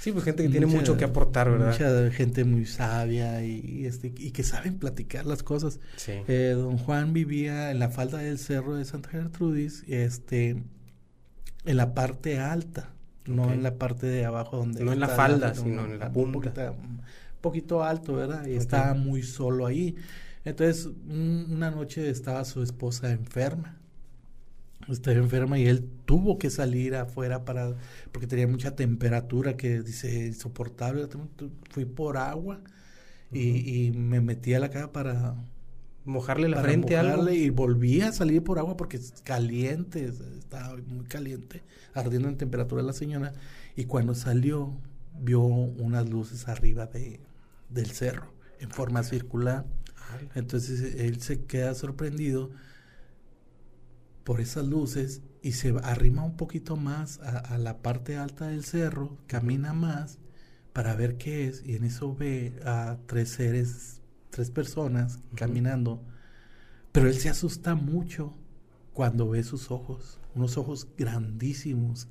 Sí, 0.00 0.12
pues 0.12 0.22
gente 0.24 0.42
que 0.42 0.50
tiene 0.50 0.66
mucho 0.66 0.98
que 0.98 1.04
aportar, 1.04 1.50
¿verdad? 1.50 1.70
Mucha 1.70 2.10
gente 2.10 2.44
muy 2.44 2.66
sabia 2.66 3.42
y, 3.42 3.86
este, 3.86 4.12
y 4.14 4.32
que 4.32 4.42
saben 4.42 4.78
platicar 4.78 5.24
las 5.24 5.42
cosas. 5.42 5.80
Eh, 6.06 6.52
don 6.54 6.76
Juan 6.76 7.14
vivía 7.14 7.70
en 7.70 7.78
la 7.78 7.88
falda 7.88 8.18
del 8.18 8.38
cerro 8.38 8.76
de 8.76 8.84
Santa 8.84 9.08
Gertrudis, 9.08 9.82
este, 9.88 10.62
en 11.64 11.76
la 11.78 11.94
parte 11.94 12.38
alta, 12.38 12.90
no 13.24 13.50
en 13.50 13.62
la 13.62 13.76
parte 13.78 14.06
de 14.06 14.26
abajo 14.26 14.58
donde... 14.58 14.84
No 14.84 14.92
en 14.92 15.00
la 15.00 15.08
falda, 15.08 15.54
sino 15.54 15.86
en 15.86 15.98
la 15.98 16.12
punta 16.12 16.32
poquito 16.34 16.76
alto, 17.82 18.14
¿verdad? 18.14 18.46
Y 18.46 18.54
estaba 18.54 18.94
muy 18.94 19.22
solo 19.22 19.66
ahí. 19.66 19.96
Entonces, 20.44 20.90
una 21.06 21.70
noche 21.70 22.10
estaba 22.10 22.44
su 22.44 22.62
esposa 22.62 23.10
enferma. 23.10 23.78
Estaba 24.88 25.16
enferma 25.16 25.58
y 25.58 25.66
él 25.66 25.88
tuvo 26.04 26.38
que 26.38 26.50
salir 26.50 26.94
afuera 26.94 27.44
para 27.44 27.74
porque 28.12 28.26
tenía 28.26 28.46
mucha 28.46 28.76
temperatura 28.76 29.56
que 29.56 29.80
dice 29.80 30.26
insoportable. 30.26 31.08
Fui 31.70 31.86
por 31.86 32.18
agua 32.18 32.60
y, 33.32 33.90
me 33.94 34.20
metí 34.20 34.54
a 34.54 34.60
la 34.60 34.70
casa 34.70 34.92
para 34.92 35.34
mojarle 36.04 36.48
la 36.48 36.62
frente 36.62 36.96
mojarle 36.96 37.34
y 37.34 37.48
volví 37.48 38.02
a 38.02 38.12
salir 38.12 38.44
por 38.44 38.58
agua 38.58 38.76
porque 38.76 38.98
es 38.98 39.14
caliente, 39.22 40.12
estaba 40.38 40.76
muy 40.86 41.06
caliente, 41.06 41.62
ardiendo 41.94 42.28
en 42.28 42.36
temperatura 42.36 42.82
la 42.82 42.92
señora. 42.92 43.32
Y 43.76 43.86
cuando 43.86 44.14
salió, 44.14 44.74
vio 45.18 45.40
unas 45.40 46.08
luces 46.10 46.46
arriba 46.48 46.86
de, 46.86 47.20
del 47.68 47.90
cerro 47.90 48.34
en 48.58 48.70
forma 48.70 49.02
circular. 49.02 49.66
Entonces 50.34 50.94
él 50.96 51.20
se 51.20 51.44
queda 51.44 51.74
sorprendido 51.74 52.50
por 54.24 54.40
esas 54.40 54.66
luces 54.66 55.22
y 55.42 55.52
se 55.52 55.74
arrima 55.82 56.24
un 56.24 56.36
poquito 56.36 56.76
más 56.76 57.20
a, 57.20 57.58
la 57.58 57.82
parte 57.82 58.16
alta 58.16 58.48
del 58.48 58.64
cerro, 58.64 59.18
camina 59.26 59.72
más 59.72 60.18
para 60.72 60.96
ver 60.96 61.18
qué 61.18 61.46
es 61.46 61.62
y 61.64 61.76
en 61.76 61.84
eso 61.84 62.14
ve 62.14 62.58
a 62.64 62.98
tres 63.06 63.28
seres, 63.30 64.00
tres 64.30 64.50
personas 64.50 65.18
caminando, 65.34 66.02
pero 66.92 67.08
él 67.08 67.14
se 67.14 67.28
asusta 67.28 67.74
mucho 67.74 68.34
cuando 68.94 69.28
ve 69.28 69.42
sus 69.42 69.70
ojos, 69.70 70.18
unos 70.34 70.56
ojos 70.56 70.88
grandísimos 70.96 72.08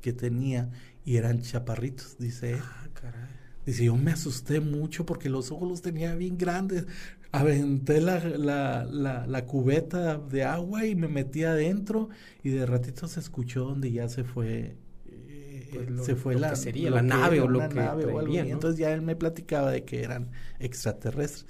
que 0.00 0.12
tenía 0.12 0.70
y 1.04 1.16
eran 1.16 1.40
chaparritos, 1.40 2.18
dice 2.18 2.58
Ah, 2.60 2.88
caray. 2.92 3.43
Dice, 3.66 3.84
yo 3.84 3.96
me 3.96 4.12
asusté 4.12 4.60
mucho 4.60 5.06
porque 5.06 5.28
los 5.28 5.50
ojos 5.50 5.68
los 5.68 5.82
tenía 5.82 6.14
bien 6.14 6.36
grandes. 6.36 6.86
Aventé 7.32 8.00
la, 8.00 8.20
la, 8.20 9.26
la, 9.26 9.44
cubeta 9.44 10.18
de 10.18 10.44
agua 10.44 10.86
y 10.86 10.94
me 10.94 11.08
metí 11.08 11.42
adentro 11.42 12.08
y 12.44 12.50
de 12.50 12.64
ratito 12.64 13.08
se 13.08 13.18
escuchó 13.18 13.64
donde 13.64 13.90
ya 13.90 14.08
se 14.08 14.22
fue 14.22 14.76
eh, 15.08 15.68
pues 15.72 16.06
se 16.06 16.14
fue 16.14 16.36
la, 16.36 16.54
sería, 16.54 16.90
la 16.90 17.02
nave 17.02 17.40
o 17.40 17.48
lo 17.48 17.68
que 17.68 17.74
nave 17.74 18.04
entonces 18.48 18.78
ya 18.78 18.92
él 18.92 19.02
me 19.02 19.16
platicaba 19.16 19.72
de 19.72 19.84
que 19.84 20.04
eran 20.04 20.30
extraterrestres 20.60 21.46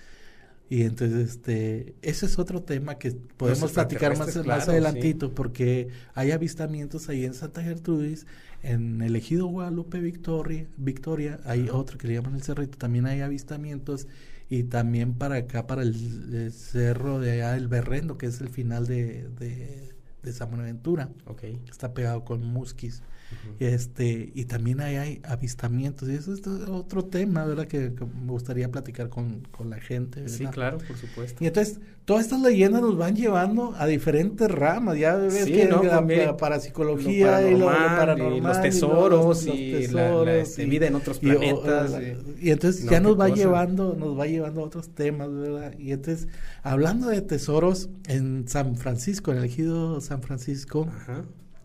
y 0.74 0.82
entonces 0.82 1.30
este 1.30 1.94
ese 2.02 2.26
es 2.26 2.36
otro 2.36 2.64
tema 2.64 2.96
que 2.96 3.12
podemos 3.12 3.70
platicar 3.70 4.18
más, 4.18 4.44
más 4.44 4.68
adelantito 4.68 5.32
porque 5.32 5.86
hay 6.14 6.32
avistamientos 6.32 7.08
ahí 7.08 7.24
en 7.24 7.32
Santa 7.32 7.62
Gertrudis 7.62 8.26
en 8.64 9.00
el 9.00 9.14
ejido 9.14 9.46
Guadalupe 9.46 10.00
Victoria, 10.00 10.66
Victoria 10.76 11.38
hay 11.44 11.68
otro 11.68 11.96
que 11.96 12.08
le 12.08 12.14
llaman 12.14 12.34
el 12.34 12.42
Cerrito, 12.42 12.76
también 12.76 13.06
hay 13.06 13.20
avistamientos 13.20 14.08
y 14.50 14.64
también 14.64 15.14
para 15.14 15.36
acá, 15.36 15.68
para 15.68 15.82
el, 15.82 16.52
cerro 16.52 17.20
de 17.20 17.32
allá, 17.32 17.56
el 17.56 17.68
Berrendo, 17.68 18.18
que 18.18 18.26
es 18.26 18.40
el 18.40 18.48
final 18.48 18.86
de, 18.86 19.28
de, 19.38 19.92
de 20.22 20.32
San 20.32 20.50
Buenaventura. 20.50 21.08
Okay. 21.26 21.60
Está 21.70 21.94
pegado 21.94 22.24
con 22.24 22.44
Musquis 22.44 23.02
este 23.60 24.32
y 24.34 24.44
también 24.46 24.80
hay, 24.80 25.20
avistamientos 25.24 26.08
y 26.08 26.14
eso 26.14 26.34
es 26.34 26.46
otro 26.46 27.04
tema 27.04 27.44
verdad 27.44 27.66
que, 27.66 27.90
me 27.90 28.32
gustaría 28.32 28.70
platicar 28.70 29.08
con, 29.08 29.42
la 29.64 29.80
gente 29.80 30.28
sí 30.28 30.46
claro 30.46 30.78
por 30.78 30.96
supuesto. 30.96 31.42
Y 31.42 31.46
entonces 31.46 31.80
todas 32.04 32.24
estas 32.24 32.40
leyendas 32.42 32.82
nos 32.82 32.98
van 32.98 33.16
llevando 33.16 33.74
a 33.78 33.86
diferentes 33.86 34.50
ramas 34.50 34.98
ya 34.98 35.14
ves 35.16 35.46
que 35.46 35.68
la, 35.68 36.36
parapsicología 36.36 37.48
y 37.48 37.56
lo 37.56 37.66
paranormal 37.66 38.36
y 38.36 38.40
los 38.40 38.60
tesoros 38.60 39.46
y, 39.46 39.86
la, 39.88 40.36
este, 40.36 40.66
vida 40.66 40.86
en 40.86 40.96
otros 40.96 41.18
planetas 41.18 41.92
y, 42.40 42.50
entonces 42.50 42.84
ya 42.88 43.00
nos 43.00 43.18
va 43.18 43.28
llevando 43.28 43.94
nos 43.98 44.18
va 44.18 44.26
llevando 44.26 44.62
a 44.62 44.64
otros 44.64 44.90
temas 44.90 45.32
verdad 45.32 45.74
y 45.78 45.92
entonces 45.92 46.28
hablando 46.62 47.08
de 47.08 47.22
tesoros 47.22 47.88
en 48.08 48.48
San 48.48 48.76
Francisco 48.76 49.32
en 49.32 49.38
el 49.38 49.44
ejido 49.44 50.00
San 50.00 50.22
Francisco 50.22 50.88
Ajá 50.90 51.24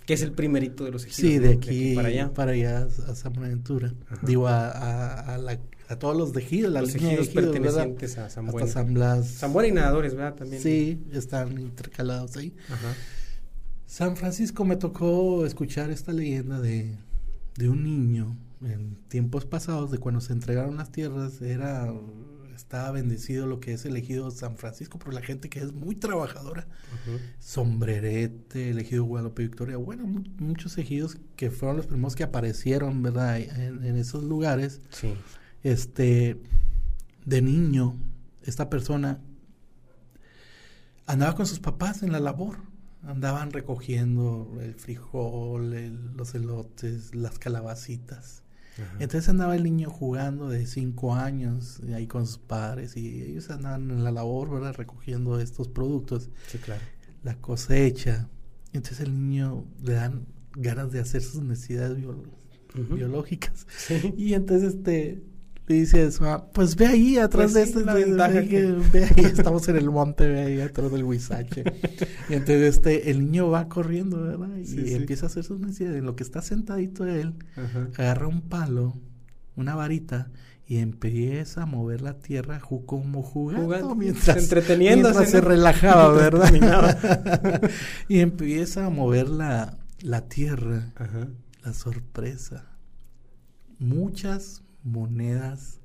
que 0.09 0.15
es 0.15 0.23
el 0.23 0.31
primerito 0.31 0.83
de 0.85 0.89
los 0.89 1.05
ejidos. 1.05 1.31
Sí, 1.31 1.37
de 1.37 1.53
aquí, 1.53 1.93
para 1.93 2.07
allá. 2.07 2.33
Para 2.33 2.53
allá 2.53 2.87
a 3.07 3.13
San 3.13 3.31
Buenaventura. 3.31 3.93
Digo, 4.23 4.47
a, 4.47 4.67
a, 4.71 5.35
a, 5.35 5.99
todos 5.99 6.17
los 6.17 6.33
de 6.33 6.41
ejidos, 6.41 6.73
los 6.73 6.95
ejidos, 6.95 7.29
pertenecientes 7.29 8.17
a 8.17 8.27
San 8.27 8.47
Buena. 8.47 8.67
San 8.67 8.95
Blas. 8.95 9.27
San 9.27 9.53
Buena 9.53 9.67
y 9.67 9.71
Nadadores, 9.71 10.15
¿verdad? 10.15 10.33
También. 10.33 10.63
Sí, 10.63 10.99
están 11.11 11.59
intercalados 11.59 12.35
ahí. 12.37 12.55
Ajá. 12.69 12.95
San 13.85 14.17
Francisco 14.17 14.65
me 14.65 14.77
tocó 14.77 15.45
escuchar 15.45 15.91
esta 15.91 16.11
leyenda 16.11 16.59
de, 16.59 16.97
de 17.55 17.69
un 17.69 17.83
niño 17.83 18.35
en 18.65 18.95
tiempos 19.09 19.45
pasados, 19.45 19.91
de 19.91 19.99
cuando 19.99 20.21
se 20.21 20.33
entregaron 20.33 20.77
las 20.77 20.91
tierras, 20.91 21.39
era 21.43 21.93
Estaba 22.59 22.91
bendecido 22.91 23.47
lo 23.47 23.61
que 23.61 23.71
es 23.71 23.85
elegido 23.85 24.29
San 24.31 24.57
Francisco 24.57 24.99
por 24.99 25.13
la 25.13 25.21
gente 25.21 25.49
que 25.49 25.59
es 25.59 25.71
muy 25.71 25.95
trabajadora. 25.95 26.67
Sombrerete, 27.39 28.71
elegido 28.71 29.05
Guadalupe 29.05 29.43
Victoria. 29.43 29.77
Bueno, 29.77 30.05
muchos 30.39 30.77
ejidos 30.77 31.17
que 31.37 31.51
fueron 31.51 31.77
los 31.77 31.87
primeros 31.87 32.17
que 32.17 32.23
aparecieron, 32.23 33.01
¿verdad? 33.01 33.39
En, 33.39 33.85
en 33.85 33.95
esos 33.95 34.25
lugares. 34.25 34.81
Sí. 34.89 35.13
Este, 35.63 36.41
de 37.25 37.41
niño, 37.41 37.95
esta 38.43 38.69
persona 38.69 39.21
andaba 41.05 41.35
con 41.35 41.45
sus 41.45 41.61
papás 41.61 42.03
en 42.03 42.11
la 42.11 42.19
labor. 42.19 42.57
Andaban 43.03 43.51
recogiendo 43.51 44.57
el 44.59 44.75
frijol, 44.75 45.71
los 46.13 46.35
elotes, 46.35 47.15
las 47.15 47.39
calabacitas. 47.39 48.43
Entonces 48.99 49.29
andaba 49.29 49.55
el 49.55 49.63
niño 49.63 49.89
jugando 49.89 50.49
de 50.49 50.65
cinco 50.65 51.15
años 51.15 51.81
ahí 51.93 52.07
con 52.07 52.27
sus 52.27 52.37
padres 52.37 52.95
y 52.97 53.21
ellos 53.21 53.49
andaban 53.49 53.89
en 53.91 54.03
la 54.03 54.11
labor, 54.11 54.49
¿verdad? 54.49 54.75
Recogiendo 54.75 55.39
estos 55.39 55.67
productos. 55.67 56.29
Sí, 56.47 56.57
claro. 56.57 56.81
La 57.23 57.35
cosecha. 57.35 58.29
Entonces 58.73 59.01
el 59.01 59.13
niño 59.13 59.65
le 59.83 59.93
dan 59.93 60.27
ganas 60.55 60.91
de 60.91 60.99
hacer 60.99 61.21
sus 61.21 61.41
necesidades 61.41 61.97
biológicas. 62.73 63.67
Y 64.17 64.33
entonces 64.33 64.75
este 64.75 65.23
y 65.69 65.81
dices, 65.81 66.19
pues 66.51 66.75
ve 66.75 66.87
ahí 66.87 67.17
atrás 67.17 67.51
pues 67.51 67.53
de 67.53 67.61
este. 67.63 67.83
ve, 67.83 69.03
ahí, 69.05 69.25
estamos 69.25 69.67
en 69.69 69.77
el 69.77 69.91
monte, 69.91 70.27
ve 70.27 70.39
ahí 70.41 70.61
atrás 70.61 70.91
del 70.91 71.03
huizache. 71.03 71.63
y 72.27 72.33
entonces 72.33 72.75
este, 72.75 73.11
el 73.11 73.19
niño 73.19 73.51
va 73.51 73.69
corriendo, 73.69 74.19
¿verdad? 74.19 74.49
Y 74.57 74.93
empieza 74.93 75.27
a 75.27 75.29
hacer 75.29 75.43
sus 75.43 75.59
necesidades. 75.59 75.99
En 75.99 76.05
lo 76.05 76.15
que 76.15 76.23
está 76.23 76.41
sentadito 76.41 77.05
él, 77.05 77.35
agarra 77.97 78.27
un 78.27 78.41
palo, 78.41 78.97
una 79.55 79.75
varita, 79.75 80.31
y 80.65 80.77
empieza 80.77 81.63
a 81.63 81.65
mover 81.67 82.01
la 82.01 82.15
tierra 82.19 82.59
como 82.59 83.21
jugando, 83.21 83.93
mientras, 83.93 84.37
entreteniéndose, 84.37 85.27
se 85.27 85.39
relajaba, 85.39 86.11
¿verdad? 86.13 87.69
y 88.07 88.19
empieza 88.19 88.87
a 88.87 88.89
mover 88.89 89.29
la, 89.29 89.77
la 90.01 90.27
tierra, 90.27 90.93
la 91.63 91.73
sorpresa. 91.73 92.65
Muchas 93.77 94.63
monedas 94.83 95.79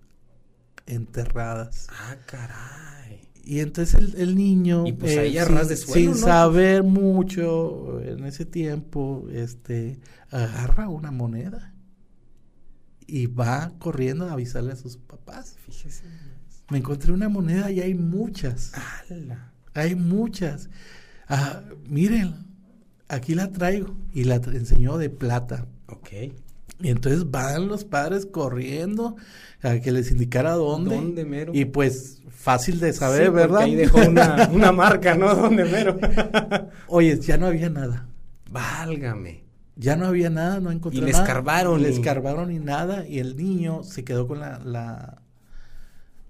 enterradas. 0.86 1.88
Ah, 1.90 2.16
caray. 2.26 3.28
Y 3.42 3.60
entonces 3.60 3.94
el, 3.94 4.14
el 4.16 4.36
niño, 4.36 4.86
y 4.86 4.92
pues 4.92 5.18
ahí 5.18 5.36
eh, 5.36 5.44
de 5.44 5.76
sin 5.76 6.14
saber 6.14 6.82
mucho 6.82 8.00
en 8.00 8.24
ese 8.24 8.46
tiempo, 8.46 9.26
este, 9.30 10.00
agarra 10.30 10.88
una 10.88 11.10
moneda 11.10 11.74
y 13.06 13.26
va 13.26 13.72
corriendo 13.78 14.26
a 14.26 14.32
avisarle 14.32 14.72
a 14.72 14.76
sus 14.76 14.96
papás. 14.96 15.56
Fíjese. 15.66 16.04
Me 16.70 16.78
encontré 16.78 17.12
una 17.12 17.28
moneda 17.28 17.70
y 17.70 17.80
hay 17.80 17.94
muchas. 17.94 18.72
¡Hala! 18.74 19.52
Hay 19.74 19.94
muchas. 19.94 20.70
Ah, 21.28 21.62
miren, 21.86 22.46
aquí 23.08 23.34
la 23.34 23.50
traigo 23.52 23.94
y 24.12 24.24
la 24.24 24.36
enseñó 24.36 24.96
de 24.96 25.10
plata. 25.10 25.66
Ok. 25.88 26.08
Y 26.84 26.90
entonces 26.90 27.30
van 27.30 27.66
los 27.66 27.82
padres 27.86 28.26
corriendo 28.26 29.16
a 29.62 29.78
que 29.78 29.90
les 29.90 30.10
indicara 30.10 30.52
dónde. 30.52 30.94
¿Dónde 30.94 31.24
mero? 31.24 31.52
Y 31.54 31.64
pues 31.64 32.20
fácil 32.28 32.78
de 32.78 32.92
saber, 32.92 33.30
¿verdad? 33.30 33.62
Ahí 33.62 33.74
dejó 33.74 34.06
una, 34.06 34.50
una 34.52 34.70
marca, 34.70 35.14
¿no? 35.14 35.34
¿Dónde 35.34 35.64
mero? 35.64 35.98
Oye, 36.88 37.18
ya 37.18 37.38
no 37.38 37.46
había 37.46 37.70
nada. 37.70 38.06
Válgame. 38.50 39.44
Ya 39.76 39.96
no 39.96 40.04
había 40.04 40.28
nada, 40.28 40.60
no 40.60 40.70
encontró 40.70 41.00
nada. 41.00 41.10
Y 41.10 41.12
le 41.14 41.18
escarbaron. 41.18 41.82
Le 41.82 41.88
escarbaron 41.88 42.52
y 42.52 42.58
nada. 42.58 43.08
Y 43.08 43.18
el 43.18 43.34
niño 43.34 43.82
se 43.82 44.04
quedó 44.04 44.28
con 44.28 44.40
la, 44.40 44.58
la, 44.58 45.22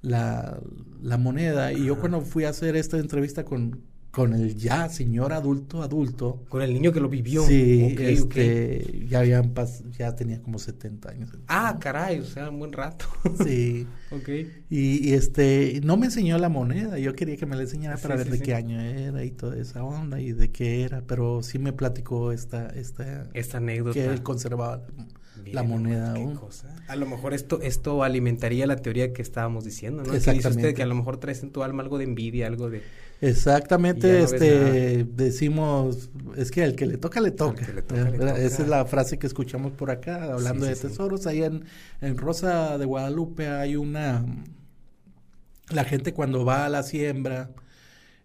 la, 0.03 0.61
la 1.03 1.19
moneda. 1.19 1.73
Y 1.73 1.87
yo 1.87 1.99
cuando 1.99 2.21
fui 2.21 2.45
a 2.45 2.51
hacer 2.51 2.77
esta 2.77 2.99
entrevista 2.99 3.45
con, 3.45 3.83
con 4.15 4.33
el 4.33 4.55
ya 4.55 4.89
señor 4.89 5.33
adulto 5.33 5.83
adulto. 5.83 6.45
Con 6.49 6.63
el 6.63 6.73
niño 6.73 6.93
que 6.93 7.01
lo 7.01 7.09
vivió. 7.09 7.45
Sí, 7.45 7.97
este, 7.99 9.05
ya 9.09 9.21
habían 9.21 9.53
ya 9.99 10.15
tenía 10.15 10.41
como 10.41 10.59
70 10.59 11.11
años. 11.11 11.31
Ah, 11.49 11.79
caray, 11.81 12.21
o 12.21 12.25
sea, 12.25 12.49
un 12.51 12.61
buen 12.61 12.73
rato. 12.73 13.07
Sí. 13.45 13.87
ok. 14.13 14.29
Y, 14.71 15.13
este, 15.13 15.81
no 15.83 15.97
me 15.97 16.07
enseñó 16.07 16.39
la 16.39 16.49
moneda, 16.49 16.99
yo 16.99 17.15
quería 17.15 17.37
que 17.37 17.47
me 17.47 17.57
la 17.57 17.63
enseñara 17.63 17.97
para 17.97 18.15
ver 18.15 18.31
de 18.31 18.39
qué 18.41 18.55
año 18.55 18.81
era 18.81 19.25
y 19.25 19.33
toda 19.33 19.57
esa 19.57 19.83
onda 19.83 20.21
y 20.21 20.33
de 20.33 20.53
qué 20.53 20.83
era, 20.83 21.03
pero 21.03 21.43
sí 21.43 21.59
me 21.59 21.73
platicó 21.73 22.31
esta, 22.31 22.69
esta, 22.69 23.29
esta 23.35 23.59
anécdota. 23.59 23.95
Que 23.95 24.07
él 24.07 24.23
conservaba 24.23 24.87
la 25.53 25.63
moneda 25.63 26.13
aún. 26.13 26.39
A 26.87 26.97
lo 26.97 27.07
mejor 27.07 27.35
esto, 27.35 27.61
esto 27.63 28.03
alimentaría 28.03 28.67
la 28.67 28.77
teoría 28.77 29.13
que 29.13 29.23
estábamos 29.23 29.65
diciendo, 29.65 30.03
¿no? 30.03 30.15
Exactamente. 30.15 30.43
Que 30.43 30.49
dice 30.49 30.59
usted 30.59 30.75
que 30.75 30.83
a 30.83 30.87
lo 30.87 30.95
mejor 30.95 31.19
traes 31.19 31.43
en 31.43 31.51
tu 31.51 31.63
alma 31.63 31.83
algo 31.83 31.99
de 31.99 32.05
envidia, 32.05 32.47
algo 32.47 32.71
de 32.71 32.83
Exactamente, 33.29 34.23
este 34.23 35.05
decimos, 35.05 36.11
es 36.37 36.51
que 36.51 36.63
al 36.63 36.75
que 36.75 36.87
le 36.87 36.99
toca, 36.99 37.21
le 37.21 37.31
toca. 37.31 37.65
Esa 38.37 38.63
es 38.63 38.69
la 38.69 38.85
frase 38.85 39.19
que 39.19 39.27
escuchamos 39.27 39.73
por 39.73 39.91
acá, 39.91 40.33
hablando 40.33 40.67
de 40.67 40.77
tesoros. 40.77 41.27
Ahí 41.27 41.43
en, 41.43 41.65
en 42.01 42.19
Rosa 42.19 42.77
de 42.77 42.85
Guadalupe 42.85 43.49
hay 43.49 43.77
una, 43.77 44.25
la 45.71 45.85
gente 45.85 46.13
cuando 46.13 46.45
va 46.45 46.67
a 46.67 46.69
la 46.69 46.83
siembra, 46.83 47.51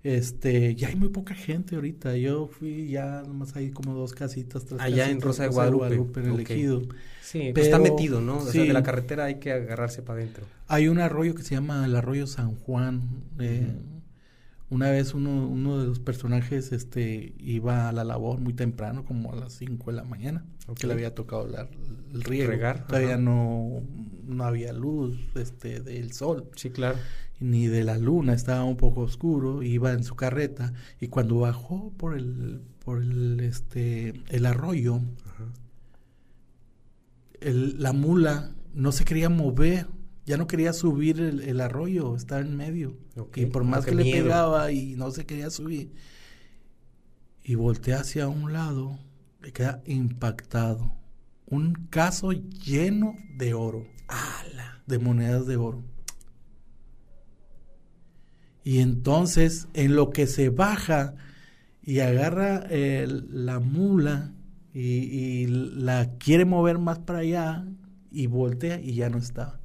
este, 0.03 0.75
ya 0.75 0.89
hay 0.89 0.95
muy 0.95 1.09
poca 1.09 1.33
gente 1.33 1.75
ahorita. 1.75 2.17
Yo 2.17 2.47
fui 2.47 2.89
ya 2.89 3.23
nomás 3.25 3.55
hay 3.55 3.71
como 3.71 3.93
dos 3.93 4.13
casitas. 4.13 4.65
Tres 4.65 4.81
Allá 4.81 5.09
en 5.09 5.21
Rosa 5.21 5.43
de 5.43 5.49
Guadalupe, 5.49 6.19
en 6.19 6.31
el 6.33 6.39
ejido. 6.41 6.81
Sí, 7.21 7.51
pues 7.53 7.67
está 7.67 7.79
metido, 7.79 8.21
¿no? 8.21 8.37
O 8.37 8.45
sea, 8.45 8.63
de 8.63 8.73
la 8.73 8.83
carretera 8.83 9.25
hay 9.25 9.35
que 9.35 9.51
agarrarse 9.53 10.01
para 10.01 10.19
adentro. 10.19 10.45
Hay 10.67 10.87
un 10.87 10.99
arroyo 10.99 11.35
que 11.35 11.43
se 11.43 11.55
llama 11.55 11.85
el 11.85 11.95
arroyo 11.95 12.27
San 12.27 12.55
Juan. 12.55 13.03
Eh, 13.39 13.71
una 14.69 14.91
vez 14.91 15.13
uno, 15.13 15.47
uno 15.47 15.79
de 15.79 15.87
los 15.87 15.99
personajes 15.99 16.71
este, 16.71 17.33
iba 17.39 17.89
a 17.89 17.91
la 17.91 18.03
labor 18.03 18.39
muy 18.39 18.53
temprano, 18.53 19.03
como 19.03 19.33
a 19.33 19.35
las 19.35 19.53
5 19.53 19.89
de 19.89 19.97
la 19.97 20.03
mañana, 20.03 20.45
que 20.75 20.85
le 20.85 20.93
había 20.93 21.15
tocado 21.15 21.47
el 22.13 22.23
riego. 22.23 22.51
Regar, 22.51 22.85
Todavía 22.85 23.17
no, 23.17 23.81
no 24.27 24.43
había 24.43 24.71
luz 24.71 25.17
este, 25.35 25.79
del 25.79 26.13
sol. 26.13 26.49
Sí, 26.55 26.69
claro. 26.69 26.99
Ni 27.39 27.67
de 27.67 27.83
la 27.83 27.97
luna, 27.97 28.33
estaba 28.33 28.63
un 28.63 28.77
poco 28.77 29.01
oscuro, 29.01 29.63
iba 29.63 29.91
en 29.91 30.03
su 30.03 30.15
carreta 30.15 30.73
y 30.99 31.07
cuando 31.07 31.39
bajó 31.39 31.91
por 31.97 32.15
el, 32.15 32.61
por 32.83 33.01
el, 33.01 33.39
este, 33.39 34.21
el 34.27 34.45
arroyo, 34.45 34.99
el, 37.41 37.81
la 37.81 37.93
mula 37.93 38.51
no 38.73 38.91
se 38.91 39.05
quería 39.05 39.29
mover 39.29 39.87
ya 40.29 40.37
no 40.37 40.45
quería 40.45 40.73
subir 40.73 41.19
el, 41.19 41.59
arroyo, 41.59 42.15
estaba 42.15 42.41
en 42.41 42.55
medio. 42.55 42.95
Y 43.33 43.47
por 43.47 43.63
más 43.63 43.83
que 43.83 43.95
le 43.95 44.03
pegaba 44.03 44.71
y 44.71 44.95
no 44.95 45.09
se 45.09 45.25
quería 45.25 45.49
subir. 45.49 45.91
Y 47.43 47.55
voltea 47.55 48.01
hacia 48.01 48.27
un 48.27 48.53
lado, 48.53 48.99
le 49.41 49.51
queda 49.51 49.81
impactado. 49.87 50.93
Un 51.47 51.73
caso 51.89 52.31
lleno 52.31 53.15
de 53.37 53.55
oro. 53.55 53.87
¡Hala! 54.07 54.83
De 54.85 54.99
monedas 54.99 55.47
de 55.47 55.57
oro. 55.57 55.83
Y 58.63 58.81
entonces, 58.81 59.67
en 59.73 59.95
lo 59.95 60.11
que 60.11 60.27
se 60.27 60.49
baja 60.49 61.15
y 61.81 62.01
agarra 62.01 62.67
la 62.69 63.59
mula 63.59 64.35
y, 64.75 64.81
y, 64.81 65.47
la 65.47 66.17
quiere 66.19 66.45
mover 66.45 66.77
más 66.77 66.99
para 66.99 67.19
allá 67.19 67.65
y 68.11 68.27
voltea 68.27 68.79
y 68.79 68.93
ya 68.93 69.09
no 69.09 69.17
estaba. 69.17 69.59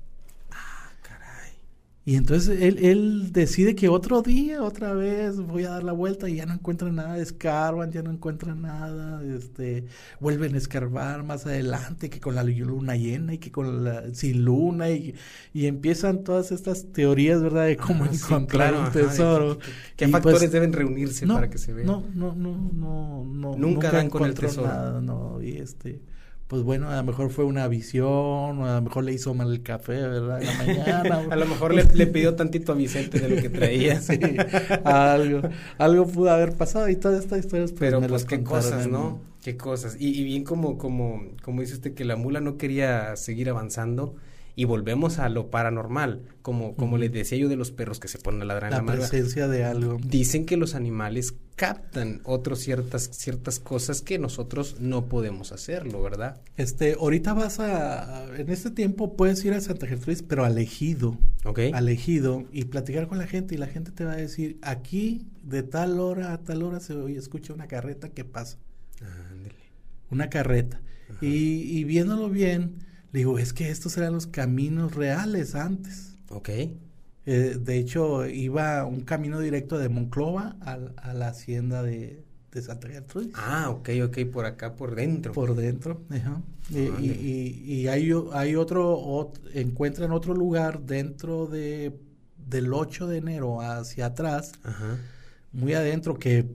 Y 2.06 2.16
entonces 2.16 2.60
él, 2.60 2.84
él, 2.84 3.32
decide 3.32 3.74
que 3.74 3.88
otro 3.88 4.20
día, 4.20 4.62
otra 4.62 4.92
vez, 4.92 5.38
voy 5.38 5.64
a 5.64 5.70
dar 5.70 5.84
la 5.84 5.92
vuelta 5.92 6.28
y 6.28 6.36
ya 6.36 6.44
no 6.44 6.52
encuentra 6.52 6.92
nada, 6.92 7.16
escarban, 7.16 7.92
ya 7.92 8.02
no 8.02 8.10
encuentra 8.10 8.54
nada, 8.54 9.22
este, 9.24 9.86
vuelven 10.20 10.54
a 10.54 10.58
escarbar 10.58 11.22
más 11.22 11.46
adelante, 11.46 12.10
que 12.10 12.20
con 12.20 12.34
la 12.34 12.42
luna 12.42 12.94
llena 12.96 13.32
y 13.32 13.38
que 13.38 13.50
con 13.50 13.84
la 13.84 14.14
sin 14.14 14.44
luna, 14.44 14.90
y, 14.90 15.14
y 15.54 15.64
empiezan 15.64 16.24
todas 16.24 16.52
estas 16.52 16.92
teorías, 16.92 17.40
¿verdad?, 17.40 17.66
de 17.66 17.78
cómo 17.78 18.04
encontrar 18.04 18.74
un 18.74 18.92
tesoro. 18.92 19.58
¿Qué, 19.96 20.06
factores 20.08 20.40
pues, 20.40 20.52
deben 20.52 20.74
reunirse 20.74 21.26
para 21.26 21.48
que 21.48 21.56
se 21.56 21.72
vea? 21.72 21.86
No, 21.86 22.04
no, 22.14 22.34
no, 22.34 22.70
no, 22.74 23.24
no. 23.24 23.56
Nunca, 23.56 23.90
dan 23.90 24.10
con 24.10 24.24
el 24.24 24.34
tesoro. 24.34 24.66
Nada, 24.66 25.00
no, 25.00 25.40
y 25.40 25.56
este 25.56 26.02
pues 26.54 26.62
bueno, 26.62 26.88
a 26.88 26.94
lo 26.98 27.02
mejor 27.02 27.30
fue 27.30 27.44
una 27.44 27.66
visión, 27.66 28.06
o 28.06 28.64
a 28.64 28.76
lo 28.76 28.82
mejor 28.82 29.02
le 29.02 29.12
hizo 29.12 29.34
mal 29.34 29.50
el 29.50 29.64
café, 29.64 29.94
¿verdad? 29.94 30.40
En 30.40 30.46
la 30.46 30.54
mañana. 30.54 31.22
a 31.32 31.34
lo 31.34 31.46
mejor 31.46 31.74
le, 31.74 32.06
pidió 32.06 32.36
tantito 32.36 32.70
a 32.70 32.74
Vicente 32.76 33.18
de 33.18 33.28
lo 33.28 33.42
que 33.42 33.48
traía. 33.50 34.00
sí, 34.00 34.20
algo, 34.84 35.48
algo 35.78 36.06
pudo 36.06 36.30
haber 36.30 36.54
pasado 36.54 36.88
y 36.88 36.94
toda 36.94 37.18
esta 37.18 37.38
historia. 37.38 37.66
Pues, 37.66 37.74
Pero 37.76 38.00
pues 38.00 38.24
qué 38.24 38.44
cosas, 38.44 38.86
¿no? 38.86 39.20
Qué 39.42 39.56
cosas. 39.56 39.96
Y, 39.98 40.10
y, 40.10 40.22
bien 40.22 40.44
como, 40.44 40.78
como, 40.78 41.24
como 41.42 41.60
dice 41.60 41.74
usted 41.74 41.92
que 41.92 42.04
la 42.04 42.14
mula 42.14 42.40
no 42.40 42.56
quería 42.56 43.16
seguir 43.16 43.50
avanzando 43.50 44.14
y 44.56 44.64
volvemos 44.64 45.18
a 45.18 45.28
lo 45.28 45.50
paranormal, 45.50 46.22
como, 46.42 46.74
como 46.76 46.96
les 46.98 47.10
decía 47.12 47.38
yo 47.38 47.48
de 47.48 47.56
los 47.56 47.70
perros 47.72 47.98
que 47.98 48.08
se 48.08 48.18
ponen 48.18 48.42
a 48.42 48.44
ladrar 48.44 48.70
la 48.70 48.78
en 48.78 48.86
la 48.86 48.92
presencia 48.92 49.48
de 49.48 49.64
algo. 49.64 49.98
Dicen 50.06 50.46
que 50.46 50.56
los 50.56 50.74
animales 50.74 51.34
captan 51.56 52.20
otras 52.24 52.58
ciertas, 52.60 53.10
ciertas 53.12 53.58
cosas 53.60 54.00
que 54.00 54.18
nosotros 54.18 54.76
no 54.80 55.06
podemos 55.06 55.52
hacerlo, 55.52 56.02
¿verdad? 56.02 56.40
Este, 56.56 56.94
ahorita 56.94 57.32
vas 57.32 57.58
a, 57.60 58.26
en 58.36 58.48
este 58.50 58.70
tiempo 58.70 59.16
puedes 59.16 59.44
ir 59.44 59.52
a 59.54 59.60
Santa 59.60 59.86
Gertrudis, 59.86 60.22
pero 60.22 60.44
al 60.44 60.58
ejido, 60.58 61.18
Ok. 61.44 61.60
al 61.72 61.88
ejido 61.88 62.44
y 62.52 62.64
platicar 62.64 63.06
con 63.08 63.18
la 63.18 63.26
gente 63.26 63.54
y 63.54 63.58
la 63.58 63.66
gente 63.66 63.90
te 63.92 64.04
va 64.04 64.12
a 64.12 64.16
decir, 64.16 64.58
aquí 64.62 65.26
de 65.42 65.62
tal 65.62 65.98
hora 66.00 66.32
a 66.32 66.38
tal 66.38 66.62
hora 66.62 66.80
se 66.80 66.94
oye, 66.94 67.18
escucha 67.18 67.52
una 67.52 67.66
carreta 67.66 68.08
que 68.08 68.24
pasa, 68.24 68.58
Ándele. 69.32 69.54
una 70.10 70.28
carreta. 70.30 70.80
Y, 71.20 71.78
y 71.78 71.84
viéndolo 71.84 72.28
bien, 72.30 72.83
digo, 73.14 73.38
es 73.38 73.52
que 73.54 73.70
estos 73.70 73.96
eran 73.96 74.12
los 74.12 74.26
caminos 74.26 74.94
reales 74.94 75.54
antes. 75.54 76.16
Ok. 76.28 76.50
Eh, 77.26 77.56
de 77.58 77.78
hecho, 77.78 78.26
iba 78.26 78.84
un 78.84 79.00
camino 79.00 79.40
directo 79.40 79.78
de 79.78 79.88
Monclova 79.88 80.56
al- 80.60 80.92
a, 80.98 81.14
la 81.14 81.28
hacienda 81.28 81.82
de, 81.82 82.22
de 82.52 82.62
Santa 82.62 82.88
Gertrudis. 82.88 83.32
Ah, 83.34 83.70
ok, 83.70 83.88
ok, 84.06 84.18
por 84.30 84.44
acá, 84.44 84.74
por 84.76 84.94
dentro. 84.94 85.32
Por 85.32 85.54
dentro, 85.54 86.02
ajá. 86.10 86.42
Y, 86.70 86.78
y- 86.78 86.88
Ándale. 86.88 87.06
y- 87.06 87.62
y 87.72 87.88
hay, 87.88 88.10
hay 88.32 88.56
otro, 88.56 88.98
ot- 88.98 89.40
encuentran 89.54 90.12
otro 90.12 90.34
lugar 90.34 90.82
dentro 90.82 91.46
de, 91.46 91.94
del 92.46 92.74
8 92.74 93.06
de 93.06 93.18
enero 93.18 93.60
hacia 93.62 94.06
atrás, 94.06 94.52
Ajá. 94.62 94.98
muy 95.52 95.72
adentro, 95.72 96.18
que 96.18 96.46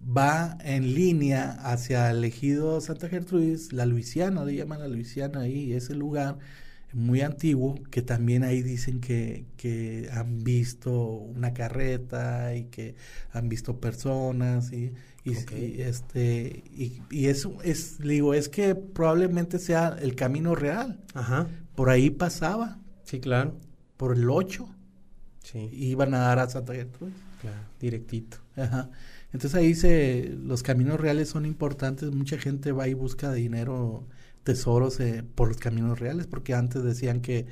va 0.00 0.56
en 0.62 0.94
línea 0.94 1.50
hacia 1.62 2.10
el 2.10 2.24
ejido 2.24 2.80
Santa 2.80 3.08
Gertrudis, 3.08 3.72
la 3.72 3.86
Luisiana, 3.86 4.44
le 4.44 4.54
llaman 4.54 4.80
la 4.80 4.88
Luisiana 4.88 5.40
ahí, 5.40 5.72
ese 5.72 5.94
lugar 5.94 6.38
muy 6.94 7.20
antiguo, 7.20 7.74
que 7.90 8.00
también 8.00 8.44
ahí 8.44 8.62
dicen 8.62 9.00
que, 9.00 9.44
que 9.58 10.08
han 10.12 10.42
visto 10.42 10.92
una 11.10 11.52
carreta 11.52 12.54
y 12.54 12.64
que 12.64 12.94
han 13.32 13.48
visto 13.50 13.78
personas 13.80 14.72
y, 14.72 14.92
y- 15.24 15.36
Ok. 15.36 15.52
y, 15.52 15.82
este 15.82 16.62
y, 16.72 17.02
y 17.10 17.26
eso 17.26 17.58
es 17.62 17.98
digo 17.98 18.32
es 18.32 18.48
que 18.48 18.74
probablemente 18.74 19.58
sea 19.58 19.96
el 20.00 20.14
camino 20.14 20.54
real 20.54 21.00
Ajá. 21.12 21.46
por 21.74 21.90
ahí 21.90 22.08
pasaba 22.08 22.78
Sí, 23.04 23.20
claro. 23.20 23.58
por 23.98 24.16
el 24.16 24.30
8 24.30 24.66
Sí, 25.42 25.68
iban 25.72 26.14
a 26.14 26.18
dar 26.20 26.38
a 26.38 26.48
Santa 26.48 26.72
Gertrudis 26.74 27.14
claro. 27.42 27.56
Directito. 27.80 28.38
Ajá. 28.56 28.90
Entonces 29.38 29.56
ahí 29.56 29.76
se, 29.76 30.34
los 30.42 30.64
caminos 30.64 30.98
reales 30.98 31.28
son 31.28 31.46
importantes. 31.46 32.10
Mucha 32.10 32.38
gente 32.38 32.72
va 32.72 32.88
y 32.88 32.94
busca 32.94 33.32
dinero, 33.32 34.04
tesoros 34.42 34.98
eh, 34.98 35.22
por 35.36 35.46
los 35.46 35.58
caminos 35.58 36.00
reales, 36.00 36.26
porque 36.26 36.54
antes 36.54 36.82
decían 36.82 37.20
que, 37.20 37.46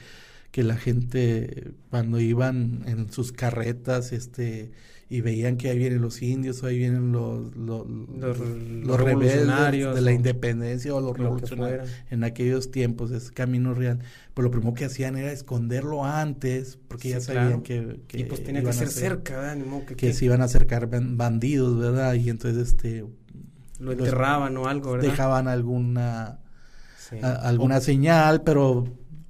que 0.51 0.65
la 0.65 0.75
gente 0.77 1.75
cuando 1.89 2.19
iban 2.19 2.83
en 2.89 3.13
sus 3.13 3.31
carretas, 3.31 4.13
este, 4.13 4.73
y 5.09 5.21
veían 5.21 5.57
que 5.57 5.71
ahí 5.71 5.79
vienen 5.79 6.03
los 6.03 6.21
indios, 6.21 6.65
ahí 6.65 6.79
vienen 6.79 7.13
los, 7.13 7.55
los, 7.57 7.87
revolucionarios, 8.99 9.95
de 9.95 10.01
la 10.01 10.13
independencia 10.13 10.95
o 10.95 11.01
los 11.01 11.17
revolucionarios 11.17 11.89
en 12.11 12.25
aquellos 12.25 12.71
tiempos, 12.71 13.11
es 13.13 13.31
camino 13.31 13.73
real. 13.75 14.01
Pues 14.35 14.43
lo 14.45 14.51
primero 14.51 14.75
que 14.75 14.85
hacían 14.85 15.17
era 15.17 15.31
esconderlo 15.33 16.05
antes, 16.05 16.79
porque 16.89 17.11
ya 17.11 17.21
sabían 17.21 17.61
claro. 17.61 17.63
que, 17.63 18.01
que 18.09 18.21
y 18.21 18.25
pues 18.25 18.43
tenía 18.43 18.63
que 18.63 18.73
ser 18.73 18.89
ser- 18.89 19.11
cerca, 19.11 19.37
¿verdad? 19.39 19.57
Modo 19.65 19.81
que, 19.87 19.95
que 19.95 20.09
que 20.09 20.13
se 20.13 20.25
iban 20.25 20.43
a 20.43 20.45
acercar 20.47 20.91
ban- 20.91 21.17
bandidos, 21.17 21.79
¿verdad? 21.79 22.15
Y 22.15 22.29
entonces 22.29 22.69
este 22.69 23.05
lo 23.79 23.93
enterraban 23.93 24.57
o 24.57 24.67
algo, 24.67 24.93
¿verdad? 24.93 25.09
dejaban 25.09 25.49
alguna 25.49 26.41
Sí. 26.99 27.17
a- 27.23 27.35
alguna 27.49 27.81
señal, 27.81 28.43
pero 28.43 28.85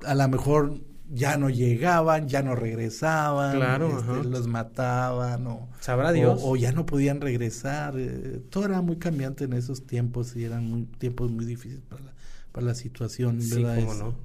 a 0.05 0.15
lo 0.15 0.29
mejor 0.29 0.81
ya 1.09 1.37
no 1.37 1.49
llegaban, 1.51 2.29
ya 2.29 2.43
no 2.43 2.55
regresaban, 2.57 3.57
Claro, 3.57 3.99
este, 4.01 4.29
los 4.29 4.49
mataban 4.49 5.47
o, 5.47 5.69
Sabrá 5.81 6.13
Dios. 6.13 6.41
o, 6.43 6.51
o 6.51 6.57
ya 6.57 6.73
no 6.73 6.85
podían 6.87 7.21
regresar. 7.21 7.95
eh, 7.97 8.41
todo 8.51 8.65
era 8.67 8.81
muy 8.83 8.97
cambiante 8.97 9.45
en 9.45 9.53
esos 9.53 9.87
tiempos 9.87 10.35
y 10.37 10.45
eran 10.45 10.65
muy, 10.69 10.83
tiempos 10.99 11.31
muy 11.31 11.45
difíciles 11.45 11.85
para 11.89 12.03
la, 12.03 12.13
para 12.53 12.67
la 12.67 12.75
situación, 12.75 13.39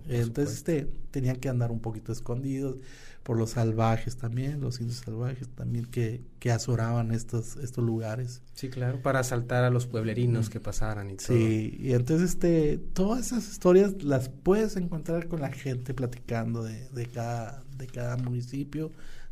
entonces 0.07 0.55
este, 0.57 0.87
tenían 1.11 1.35
que 1.37 1.49
andar 1.49 1.71
un 1.71 1.81
poquito 1.81 2.11
escondidos 2.11 2.77
por 3.23 3.37
los 3.37 3.51
salvajes 3.51 4.17
también, 4.17 4.61
los 4.61 4.79
indios 4.79 4.99
salvajes 4.99 5.47
también 5.49 5.85
que, 5.85 6.21
que 6.39 6.51
azoraban 6.51 7.11
estos, 7.11 7.57
estos 7.57 7.83
lugares. 7.83 8.41
Sí, 8.53 8.69
claro, 8.69 9.01
para 9.01 9.19
asaltar 9.19 9.63
a 9.63 9.69
los 9.69 9.85
pueblerinos 9.85 10.49
que 10.49 10.59
pasaran 10.59 11.09
y 11.11 11.17
todo. 11.17 11.27
Sí, 11.27 11.77
y 11.79 11.93
entonces 11.93 12.31
este, 12.31 12.77
todas 12.77 13.27
esas 13.27 13.49
historias 13.49 14.03
las 14.03 14.29
puedes 14.29 14.75
encontrar 14.75 15.27
con 15.27 15.41
la 15.41 15.51
gente 15.51 15.93
platicando 15.93 16.63
de, 16.63 16.89
de 16.89 17.05
cada, 17.05 17.63
de 17.77 17.87
cada 17.87 18.17
municipio, 18.17 18.91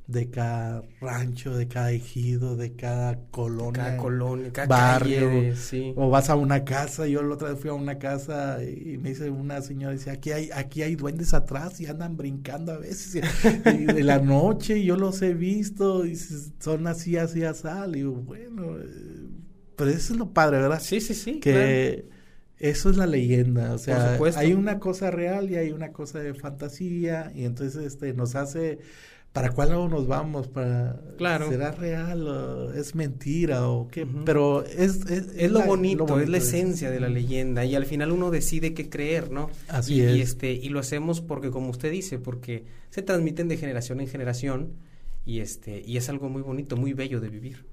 de 0.10 0.28
cada 0.32 0.82
rancho, 1.00 1.56
de 1.56 1.68
cada 1.68 1.92
ejido, 1.92 2.56
de 2.56 2.74
cada 2.74 3.20
colonia. 3.30 3.84
Cada 3.84 3.98
colonia, 3.98 4.52
cada 4.52 4.68
barrio, 4.68 5.28
calle, 5.28 5.42
de- 5.42 5.56
sí. 5.56 5.94
O 5.96 6.10
vas 6.10 6.32
a 6.32 6.36
una 6.36 6.66
casa, 6.66 7.06
yo 7.06 7.22
la 7.22 7.36
otra 7.36 7.50
vez 7.50 7.60
fui 7.60 7.70
a 7.70 7.74
una 7.74 8.00
casa 8.00 8.64
y 8.64 8.98
me 8.98 9.10
dice 9.10 9.30
una 9.30 9.62
señora, 9.62 9.94
dice, 9.94 10.10
aquí 10.10 10.32
hay, 10.32 10.50
aquí 10.52 10.82
hay 10.82 10.96
duendes 10.96 11.36
atrás 11.36 11.80
y 11.80 11.86
andan 11.86 12.18
brincando 12.18 12.72
a 12.72 12.78
veces. 12.78 13.24
Y, 13.70 13.86
de 13.86 14.04
la 14.04 14.20
noche 14.20 14.84
yo 14.84 14.96
los 14.96 15.22
he 15.22 15.34
visto 15.34 16.06
y 16.06 16.16
son 16.16 16.88
así, 16.88 17.18
así, 17.18 17.44
así. 17.44 17.68
Y 17.90 17.92
digo, 17.92 18.14
bueno, 18.14 18.78
eh, 18.80 19.28
pero 19.76 19.92
eso 19.92 20.14
es 20.14 20.20
lo 20.20 20.34
padre, 20.34 20.60
¿verdad? 20.60 20.82
Sí, 20.82 21.02
sí, 21.02 21.14
sí. 21.14 21.40
claro. 21.40 21.60
que 21.60 22.10
eso 22.58 22.90
es 22.90 22.98
la 22.98 23.06
leyenda, 23.06 23.74
o 23.74 23.78
sea, 23.78 24.20
hay 24.36 24.54
una 24.54 24.80
cosa 24.80 25.12
real 25.12 25.50
y 25.50 25.56
hay 25.56 25.72
una 25.72 25.94
cosa 25.94 26.20
de 26.20 26.34
fantasía 26.34 27.32
y 27.34 27.46
entonces 27.46 27.86
este 27.86 28.14
nos 28.14 28.36
hace 28.36 28.80
para 29.34 29.52
cuál 29.52 29.70
lado 29.70 29.88
nos 29.88 30.08
vamos 30.08 30.48
para 30.48 31.00
Claro. 31.18 31.50
será 31.50 31.72
real 31.72 32.28
o 32.28 32.74
es 32.74 32.96
mentira 32.96 33.68
o 33.70 33.88
qué, 33.88 34.08
pero 34.26 34.66
es 34.66 35.06
es, 35.06 35.28
Es 35.36 35.52
lo 35.52 35.60
la- 35.60 35.66
bonito, 35.66 36.20
es 36.20 36.28
la 36.30 36.38
esencia 36.38 36.90
de 36.90 37.00
la 37.00 37.10
leyenda 37.10 37.64
y 37.66 37.76
al 37.76 37.86
final 37.86 38.12
uno 38.12 38.32
decide 38.32 38.74
qué 38.74 38.90
creer, 38.90 39.32
¿no? 39.32 39.50
Así 39.68 39.96
y, 39.96 40.02
es. 40.02 40.16
Y 40.18 40.22
este 40.22 40.52
y 40.54 40.70
lo 40.70 40.80
hacemos 40.80 41.22
porque 41.22 41.52
como 41.52 41.70
usted 41.70 41.92
dice, 41.92 42.18
porque 42.20 42.66
se 42.90 43.02
transmiten 43.04 43.48
de 43.48 43.58
generación 43.58 44.02
en 44.02 44.08
generación 44.08 44.74
y 45.26 45.40
este 45.42 45.84
y 45.86 45.98
es 45.98 46.10
algo 46.10 46.28
muy 46.30 46.42
bonito, 46.42 46.76
muy 46.76 46.94
bello 46.94 47.20
de 47.20 47.30
vivir. 47.30 47.66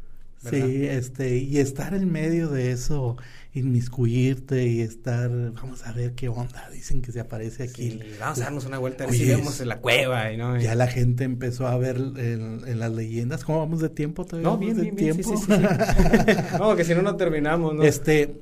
¿Verdad? 0.42 0.66
Sí, 0.66 0.86
este, 0.86 1.38
y 1.38 1.58
estar 1.58 1.94
en 1.94 2.10
medio 2.10 2.48
de 2.48 2.72
eso, 2.72 3.16
inmiscuirte 3.52 4.66
y 4.66 4.80
estar, 4.80 5.30
vamos 5.52 5.86
a 5.86 5.92
ver 5.92 6.14
qué 6.14 6.28
onda, 6.28 6.68
dicen 6.70 7.00
que 7.00 7.12
se 7.12 7.20
aparece 7.20 7.64
aquí. 7.64 7.92
Sí, 7.92 8.00
vamos 8.20 8.38
a 8.38 8.44
darnos 8.44 8.66
una 8.66 8.78
vuelta 8.78 9.04
a 9.04 9.06
ver 9.06 9.14
Oye, 9.14 9.24
si 9.24 9.30
vemos 9.30 9.60
en 9.60 9.68
la 9.68 9.80
cueva 9.80 10.30
y 10.32 10.36
no. 10.36 10.60
Ya 10.60 10.74
la 10.74 10.86
gente 10.86 11.24
empezó 11.24 11.66
a 11.66 11.76
ver 11.78 11.96
en, 11.96 12.62
en 12.66 12.78
las 12.78 12.92
leyendas. 12.92 13.44
¿Cómo 13.44 13.60
vamos 13.60 13.80
de 13.80 13.88
tiempo 13.88 14.24
todavía? 14.24 14.50
no, 14.50 14.58
bien, 14.58 14.76
de 14.76 14.82
bien, 14.82 14.96
bien, 14.96 15.16
tiempo? 15.16 15.36
sí, 15.36 15.46
sí, 15.46 15.52
sí. 15.52 16.34
no, 16.58 16.76
que 16.76 16.84
si 16.84 16.94
no 16.94 17.02
no 17.02 17.16
terminamos, 17.16 17.74
¿no? 17.74 17.82
Este, 17.82 18.40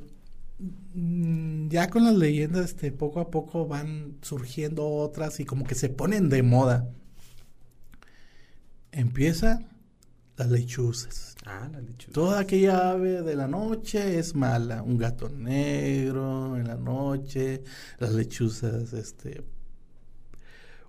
mm, 0.95 1.69
ya 1.69 1.89
con 1.91 2.05
las 2.05 2.15
leyendas, 2.15 2.67
este, 2.67 2.93
poco 2.93 3.21
a 3.21 3.31
poco 3.31 3.67
van 3.67 4.17
surgiendo 4.23 4.87
otras 4.87 5.39
y 5.41 5.45
como 5.45 5.65
que 5.65 5.75
se 5.75 5.89
ponen 5.89 6.29
de 6.29 6.43
moda. 6.43 6.89
Empieza 8.91 9.61
las 10.37 10.49
lechuzas. 10.49 11.34
Ah, 11.47 11.69
la 11.71 11.81
lechuga. 11.81 12.13
Toda 12.15 12.41
aquella 12.41 12.91
ave 12.93 13.23
de 13.23 13.37
la 13.37 13.47
noche 13.47 14.19
es 14.19 14.35
mala. 14.35 14.83
Un 14.83 14.97
gato 14.97 15.29
negro 15.29 16.57
en 16.57 16.67
la 16.67 16.77
noche, 16.77 17.63
las 17.99 18.13
lechuzas, 18.13 18.93
este. 18.95 19.45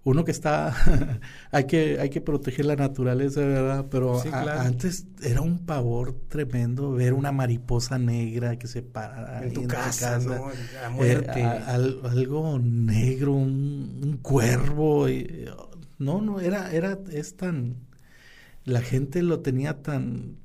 Uno 0.06 0.24
que 0.24 0.30
está, 0.32 0.72
hay 1.52 1.66
que, 1.66 2.00
hay 2.00 2.10
que 2.12 2.22
proteger 2.22 2.66
la 2.68 2.76
naturaleza, 2.76 3.42
¿verdad? 3.42 3.88
Pero 3.90 4.22
Sí, 4.22 4.30
a- 4.32 4.44
claro. 4.44 4.62
antes 4.62 5.08
era 5.24 5.42
un 5.42 5.66
pavor 5.66 6.14
tremendo 6.30 6.92
ver 6.92 7.14
una 7.14 7.32
mariposa 7.32 7.98
negra 7.98 8.58
que 8.60 8.68
se 8.68 8.84
parara 8.84 9.44
en 9.44 9.52
tu 9.54 9.66
casa, 9.68 10.20
¿no? 10.20 10.52
A 10.86 10.90
muerte. 10.92 11.40
eh, 11.40 11.44
a- 11.44 11.74
algo 11.74 12.60
negro, 12.60 13.34
un, 13.34 14.00
un 14.04 14.18
cuervo. 14.22 15.10
y- 15.10 15.48
no, 15.98 16.22
no, 16.22 16.40
era, 16.40 16.72
era, 16.72 17.00
es 17.12 17.36
tan, 17.36 17.78
la 18.64 18.82
gente 18.82 19.24
lo 19.24 19.40
tenía 19.40 19.82
tan, 19.82 20.38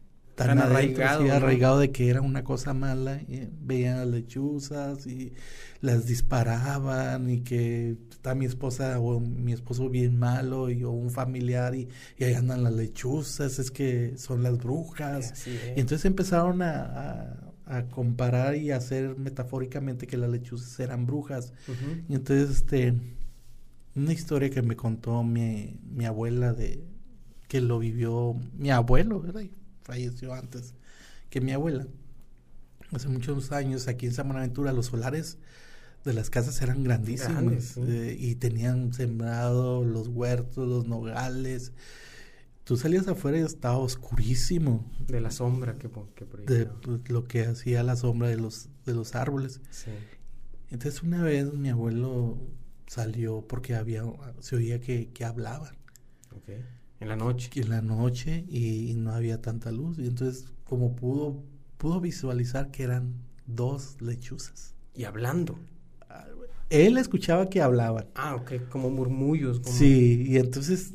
tan, 0.47 0.57
Tan 0.57 0.59
adentro, 0.72 1.05
arraigado, 1.05 1.22
sí, 1.22 1.28
¿no? 1.28 1.34
arraigado 1.34 1.78
de 1.80 1.91
que 1.93 2.09
era 2.09 2.20
una 2.22 2.43
cosa 2.45 2.72
mala. 2.72 3.20
y 3.28 3.49
veían 3.62 3.99
las 3.99 4.09
lechuzas 4.09 5.07
y 5.07 5.32
las 5.82 6.07
disparaban 6.07 7.28
y 7.28 7.41
que 7.41 7.97
está 8.11 8.34
mi 8.34 8.47
esposa 8.47 8.99
o 9.01 9.20
mi 9.20 9.53
esposo 9.53 9.88
bien 9.91 10.18
malo 10.18 10.70
y 10.70 10.82
o 10.84 10.91
un 10.93 11.11
familiar 11.11 11.74
y, 11.74 11.88
y 12.18 12.24
ahí 12.24 12.34
andan 12.34 12.62
las 12.64 12.72
lechuzas, 12.72 13.59
es 13.59 13.70
que 13.70 14.14
son 14.16 14.43
las 14.43 14.57
brujas. 14.59 15.47
Y 15.76 15.80
entonces 15.80 16.05
empezaron 16.07 16.62
a, 16.62 16.80
a- 16.84 17.47
a 17.66 17.86
comparar 17.88 18.57
y 18.57 18.72
a 18.72 18.76
hacer 18.78 19.16
metafóricamente 19.16 20.07
que 20.09 20.16
las 20.16 20.28
lechuzas 20.30 20.80
eran 20.80 21.07
brujas. 21.07 21.53
Y 22.09 22.14
entonces, 22.14 22.51
este, 22.57 22.95
una 23.95 24.12
historia 24.12 24.51
que 24.51 24.62
me 24.62 24.74
contó 24.74 25.22
mi, 25.22 25.78
mi 25.88 26.05
abuela 26.05 26.53
de 26.53 26.82
que 27.47 27.61
lo 27.61 27.78
vivió 27.78 28.36
mi 28.59 28.70
abuelo, 28.70 29.20
¿verdad? 29.20 29.43
Falleció 29.91 30.32
antes 30.34 30.74
que 31.30 31.41
mi 31.41 31.51
abuela. 31.51 31.84
Hace 32.93 33.09
muchos 33.09 33.51
años 33.51 33.88
aquí 33.88 34.07
en 34.07 34.12
San 34.14 34.28
Buenaventura, 34.28 34.72
los 34.72 34.86
solares 34.86 35.38
de 36.05 36.12
las 36.14 36.30
casas 36.30 36.62
eran 36.62 36.84
grandísimas 36.84 37.32
Grandes, 37.43 37.64
sí. 37.74 37.80
eh, 37.88 38.16
y 38.16 38.36
tenían 38.36 38.93
sembrado 38.93 39.84
los 39.84 40.07
huertos, 40.07 40.68
los 40.68 40.86
nogales. 40.86 41.72
Tú 42.62 42.76
salías 42.76 43.09
afuera 43.09 43.38
y 43.38 43.41
estaba 43.41 43.78
oscurísimo 43.78 44.88
De 45.09 45.20
la 45.20 45.32
sombra 45.32 45.76
que, 45.76 45.91
que 46.14 46.24
de 46.47 46.66
pues, 46.66 47.11
lo 47.11 47.24
que 47.24 47.47
hacía 47.47 47.82
la 47.82 47.97
sombra 47.97 48.28
de 48.28 48.36
los, 48.36 48.68
de 48.86 48.95
los 48.95 49.16
árboles. 49.16 49.61
Sí. 49.70 49.91
Entonces 50.70 51.03
una 51.03 51.20
vez 51.24 51.53
mi 51.53 51.68
abuelo 51.68 52.38
salió 52.86 53.45
porque 53.45 53.74
había 53.74 54.05
se 54.38 54.55
oía 54.55 54.80
que, 54.80 55.09
que 55.09 55.24
hablaban 55.24 55.74
Ok. 56.36 56.51
En 57.01 57.09
la 57.09 57.16
noche. 57.16 57.51
en 57.55 57.70
la 57.70 57.82
noche 57.82 58.44
y, 58.48 58.90
y 58.90 58.94
no 58.94 59.12
había 59.12 59.40
tanta 59.40 59.72
luz. 59.72 59.98
Y 59.98 60.07
entonces 60.07 60.53
como 60.64 60.94
pudo, 60.94 61.42
pudo 61.78 62.01
visualizar 62.01 62.70
que 62.70 62.84
eran 62.84 63.14
dos 63.46 64.01
lechuzas. 64.01 64.74
Y 64.94 65.05
hablando. 65.05 65.59
Él 66.68 66.96
escuchaba 66.98 67.51
que 67.51 67.61
hablaban. 67.61 68.07
Ah, 68.14 68.36
ok. 68.36 68.68
Como 68.68 68.90
murmullos. 68.90 69.59
Como... 69.59 69.74
Sí, 69.74 70.24
y 70.28 70.36
entonces 70.36 70.92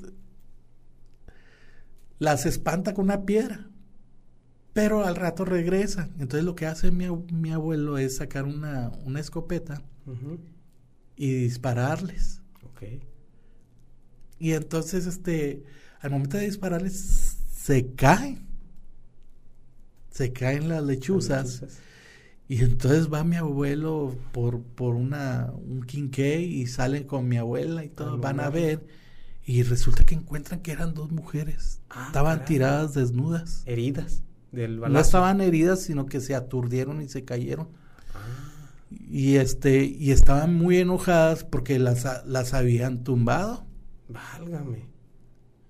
las 2.17 2.45
espanta 2.45 2.93
con 2.93 3.05
una 3.05 3.25
piedra. 3.25 3.67
Pero 4.71 5.03
al 5.03 5.17
rato 5.17 5.43
regresan. 5.43 6.15
Entonces 6.19 6.45
lo 6.45 6.55
que 6.55 6.65
hace 6.65 6.91
mi, 6.91 7.09
mi 7.33 7.51
abuelo 7.51 7.97
es 7.97 8.17
sacar 8.17 8.45
una, 8.45 8.91
una 9.03 9.19
escopeta 9.19 9.81
y 11.17 11.33
dispararles. 11.33 12.41
Ok. 12.63 12.83
Y 14.39 14.53
entonces, 14.53 15.05
este, 15.05 15.63
al 16.05 16.11
momento 16.11 16.37
de 16.37 16.45
dispararles, 16.45 17.37
se 17.51 17.93
caen. 17.95 18.45
Se 20.11 20.31
caen 20.31 20.69
las 20.69 20.83
lechuzas. 20.83 21.61
Lechuzas. 21.61 21.79
Y 22.47 22.61
entonces 22.61 23.11
va 23.11 23.23
mi 23.23 23.37
abuelo 23.37 24.15
por, 24.31 24.61
por 24.61 24.93
una, 24.95 25.51
un 25.51 25.81
quinqué 25.81 26.41
y 26.41 26.67
salen 26.67 27.05
con 27.05 27.27
mi 27.27 27.37
abuela 27.37 27.83
y 27.83 27.89
todo, 27.89 28.19
van 28.19 28.39
a 28.39 28.49
ver. 28.51 28.85
Y 29.47 29.63
resulta 29.63 30.05
que 30.05 30.13
encuentran 30.13 30.59
que 30.61 30.71
eran 30.71 30.93
dos 30.93 31.11
mujeres. 31.11 31.81
Ah, 31.89 32.05
estaban 32.07 32.45
tiradas 32.45 32.93
desnudas. 32.93 33.63
Heridas 33.65 34.21
del 34.51 34.79
balazo. 34.79 34.93
No 34.93 34.99
estaban 34.99 35.41
heridas, 35.41 35.81
sino 35.81 36.05
que 36.05 36.21
se 36.21 36.35
aturdieron 36.35 37.01
y 37.01 37.09
se 37.09 37.25
cayeron. 37.25 37.67
Ah, 38.13 38.69
Y 39.09 39.37
este, 39.37 39.83
y 39.85 40.11
estaban 40.11 40.53
muy 40.53 40.77
enojadas 40.77 41.43
porque 41.43 41.79
las, 41.79 42.05
las 42.27 42.53
habían 42.53 43.03
tumbado. 43.03 43.65
válgame. 44.07 44.85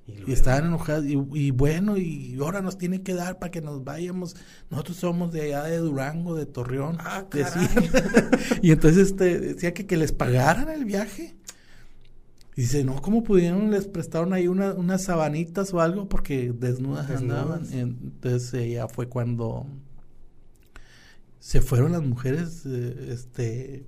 Y, 0.07 0.31
estaban 0.31 0.65
enojadas. 0.65 1.03
Y, 1.05 1.17
y 1.33 1.51
bueno, 1.51 1.97
y 1.97 2.37
ahora 2.39 2.61
nos 2.61 2.77
tiene 2.77 3.01
que 3.01 3.13
dar 3.15 3.39
para 3.39 3.49
que 3.51 3.61
nos 3.61 3.83
vayamos. 3.83 4.35
Nosotros 4.69 4.97
somos 4.97 5.31
de 5.31 5.41
allá 5.41 5.63
de 5.63 5.77
Durango, 5.77 6.35
de 6.35 6.45
Torreón. 6.45 6.97
Ah, 6.99 7.25
decían. 7.31 7.69
y 8.61 8.71
entonces 8.71 9.07
este, 9.09 9.39
decía 9.39 9.73
que, 9.73 9.87
que 9.87 9.97
les 9.97 10.11
pagaran 10.11 10.69
el 10.69 10.85
viaje. 10.85 11.35
Y 12.57 12.61
dice, 12.61 12.83
no, 12.85 13.01
¿cómo 13.01 13.23
pudieron? 13.23 13.69
Les 13.71 13.87
prestaron 13.87 14.31
ahí 14.33 14.47
una- 14.47 14.73
unas 14.73 15.03
sabanitas 15.03 15.73
o 15.73 15.81
algo 15.81 16.07
porque 16.07 16.53
desnudas, 16.57 17.09
Desnudas. 17.09 17.41
andaban. 17.43 17.73
Entonces 17.73 18.53
eh, 18.53 18.69
ya 18.71 18.87
fue 18.87 19.09
cuando 19.09 19.65
se 21.39 21.61
fueron 21.61 21.91
las 21.91 22.01
mujeres, 22.03 22.63
eh, 22.65 23.09
este, 23.11 23.85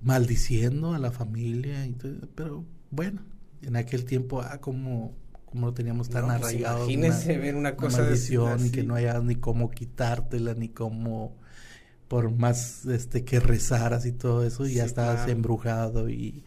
maldiciendo 0.00 0.94
a 0.94 0.98
la 0.98 1.10
familia. 1.10 1.86
y 1.86 1.92
todo, 1.94 2.12
pero 2.34 2.64
bueno, 2.90 3.22
en 3.66 3.76
aquel 3.76 4.04
tiempo, 4.04 4.40
ah, 4.42 4.60
como, 4.60 5.14
como 5.46 5.66
lo 5.68 5.74
teníamos 5.74 6.10
tan 6.10 6.24
No, 6.24 6.34
pues, 6.36 6.52
arraigado. 6.52 6.86
imagínese 6.86 7.38
ver 7.38 7.54
una 7.56 7.76
cosa 7.76 8.02
de- 8.04 8.10
maldición 8.12 8.66
y 8.66 8.70
que 8.70 8.82
no 8.84 8.94
hayas 8.94 9.22
ni 9.24 9.36
cómo 9.36 9.70
quitártela, 9.70 10.54
ni 10.54 10.68
cómo, 10.68 11.36
por 12.08 12.30
más 12.32 12.86
este 12.86 13.24
que 13.24 13.40
rezaras 13.40 14.06
y 14.06 14.12
todo 14.12 14.44
eso, 14.46 14.66
ya 14.66 14.84
Sí, 14.84 14.86
estabas 14.86 15.26
claro. 15.26 15.32
embrujado 15.32 16.08
y 16.10 16.44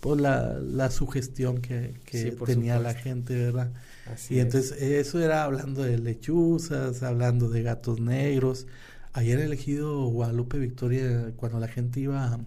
por 0.00 0.20
la, 0.20 0.54
la 0.60 0.90
sugestión 0.90 1.60
que, 1.60 2.00
que 2.04 2.32
Sí, 2.32 2.32
tenía 2.32 2.78
la 2.80 2.94
gente, 2.94 3.36
¿verdad? 3.36 3.72
Así 4.04 4.34
y 4.34 4.40
es. 4.40 4.44
entonces 4.44 4.80
eso 4.82 5.20
era 5.20 5.44
hablando 5.44 5.82
de 5.84 5.98
lechuzas, 5.98 7.02
hablando 7.02 7.48
de 7.50 7.62
gatos 7.62 8.00
negros. 8.00 8.66
Ayer 9.14 9.40
elegido 9.40 10.06
Guadalupe 10.08 10.58
Victoria, 10.58 11.32
cuando 11.36 11.60
la 11.60 11.68
gente 11.68 12.00
iba 12.00 12.34
a, 12.34 12.40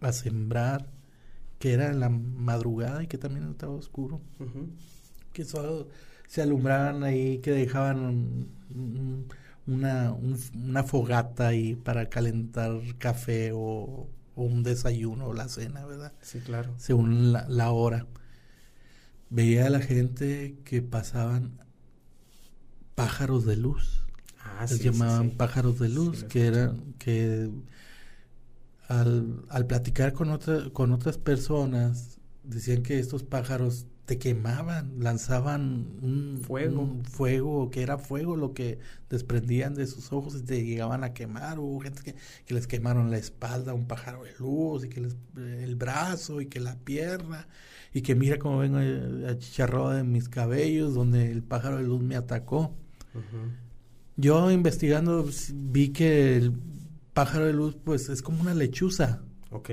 a 0.00 0.12
sembrar, 0.12 0.86
que 1.60 1.74
era 1.74 1.88
en 1.90 2.00
la 2.00 2.10
madrugada 2.10 3.04
y 3.04 3.08
que 3.08 3.18
también 3.18 3.48
estaba 3.50 3.74
oscuro, 3.74 4.22
que 5.32 5.44
solo 5.44 5.88
se 6.28 6.42
alumbraban 6.42 7.02
ahí, 7.04 7.38
que 7.40 7.52
dejaban 7.52 8.00
un- 8.00 8.48
un- 8.74 9.26
una, 9.66 10.12
un- 10.12 10.38
una 10.54 10.82
fogata 10.84 11.48
ahí 11.48 11.76
para 11.76 12.08
calentar 12.08 12.72
café 12.98 13.52
o, 13.54 14.08
o 14.36 14.42
un 14.44 14.62
desayuno 14.64 15.28
o 15.28 15.34
la 15.34 15.48
cena, 15.48 15.86
¿verdad? 15.86 16.12
Sí, 16.22 16.40
claro. 16.40 16.74
según 16.78 17.32
la, 17.32 17.48
la 17.48 17.70
hora. 17.72 18.06
Veía 19.30 19.66
a 19.66 19.70
la 19.70 19.80
gente 19.80 20.58
que 20.64 20.82
pasaban 20.82 21.58
pájaros 22.94 23.44
de 23.46 23.56
luz. 23.56 24.04
Ah, 24.42 24.66
Les 24.68 24.80
sí, 24.80 24.84
llamaban 24.84 25.30
sí. 25.30 25.36
pájaros 25.36 25.78
de 25.78 25.88
luz, 25.88 26.24
que 26.24 26.46
escuché. 26.46 26.46
eran 26.46 26.94
que 26.98 27.50
al, 28.90 29.44
al 29.48 29.66
platicar 29.66 30.12
con 30.12 30.30
otra, 30.30 30.68
con 30.72 30.92
otras 30.92 31.16
personas 31.16 32.18
decían 32.42 32.82
que 32.82 32.98
estos 32.98 33.22
pájaros 33.22 33.86
te 34.04 34.18
quemaban, 34.18 34.94
lanzaban 34.98 35.86
un 36.02 36.40
Fuego. 36.42 36.80
un 36.80 37.04
fuego, 37.04 37.70
que 37.70 37.82
era 37.82 37.96
fuego 37.96 38.34
lo 38.34 38.52
que 38.52 38.80
desprendían 39.08 39.74
de 39.76 39.86
sus 39.86 40.12
ojos 40.12 40.34
y 40.34 40.42
te 40.42 40.64
llegaban 40.64 41.04
a 41.04 41.14
quemar. 41.14 41.60
Hubo 41.60 41.78
gente 41.78 42.02
que, 42.02 42.16
que 42.44 42.54
les 42.54 42.66
quemaron 42.66 43.12
la 43.12 43.18
espalda, 43.18 43.72
un 43.72 43.86
pájaro 43.86 44.24
de 44.24 44.32
luz, 44.40 44.84
y 44.84 44.88
que 44.88 45.00
les, 45.02 45.16
el 45.36 45.76
brazo, 45.76 46.40
y 46.40 46.46
que 46.46 46.58
la 46.58 46.74
pierna, 46.74 47.46
y 47.94 48.02
que 48.02 48.16
mira 48.16 48.40
cómo 48.40 48.58
vengo 48.58 48.78
achicharrado 49.28 49.90
de 49.90 50.02
mis 50.02 50.28
cabellos, 50.28 50.94
donde 50.94 51.30
el 51.30 51.44
pájaro 51.44 51.76
de 51.76 51.84
luz 51.84 52.02
me 52.02 52.16
atacó. 52.16 52.74
Yo 54.16 54.50
investigando 54.50 55.22
pues, 55.22 55.52
vi 55.54 55.90
que 55.90 56.36
el 56.36 56.52
pájaro 57.24 57.44
de 57.46 57.52
luz 57.52 57.76
pues 57.84 58.08
es 58.08 58.22
como 58.22 58.40
una 58.40 58.54
lechuza, 58.54 59.20
Ok. 59.50 59.70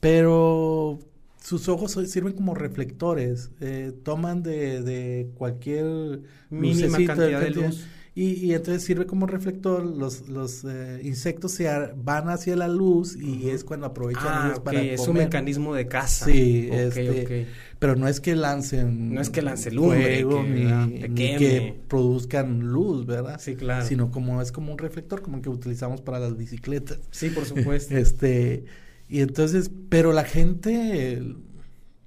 pero 0.00 0.98
sus 1.44 1.68
ojos 1.68 1.92
sirven 2.08 2.32
como 2.32 2.54
reflectores, 2.54 3.50
eh, 3.60 3.92
toman 4.02 4.42
de, 4.42 4.80
de 4.82 5.28
cualquier 5.34 6.22
Mínima 6.48 6.96
cantidad 7.04 7.40
de 7.40 7.50
luz. 7.50 7.86
Y, 8.16 8.34
y 8.46 8.54
entonces 8.54 8.84
sirve 8.84 9.06
como 9.06 9.26
reflector, 9.26 9.84
los, 9.84 10.28
los 10.28 10.64
eh, 10.64 11.00
insectos 11.02 11.50
se 11.50 11.68
van 11.96 12.28
hacia 12.28 12.54
la 12.54 12.68
luz 12.68 13.16
y 13.20 13.50
es 13.50 13.64
cuando 13.64 13.86
aprovechan 13.86 14.22
Ah, 14.28 14.46
ellos 14.46 14.60
para 14.60 14.80
Es 14.80 15.00
un 15.00 15.06
comer. 15.08 15.24
mecanismo 15.24 15.74
de 15.74 15.88
caza. 15.88 16.26
Sí, 16.26 16.68
este. 16.70 17.48
Pero 17.80 17.96
no 17.96 18.06
es 18.06 18.20
que 18.20 18.36
lancen 18.36 19.12
No 19.12 19.20
es 19.20 19.30
que 19.30 19.42
lance 19.42 19.72
lumbre, 19.72 20.22
fuego, 20.22 20.44
que, 20.44 20.48
ni, 20.48 20.64
¿verdad? 20.64 20.86
ni 20.86 21.00
te 21.00 21.08
que 21.12 21.74
produzcan 21.88 22.60
luz, 22.60 23.04
¿verdad? 23.04 23.40
Sí, 23.40 23.56
claro. 23.56 23.84
Sino 23.84 24.12
como 24.12 24.40
es 24.40 24.52
como 24.52 24.70
un 24.72 24.78
reflector, 24.78 25.20
como 25.20 25.38
el 25.38 25.42
que 25.42 25.48
utilizamos 25.50 26.00
para 26.00 26.20
las 26.20 26.36
bicicletas. 26.36 27.00
Sí, 27.10 27.30
por 27.30 27.44
supuesto. 27.44 27.96
Este, 28.04 28.64
y 29.08 29.20
entonces, 29.20 29.70
pero 29.88 30.12
la 30.12 30.24
gente, 30.24 31.22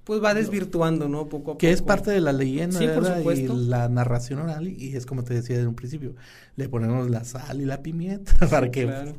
pues 0.04 0.22
va 0.22 0.34
desvirtuando, 0.34 1.08
¿no? 1.08 1.28
Poco 1.28 1.36
a 1.52 1.54
poco. 1.54 1.58
que 1.58 1.70
es 1.70 1.82
parte 1.82 2.10
de 2.10 2.20
la 2.20 2.32
leyenda, 2.32 2.78
Sí, 2.78 2.86
por 2.86 3.02
¿verdad? 3.02 3.18
supuesto. 3.18 3.54
Y 3.56 3.66
la 3.66 3.88
narración 3.88 4.40
oral, 4.40 4.68
y 4.68 4.96
es 4.96 5.06
como 5.06 5.22
te 5.24 5.34
decía 5.34 5.56
desde 5.56 5.68
un 5.68 5.74
principio, 5.74 6.14
le 6.56 6.68
ponemos 6.68 7.08
la 7.10 7.24
sal 7.24 7.60
y 7.60 7.64
la 7.64 7.82
pimienta 7.82 8.32
para 8.50 8.70
que 8.70 8.84
Claro. 8.86 9.12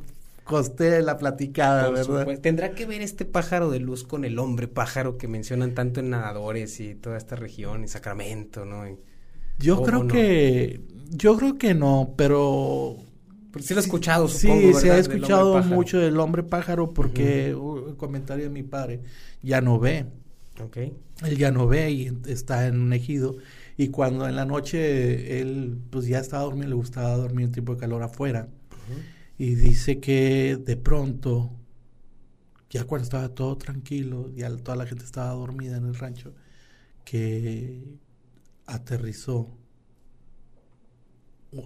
coste 0.44 1.00
la 1.02 1.16
platicada, 1.16 1.86
Por 1.86 1.94
¿verdad? 1.94 2.18
supuesto. 2.20 2.42
¿Tendrá 2.42 2.72
que 2.74 2.86
ver 2.86 3.02
este 3.02 3.24
pájaro 3.24 3.70
de 3.70 3.78
luz 3.80 4.04
con 4.04 4.24
el 4.24 4.38
hombre 4.38 4.66
pájaro 4.68 5.16
que 5.16 5.28
mencionan 5.28 5.74
tanto 5.74 6.00
en 6.00 6.10
nadadores 6.10 6.80
y 6.80 6.94
toda 6.96 7.16
esta 7.16 7.36
región, 7.36 7.84
y 7.84 7.88
Sacramento, 7.88 8.64
¿no? 8.64 8.88
Y- 8.88 8.96
Yo 9.58 9.78
¿O- 9.78 9.82
creo 9.84 10.02
no? 10.04 10.12
que, 10.12 10.80
yo 11.10 11.36
creo 11.36 11.56
que 11.58 11.74
no, 11.74 12.14
pero 12.16 12.96
Porque 13.52 13.66
sí 13.66 13.74
lo 13.74 13.80
he 13.80 13.82
escuchado, 13.82 14.28
Sí, 14.28 14.72
se 14.74 14.90
ha 14.92 14.98
escuchado 14.98 15.62
mucho 15.64 15.98
del 15.98 16.18
hombre 16.20 16.42
pájaro 16.42 16.90
porque 16.90 17.54
uh, 17.54 17.88
el 17.88 17.96
comentario 17.96 18.44
de 18.44 18.50
mi 18.50 18.62
padre 18.62 19.00
ya 19.42 19.60
no 19.60 19.78
ve, 19.78 20.06
Ok. 20.62 20.76
él 20.76 21.36
ya 21.36 21.50
no 21.50 21.66
ve 21.66 21.90
y 21.90 22.12
está 22.26 22.66
en 22.66 22.80
un 22.80 22.92
ejido. 22.92 23.36
Y 23.76 23.88
cuando 23.88 24.28
en 24.28 24.36
la 24.36 24.44
noche 24.44 25.40
él 25.40 25.78
pues 25.90 26.06
ya 26.06 26.18
estaba 26.20 26.44
dormido, 26.44 26.68
le 26.68 26.74
gustaba 26.74 27.16
dormir 27.16 27.46
en 27.46 27.52
tiempo 27.52 27.74
de 27.74 27.80
calor 27.80 28.02
afuera. 28.02 28.48
Y 29.38 29.54
dice 29.54 30.00
que 30.00 30.58
de 30.62 30.76
pronto, 30.76 31.50
ya 32.68 32.84
cuando 32.84 33.04
estaba 33.04 33.30
todo 33.30 33.56
tranquilo, 33.56 34.30
ya 34.34 34.54
toda 34.58 34.76
la 34.76 34.86
gente 34.86 35.04
estaba 35.04 35.32
dormida 35.32 35.78
en 35.78 35.86
el 35.86 35.94
rancho, 35.94 36.34
que 37.04 37.82
aterrizó 38.66 39.48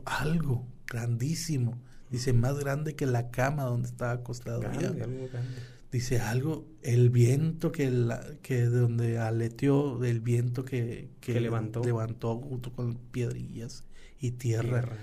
algo 0.05 0.67
grandísimo. 0.87 1.79
Dice, 2.11 2.33
más 2.33 2.59
grande 2.59 2.95
que 2.95 3.07
la 3.07 3.31
cama 3.31 3.65
donde 3.65 3.89
estaba 3.89 4.13
acostado. 4.13 4.63
ya. 4.63 4.91
Grande, 4.91 5.03
algo 5.03 5.29
grande. 5.33 5.57
Dice 5.95 6.19
algo, 6.19 6.67
el 6.83 7.09
viento 7.11 7.71
que, 7.71 7.89
la, 7.89 8.21
que 8.43 8.63
de 8.63 8.79
donde 8.81 9.19
aleteó, 9.19 10.03
el 10.05 10.21
viento 10.21 10.65
que, 10.65 11.11
Que 11.21 11.41
levantó. 11.41 11.85
levantó 11.85 12.37
junto 12.41 12.73
con 12.73 12.97
piedrillas 12.97 13.85
y 14.19 14.33
tierra. 14.33 14.81
Tierra. 14.81 14.97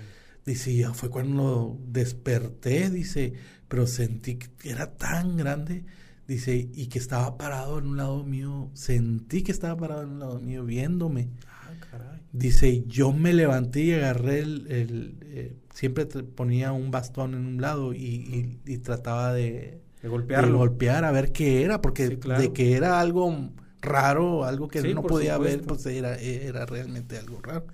dice, 0.44 0.76
ya 0.76 0.92
fue 0.92 1.08
cuando 1.08 1.78
desperté, 1.86 2.90
dice, 2.90 3.32
pero 3.68 3.86
sentí 3.86 4.34
que 4.36 4.68
era 4.68 4.94
tan 4.94 5.38
grande, 5.38 5.84
dice, 6.28 6.68
y 6.74 6.88
que 6.88 6.98
estaba 6.98 7.38
parado 7.38 7.78
en 7.78 7.86
un 7.86 7.96
lado 7.96 8.22
mío, 8.24 8.70
sentí 8.74 9.42
que 9.42 9.52
estaba 9.52 9.78
parado 9.78 10.02
en 10.02 10.10
un 10.10 10.18
lado 10.18 10.40
mío 10.40 10.62
viéndome. 10.64 11.30
Ah, 11.46 12.18
dice, 12.32 12.84
yo 12.86 13.12
me 13.14 13.32
levanté 13.32 13.80
y 13.80 13.92
agarré 13.92 14.40
el, 14.40 14.66
el 14.68 15.16
eh, 15.22 15.56
siempre 15.72 16.06
ponía 16.06 16.72
un 16.72 16.90
bastón 16.90 17.34
en 17.34 17.46
un 17.46 17.60
lado 17.60 17.94
y, 17.94 18.58
y, 18.64 18.78
trataba 18.78 19.32
de, 19.32 19.80
de 20.02 20.08
golpearlo. 20.08 20.58
golpear 20.58 21.04
a 21.04 21.12
ver 21.12 21.32
qué 21.32 21.62
era, 21.62 21.80
porque 21.80 22.08
de 22.08 22.52
que 22.52 22.76
era 22.76 23.00
algo 23.00 23.50
raro, 23.80 24.44
algo 24.44 24.68
que 24.68 24.82
no 24.94 25.02
podía 25.02 25.38
ver, 25.38 25.62
pues 25.62 25.84
era, 25.86 26.16
era 26.16 26.66
realmente 26.66 27.18
algo 27.18 27.40
raro. 27.42 27.66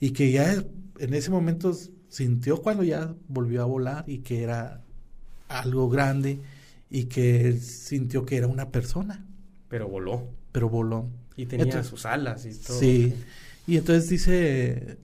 Y 0.00 0.10
que 0.10 0.32
ya 0.32 0.52
en 0.52 1.14
ese 1.14 1.30
momento 1.30 1.72
sintió 2.08 2.60
cuando 2.62 2.82
ya 2.82 3.14
volvió 3.28 3.62
a 3.62 3.64
volar 3.64 4.04
y 4.06 4.18
que 4.18 4.42
era 4.42 4.82
algo 5.48 5.88
grande 5.88 6.40
y 6.90 7.04
que 7.04 7.48
él 7.48 7.60
sintió 7.60 8.24
que 8.24 8.36
era 8.36 8.46
una 8.46 8.70
persona. 8.70 9.26
Pero 9.68 9.88
voló. 9.88 10.28
Pero 10.52 10.68
voló. 10.68 11.08
Y 11.36 11.46
tenía 11.46 11.82
sus 11.82 12.06
alas 12.06 12.46
y 12.46 12.54
todo. 12.54 12.78
Sí. 12.78 13.14
Y 13.66 13.76
entonces 13.76 14.08
dice, 14.08 14.98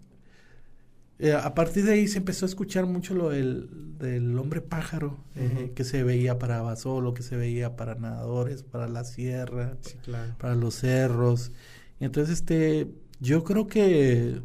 eh, 1.20 1.34
a 1.34 1.54
partir 1.54 1.84
de 1.84 1.92
ahí 1.92 2.08
se 2.08 2.18
empezó 2.18 2.46
a 2.46 2.48
escuchar 2.48 2.86
mucho 2.86 3.14
lo 3.14 3.28
del, 3.28 3.68
del 3.98 4.38
hombre 4.38 4.62
pájaro, 4.62 5.18
eh, 5.36 5.72
que 5.74 5.84
se 5.84 6.02
veía 6.02 6.38
para 6.38 6.62
Basolo, 6.62 7.12
que 7.12 7.22
se 7.22 7.36
veía 7.36 7.76
para 7.76 7.94
nadadores, 7.94 8.62
para 8.62 8.88
la 8.88 9.04
sierra, 9.04 9.76
para 10.38 10.54
los 10.54 10.76
cerros. 10.76 11.52
Y 12.00 12.06
entonces, 12.06 12.38
este, 12.38 12.88
yo 13.20 13.44
creo 13.44 13.66
que 13.66 14.40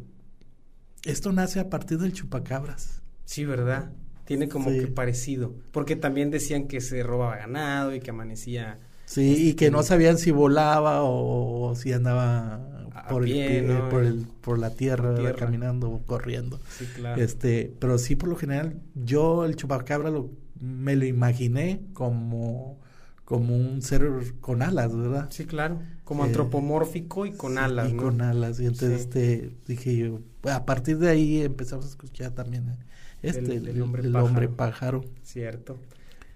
esto 1.04 1.32
nace 1.32 1.60
a 1.60 1.70
partir 1.70 1.98
del 1.98 2.12
chupacabras. 2.12 3.00
Sí, 3.24 3.46
¿verdad? 3.46 3.92
Tiene 4.26 4.48
como 4.48 4.68
que 4.68 4.88
parecido. 4.88 5.54
Porque 5.72 5.96
también 5.96 6.30
decían 6.30 6.68
que 6.68 6.82
se 6.82 7.02
robaba 7.02 7.36
ganado 7.36 7.94
y 7.94 8.00
que 8.00 8.10
amanecía. 8.10 8.80
Sí, 9.06 9.48
y 9.48 9.54
que 9.54 9.70
no 9.70 9.82
sabían 9.82 10.18
si 10.18 10.32
volaba 10.32 11.02
o 11.02 11.74
si 11.76 11.92
andaba 11.92 12.60
por, 13.08 13.26
el, 13.26 13.78
por, 13.88 14.04
el, 14.04 14.26
por 14.40 14.58
la 14.58 14.70
tierra, 14.70 15.32
caminando 15.34 15.90
o 15.90 16.02
corriendo. 16.02 16.60
Sí, 16.76 16.86
claro. 16.86 17.22
Este, 17.22 17.72
pero 17.78 17.98
sí, 17.98 18.16
por 18.16 18.28
lo 18.28 18.36
general, 18.36 18.80
yo 18.94 19.44
el 19.44 19.56
chupacabra 19.56 20.10
lo, 20.10 20.30
me 20.60 20.96
lo 20.96 21.04
imaginé 21.04 21.82
como, 21.92 22.78
como 23.24 23.56
un 23.56 23.80
ser 23.80 24.10
con 24.40 24.62
alas, 24.62 24.94
¿verdad? 24.94 25.28
Sí, 25.30 25.46
claro. 25.46 25.80
Como 26.04 26.24
eh, 26.24 26.26
antropomórfico 26.26 27.26
y 27.26 27.32
con 27.32 27.58
alas. 27.58 27.90
Y 27.90 27.96
con 27.96 28.20
alas. 28.20 28.60
Y 28.60 28.66
entonces 28.66 29.02
este, 29.02 29.52
dije 29.66 29.96
yo, 29.96 30.20
a 30.50 30.64
partir 30.64 30.98
de 30.98 31.10
ahí 31.10 31.42
empezamos 31.42 31.86
a 31.86 31.88
escuchar 31.88 32.32
también 32.32 32.68
eh, 32.68 32.76
este, 33.22 33.56
el, 33.56 33.80
hombre, 33.82 34.08
hombre 34.08 34.48
pájaro. 34.48 35.04
Cierto. 35.22 35.76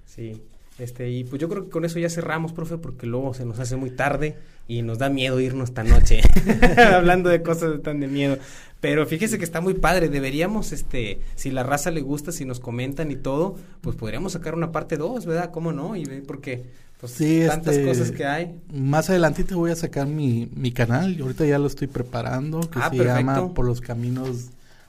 Sí. 0.06 0.42
Este, 0.80 1.10
y 1.10 1.24
pues 1.24 1.40
yo 1.40 1.48
creo 1.48 1.64
que 1.64 1.70
con 1.70 1.84
eso 1.84 1.98
ya 1.98 2.08
cerramos, 2.08 2.52
profe, 2.52 2.78
porque 2.78 3.06
luego 3.06 3.34
se 3.34 3.44
nos 3.44 3.58
hace 3.58 3.76
muy 3.76 3.90
tarde 3.90 4.38
y 4.66 4.82
nos 4.82 4.98
da 4.98 5.10
miedo 5.10 5.38
irnos 5.40 5.68
esta 5.70 5.84
noche 5.84 6.22
hablando 6.94 7.28
de 7.28 7.42
cosas 7.42 7.82
tan 7.82 8.00
de 8.00 8.08
miedo. 8.08 8.38
Pero 8.80 9.06
fíjese 9.06 9.36
que 9.36 9.44
está 9.44 9.60
muy 9.60 9.74
padre, 9.74 10.08
deberíamos, 10.08 10.72
este, 10.72 11.20
si 11.34 11.50
la 11.50 11.62
raza 11.62 11.90
le 11.90 12.00
gusta, 12.00 12.32
si 12.32 12.46
nos 12.46 12.60
comentan 12.60 13.10
y 13.10 13.16
todo, 13.16 13.56
pues 13.82 13.94
podríamos 13.94 14.32
sacar 14.32 14.54
una 14.54 14.72
parte 14.72 14.96
dos, 14.96 15.26
¿verdad? 15.26 15.50
¿Cómo 15.50 15.72
no? 15.72 15.96
Y 15.96 16.06
porque 16.26 16.64
pues 16.98 17.12
sí, 17.12 17.42
tantas 17.46 17.76
este, 17.76 17.86
cosas 17.86 18.10
que 18.10 18.24
hay. 18.24 18.58
Más 18.72 19.10
adelantito 19.10 19.58
voy 19.58 19.70
a 19.70 19.76
sacar 19.76 20.06
mi, 20.06 20.48
mi 20.54 20.72
canal, 20.72 21.14
y 21.18 21.20
ahorita 21.20 21.44
ya 21.44 21.58
lo 21.58 21.66
estoy 21.66 21.88
preparando, 21.88 22.60
que 22.60 22.78
ah, 22.78 22.90
se 22.90 23.04
llama 23.04 23.52
Por 23.52 23.66
los 23.66 23.82
Caminos 23.82 24.48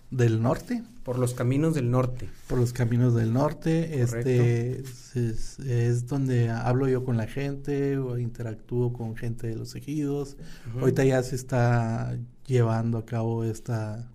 del 0.10 0.42
Norte. 0.42 0.84
Por 1.04 1.18
los 1.18 1.34
caminos 1.34 1.74
del 1.74 1.90
norte. 1.90 2.30
Por 2.48 2.60
los 2.60 2.74
caminos 2.74 3.16
del 3.16 3.34
norte. 3.34 4.02
Este 4.02 4.84
es, 5.16 6.08
donde 6.08 6.50
hablo 6.50 6.88
yo 6.88 7.04
con 7.04 7.18
la 7.18 7.28
gente, 7.28 7.98
o 7.98 8.20
interactúo 8.20 8.94
con 8.94 9.16
gente 9.16 9.48
de 9.48 9.56
los 9.56 9.76
ejidos. 9.76 10.38
Ahorita 10.80 11.04
ya 11.04 11.24
se 11.24 11.36
está 11.36 12.16
llevando 12.46 13.00
a 13.00 13.06
cabo 13.06 13.44
esta, 13.44 14.12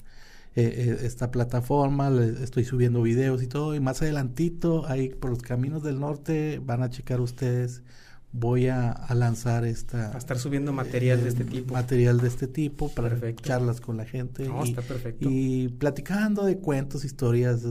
eh, 0.54 0.62
eh, 0.64 0.98
esta 1.02 1.30
plataforma, 1.30 2.10
estoy 2.42 2.64
subiendo 2.64 3.02
videos 3.02 3.42
y 3.42 3.48
todo. 3.48 3.74
Y 3.74 3.80
más 3.80 4.00
adelantito, 4.02 4.86
ahí 4.86 5.08
por 5.08 5.30
los 5.30 5.42
caminos 5.42 5.82
del 5.82 5.98
norte, 5.98 6.60
van 6.64 6.82
a 6.82 6.90
checar 6.90 7.20
ustedes 7.20 7.82
voy 8.38 8.68
a, 8.68 9.06
lanzar 9.14 9.64
esta... 9.64 10.14
A 10.14 10.18
estar 10.18 10.38
subiendo 10.38 10.72
material 10.72 11.22
de 11.22 11.30
este 11.30 11.42
eh, 11.42 11.46
tipo. 11.46 11.74
Material 11.74 12.18
de 12.18 12.28
este 12.28 12.46
tipo 12.46 12.88
para 12.90 13.18
charlas 13.36 13.80
con 13.80 13.96
la 13.96 14.04
gente. 14.04 14.44
y, 14.44 14.68
está 14.68 14.82
perfecto. 14.82 15.28
Y 15.30 15.68
platicando 15.78 16.44
de 16.44 16.58
cuentos, 16.58 17.04
historias, 17.04 17.62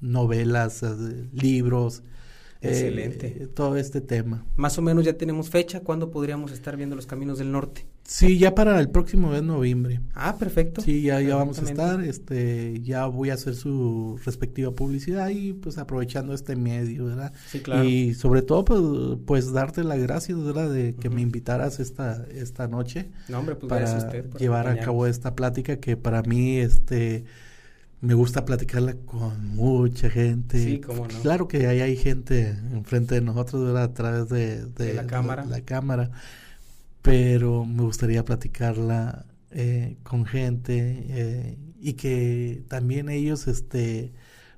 novelas, 0.00 0.82
eh, 0.82 1.28
libros, 1.32 2.02
Excelente. 2.68 3.26
Eh, 3.40 3.46
todo 3.46 3.76
este 3.76 4.00
tema. 4.00 4.44
Más 4.56 4.78
o 4.78 4.82
menos 4.82 5.04
ya 5.04 5.14
tenemos 5.14 5.50
fecha, 5.50 5.80
¿cuándo 5.80 6.10
podríamos 6.10 6.52
estar 6.52 6.76
viendo 6.76 6.96
los 6.96 7.06
caminos 7.06 7.38
del 7.38 7.52
norte? 7.52 7.86
Sí, 8.04 8.38
ya 8.38 8.54
para 8.54 8.78
el 8.80 8.90
próximo 8.90 9.30
mes 9.30 9.42
noviembre. 9.42 10.00
Ah, 10.14 10.36
perfecto. 10.38 10.82
Sí, 10.82 11.02
ya, 11.02 11.20
ya 11.22 11.36
vamos 11.36 11.58
a 11.58 11.62
estar, 11.62 12.02
este, 12.02 12.80
ya 12.82 13.06
voy 13.06 13.30
a 13.30 13.34
hacer 13.34 13.54
su 13.54 14.20
respectiva 14.24 14.72
publicidad 14.72 15.30
y 15.30 15.54
pues 15.54 15.78
aprovechando 15.78 16.34
este 16.34 16.54
medio, 16.54 17.06
¿verdad? 17.06 17.32
Sí, 17.46 17.60
claro. 17.60 17.84
Y 17.84 18.14
sobre 18.14 18.42
todo 18.42 18.64
pues, 18.64 18.80
pues 19.24 19.52
darte 19.52 19.84
las 19.84 19.98
gracias, 20.00 20.42
¿verdad? 20.42 20.70
De 20.70 20.94
que 20.94 21.08
me 21.08 21.22
invitaras 21.22 21.80
esta, 21.80 22.26
esta 22.30 22.68
noche. 22.68 23.08
No, 23.28 23.38
hombre, 23.38 23.54
pues 23.56 23.70
para 23.70 23.96
usted 23.96 24.30
llevar 24.38 24.68
a 24.68 24.78
cabo 24.78 25.06
esta 25.06 25.34
plática 25.34 25.76
que 25.76 25.96
para 25.96 26.22
mí, 26.22 26.58
este, 26.58 27.24
me 28.04 28.14
gusta 28.14 28.44
platicarla 28.44 28.94
con 29.06 29.56
mucha 29.56 30.10
gente. 30.10 30.62
Sí, 30.62 30.80
cómo 30.80 31.08
no. 31.08 31.20
Claro 31.22 31.48
que 31.48 31.66
ahí 31.66 31.80
hay 31.80 31.96
gente 31.96 32.50
enfrente 32.72 33.14
de 33.14 33.22
nosotros, 33.22 33.64
¿verdad? 33.64 33.84
A 33.84 33.94
través 33.94 34.28
de, 34.28 34.94
la 34.94 35.06
cámara. 35.06 35.44
la, 35.46 35.62
cámara. 35.62 36.10
Pero 37.00 37.64
me 37.64 37.82
gustaría 37.82 38.24
platicarla 38.24 39.24
eh, 39.50 39.96
con 40.02 40.26
gente 40.26 41.06
eh, 41.08 41.58
y 41.80 41.94
que 41.94 42.62
también 42.68 43.08
ellos, 43.08 43.46
este, 43.48 44.12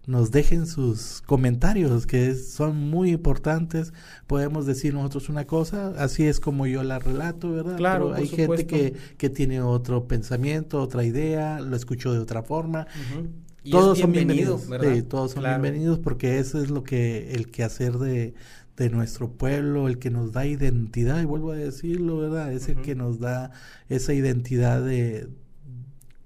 nos 0.07 0.30
dejen 0.30 0.66
sus 0.66 1.22
comentarios, 1.26 2.07
que 2.07 2.34
son 2.34 2.76
muy 2.90 3.11
importantes. 3.11 3.92
Podemos 4.26 4.64
decir 4.64 4.94
nosotros 4.94 5.28
una 5.28 5.46
cosa, 5.46 5.94
así 5.98 6.24
es 6.24 6.38
como 6.38 6.66
yo 6.66 6.82
la 6.84 7.00
relato, 7.00 7.50
¿verdad? 7.50 7.76
Claro, 7.76 8.14
hay 8.14 8.28
gente 8.28 8.66
que, 8.66 8.94
que 9.18 9.30
tiene 9.30 9.61
otro 9.61 10.07
pensamiento, 10.07 10.80
otra 10.80 11.04
idea, 11.04 11.61
lo 11.61 11.74
escuchó 11.74 12.12
de 12.12 12.20
otra 12.20 12.44
forma. 12.44 12.86
todos 13.68 13.98
son 13.98 14.12
bienvenidos, 14.12 14.68
sí, 14.80 15.02
todos 15.02 15.32
son 15.32 15.42
bienvenidos 15.42 15.98
porque 15.98 16.38
eso 16.38 16.62
es 16.62 16.70
lo 16.70 16.84
que 16.84 17.32
el 17.32 17.50
quehacer 17.50 17.98
de, 17.98 18.34
de 18.76 18.90
nuestro 18.90 19.32
pueblo, 19.32 19.88
el 19.88 19.98
que 19.98 20.11
nos 20.11 20.30
da 20.30 20.46
identidad, 20.46 21.20
y 21.20 21.24
vuelvo 21.24 21.50
a 21.50 21.57
decirlo, 21.57 22.18
¿verdad? 22.18 22.52
Es 22.52 22.68
el 22.68 22.80
que 22.80 22.94
nos 22.94 23.18
da 23.18 23.50
esa 23.88 24.14
identidad 24.14 24.84
de, 24.84 25.28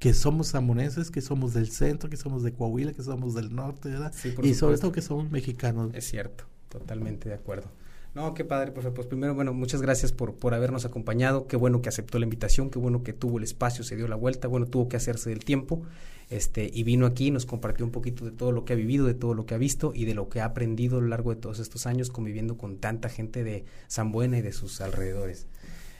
que 0.01 0.15
somos 0.15 0.49
samoneses, 0.49 1.11
que 1.11 1.21
somos 1.21 1.53
del 1.53 1.71
centro, 1.71 2.09
que 2.09 2.17
somos 2.17 2.43
de 2.43 2.53
Coahuila, 2.53 2.93
que 2.95 3.03
somos 3.03 3.35
del 3.35 3.55
norte, 3.55 3.91
¿verdad? 3.91 4.13
y 4.43 4.55
sobre 4.55 4.79
todo 4.79 4.93
que 4.93 5.03
somos 5.03 5.31
mexicanos. 5.31 5.95
Es 5.95 6.09
cierto, 6.09 6.45
totalmente 6.71 7.29
de 7.29 7.35
acuerdo. 7.35 7.69
No, 8.15 8.33
qué 8.33 8.45
padre, 8.45 8.73
profe. 8.73 8.91
Pues 8.91 9.07
primero, 9.07 9.35
bueno, 9.35 9.53
muchas 9.53 9.83
gracias 9.83 10.11
por, 10.11 10.35
por 10.35 10.55
habernos 10.55 10.87
acompañado. 10.87 11.47
Qué 11.47 11.57
bueno 11.57 11.83
que 11.83 11.91
aceptó 11.91 12.19
la 12.19 12.25
invitación, 12.25 12.71
qué 12.71 12.79
bueno 12.79 13.05
que 13.05 13.13
tuvo 13.13 13.37
el 13.39 13.45
espacio, 13.45 13.85
se 13.85 13.95
dio 13.95 14.09
la 14.09 14.17
vuelta, 14.17 14.49
bueno, 14.49 14.67
tuvo 14.67 14.89
que 14.89 14.97
hacerse 14.97 15.29
del 15.29 15.45
tiempo. 15.45 15.83
Este, 16.31 16.71
y 16.73 16.83
vino 16.83 17.05
aquí, 17.05 17.31
nos 17.31 17.45
compartió 17.45 17.85
un 17.85 17.93
poquito 17.93 18.25
de 18.25 18.31
todo 18.31 18.53
lo 18.53 18.65
que 18.65 18.73
ha 18.73 18.77
vivido, 18.77 19.05
de 19.05 19.15
todo 19.15 19.35
lo 19.35 19.45
que 19.45 19.55
ha 19.55 19.59
visto 19.59 19.93
y 19.95 20.07
de 20.07 20.15
lo 20.15 20.31
que 20.31 20.41
ha 20.41 20.47
aprendido 20.47 20.97
a 20.97 21.01
lo 21.03 21.09
largo 21.09 21.35
de 21.35 21.41
todos 21.41 21.59
estos 21.59 21.87
años 21.87 22.09
conviviendo 22.09 22.57
con 22.57 22.79
tanta 22.79 23.11
gente 23.11 23.45
de 23.45 23.67
San 23.87 24.13
Buena 24.13 24.39
y 24.39 24.43
de 24.43 24.53
sus 24.53 24.81
alrededores. 24.81 25.47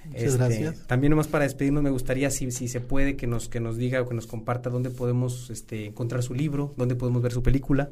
Muchas 0.07 0.23
este, 0.23 0.39
gracias. 0.39 0.87
También 0.87 1.11
nomás 1.11 1.29
para 1.29 1.45
despedirnos 1.45 1.83
me 1.83 1.91
gustaría 1.91 2.31
si, 2.31 2.51
si 2.51 2.69
se 2.69 2.81
puede 2.81 3.17
que 3.17 3.27
nos, 3.27 3.49
que 3.49 3.61
nos 3.61 3.77
diga 3.77 4.01
o 4.03 4.09
que 4.09 4.15
nos 4.15 4.27
comparta 4.27 4.71
dónde 4.71 4.91
podemos 4.91 5.51
este, 5.51 5.87
encontrar 5.87 6.23
su 6.23 6.35
libro, 6.35 6.75
dónde 6.77 6.95
podemos 6.95 7.23
ver 7.23 7.33
su 7.33 7.43
película. 7.43 7.91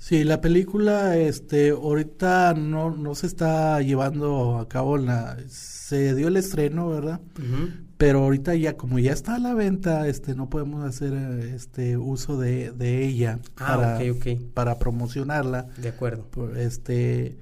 Sí, 0.00 0.24
la 0.24 0.40
película, 0.40 1.18
este, 1.18 1.70
ahorita 1.70 2.54
no, 2.54 2.90
no 2.90 3.14
se 3.14 3.26
está 3.26 3.82
llevando 3.82 4.58
a 4.58 4.66
cabo 4.66 4.96
la, 4.96 5.36
se 5.48 6.14
dio 6.14 6.28
el 6.28 6.38
estreno, 6.38 6.88
¿verdad? 6.88 7.20
Pero 7.98 8.20
ahorita 8.20 8.54
ya, 8.54 8.78
como 8.78 8.98
ya 8.98 9.12
está 9.12 9.34
a 9.34 9.38
la 9.38 9.52
venta, 9.52 10.08
este, 10.08 10.34
no 10.34 10.48
podemos 10.48 10.86
hacer, 10.86 11.12
este, 11.54 11.98
uso 11.98 12.38
de, 12.38 12.72
de 12.72 13.04
ella 13.04 13.40
ah, 13.58 13.98
para, 13.98 13.98
para 14.54 14.78
promocionarla. 14.78 15.68
De 15.76 15.90
acuerdo. 15.90 16.24
Por, 16.30 16.56
este, 16.56 17.36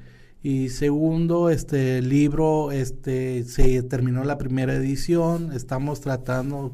y 0.48 0.70
segundo, 0.70 1.50
este 1.50 2.00
libro, 2.00 2.72
este, 2.72 3.44
se 3.44 3.82
terminó 3.82 4.24
la 4.24 4.38
primera 4.38 4.72
edición, 4.72 5.52
estamos 5.52 6.00
tratando 6.00 6.72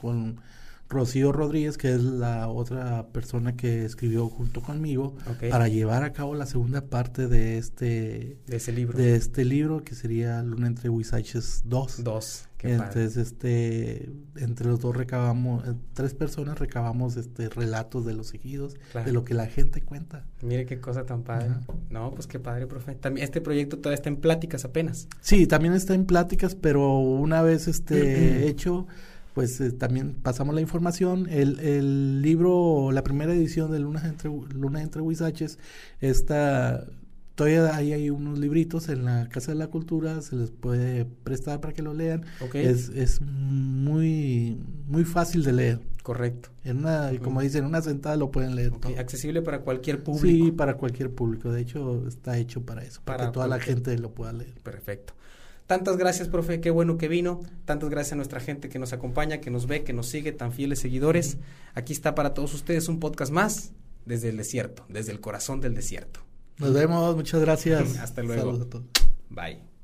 con, 0.00 0.40
Rocío 0.88 1.32
Rodríguez, 1.32 1.76
que 1.76 1.92
es 1.94 2.02
la 2.02 2.48
otra 2.48 3.06
persona 3.08 3.56
que 3.56 3.84
escribió 3.84 4.28
junto 4.28 4.62
conmigo 4.62 5.14
para 5.50 5.68
llevar 5.68 6.02
a 6.02 6.12
cabo 6.12 6.34
la 6.34 6.46
segunda 6.46 6.80
parte 6.86 7.28
de 7.28 7.58
este 7.58 8.38
De 8.46 8.56
ese 8.56 8.72
libro. 8.72 8.96
de 8.96 9.14
este 9.14 9.44
libro 9.44 9.84
que 9.84 9.94
sería 9.94 10.42
Luna 10.42 10.66
entre 10.66 10.88
Huizaches 10.88 11.62
2. 11.66 12.04
Dos. 12.04 12.44
Qué 12.56 12.70
padre. 12.70 12.86
Entonces, 13.02 13.16
este, 13.18 14.10
entre 14.36 14.66
los 14.66 14.80
dos 14.80 14.96
recabamos, 14.96 15.64
eh, 15.68 15.74
tres 15.92 16.14
personas 16.14 16.58
recabamos 16.58 17.16
este 17.16 17.48
relatos 17.50 18.04
de 18.04 18.14
los 18.14 18.34
ejidos, 18.34 18.74
Claro. 18.90 19.06
de 19.06 19.12
lo 19.12 19.24
que 19.24 19.34
la 19.34 19.46
gente 19.46 19.80
cuenta. 19.80 20.24
Mire 20.42 20.66
qué 20.66 20.80
cosa 20.80 21.06
tan 21.06 21.22
padre. 21.22 21.50
No, 21.90 22.10
pues 22.14 22.26
qué 22.26 22.40
padre, 22.40 22.66
profe. 22.66 22.96
También 22.96 23.24
este 23.24 23.40
proyecto 23.40 23.76
todavía 23.78 23.94
está 23.94 24.08
en 24.08 24.16
pláticas 24.16 24.64
apenas. 24.64 25.06
Sí, 25.20 25.46
también 25.46 25.74
está 25.74 25.94
en 25.94 26.04
pláticas, 26.04 26.56
pero 26.56 26.98
una 26.98 27.42
vez 27.42 27.68
este 27.68 28.48
hecho, 28.48 28.88
pues 29.38 29.60
eh, 29.60 29.70
también 29.70 30.14
pasamos 30.14 30.52
la 30.52 30.60
información. 30.60 31.28
El, 31.30 31.60
el 31.60 32.22
libro, 32.22 32.90
la 32.90 33.04
primera 33.04 33.32
edición 33.32 33.70
de 33.70 33.78
Luna 33.78 34.02
entre, 34.04 34.28
Luna 34.28 34.82
entre 34.82 35.00
Huizaches, 35.00 35.60
está, 36.00 36.88
todavía 37.36 37.76
ahí 37.76 37.92
hay 37.92 38.10
unos 38.10 38.40
libritos 38.40 38.88
en 38.88 39.04
la 39.04 39.28
Casa 39.28 39.52
de 39.52 39.58
la 39.58 39.68
Cultura, 39.68 40.22
se 40.22 40.34
les 40.34 40.50
puede 40.50 41.04
prestar 41.04 41.60
para 41.60 41.72
que 41.72 41.82
lo 41.82 41.94
lean. 41.94 42.24
Es, 42.52 42.88
es 42.88 43.20
muy, 43.20 44.58
muy 44.88 45.04
fácil 45.04 45.44
de 45.44 45.52
leer. 45.52 45.80
Correcto. 46.02 46.48
En 46.64 46.78
una, 46.78 47.12
como 47.22 47.40
dicen, 47.40 47.60
en 47.62 47.66
una 47.66 47.80
sentada 47.80 48.16
lo 48.16 48.32
pueden 48.32 48.56
leer 48.56 48.72
todo. 48.72 48.98
Accesible 48.98 49.40
para 49.40 49.60
cualquier 49.60 50.02
público. 50.02 50.46
Sí, 50.46 50.50
para 50.50 50.74
cualquier 50.74 51.12
público. 51.12 51.52
De 51.52 51.60
hecho, 51.60 52.08
está 52.08 52.38
hecho 52.38 52.62
para 52.62 52.82
eso, 52.82 53.02
para, 53.04 53.18
Para 53.18 53.30
que 53.30 53.34
toda 53.34 53.46
la 53.46 53.60
gente 53.60 53.96
lo 53.98 54.10
pueda 54.10 54.32
leer. 54.32 54.60
Perfecto. 54.64 55.14
Tantas 55.68 55.98
gracias, 55.98 56.28
profe. 56.28 56.62
Qué 56.62 56.70
bueno 56.70 56.96
que 56.96 57.08
vino. 57.08 57.42
Tantas 57.66 57.90
gracias 57.90 58.14
a 58.14 58.16
nuestra 58.16 58.40
gente 58.40 58.70
que 58.70 58.78
nos 58.78 58.94
acompaña, 58.94 59.42
que 59.42 59.50
nos 59.50 59.66
ve, 59.66 59.84
que 59.84 59.92
nos 59.92 60.06
sigue, 60.08 60.32
tan 60.32 60.50
fieles 60.50 60.78
seguidores. 60.78 61.36
Aquí 61.74 61.92
está 61.92 62.14
para 62.14 62.32
todos 62.32 62.54
ustedes 62.54 62.88
un 62.88 62.98
podcast 63.00 63.30
más 63.30 63.72
desde 64.06 64.30
el 64.30 64.38
desierto, 64.38 64.86
desde 64.88 65.12
el 65.12 65.20
corazón 65.20 65.60
del 65.60 65.74
desierto. 65.74 66.20
Nos 66.56 66.72
vemos, 66.72 67.14
muchas 67.14 67.42
gracias. 67.42 67.98
Hasta 67.98 68.22
luego. 68.22 68.40
Saludos 68.40 68.66
a 68.66 68.70
todos. 68.70 68.86
Bye. 69.28 69.77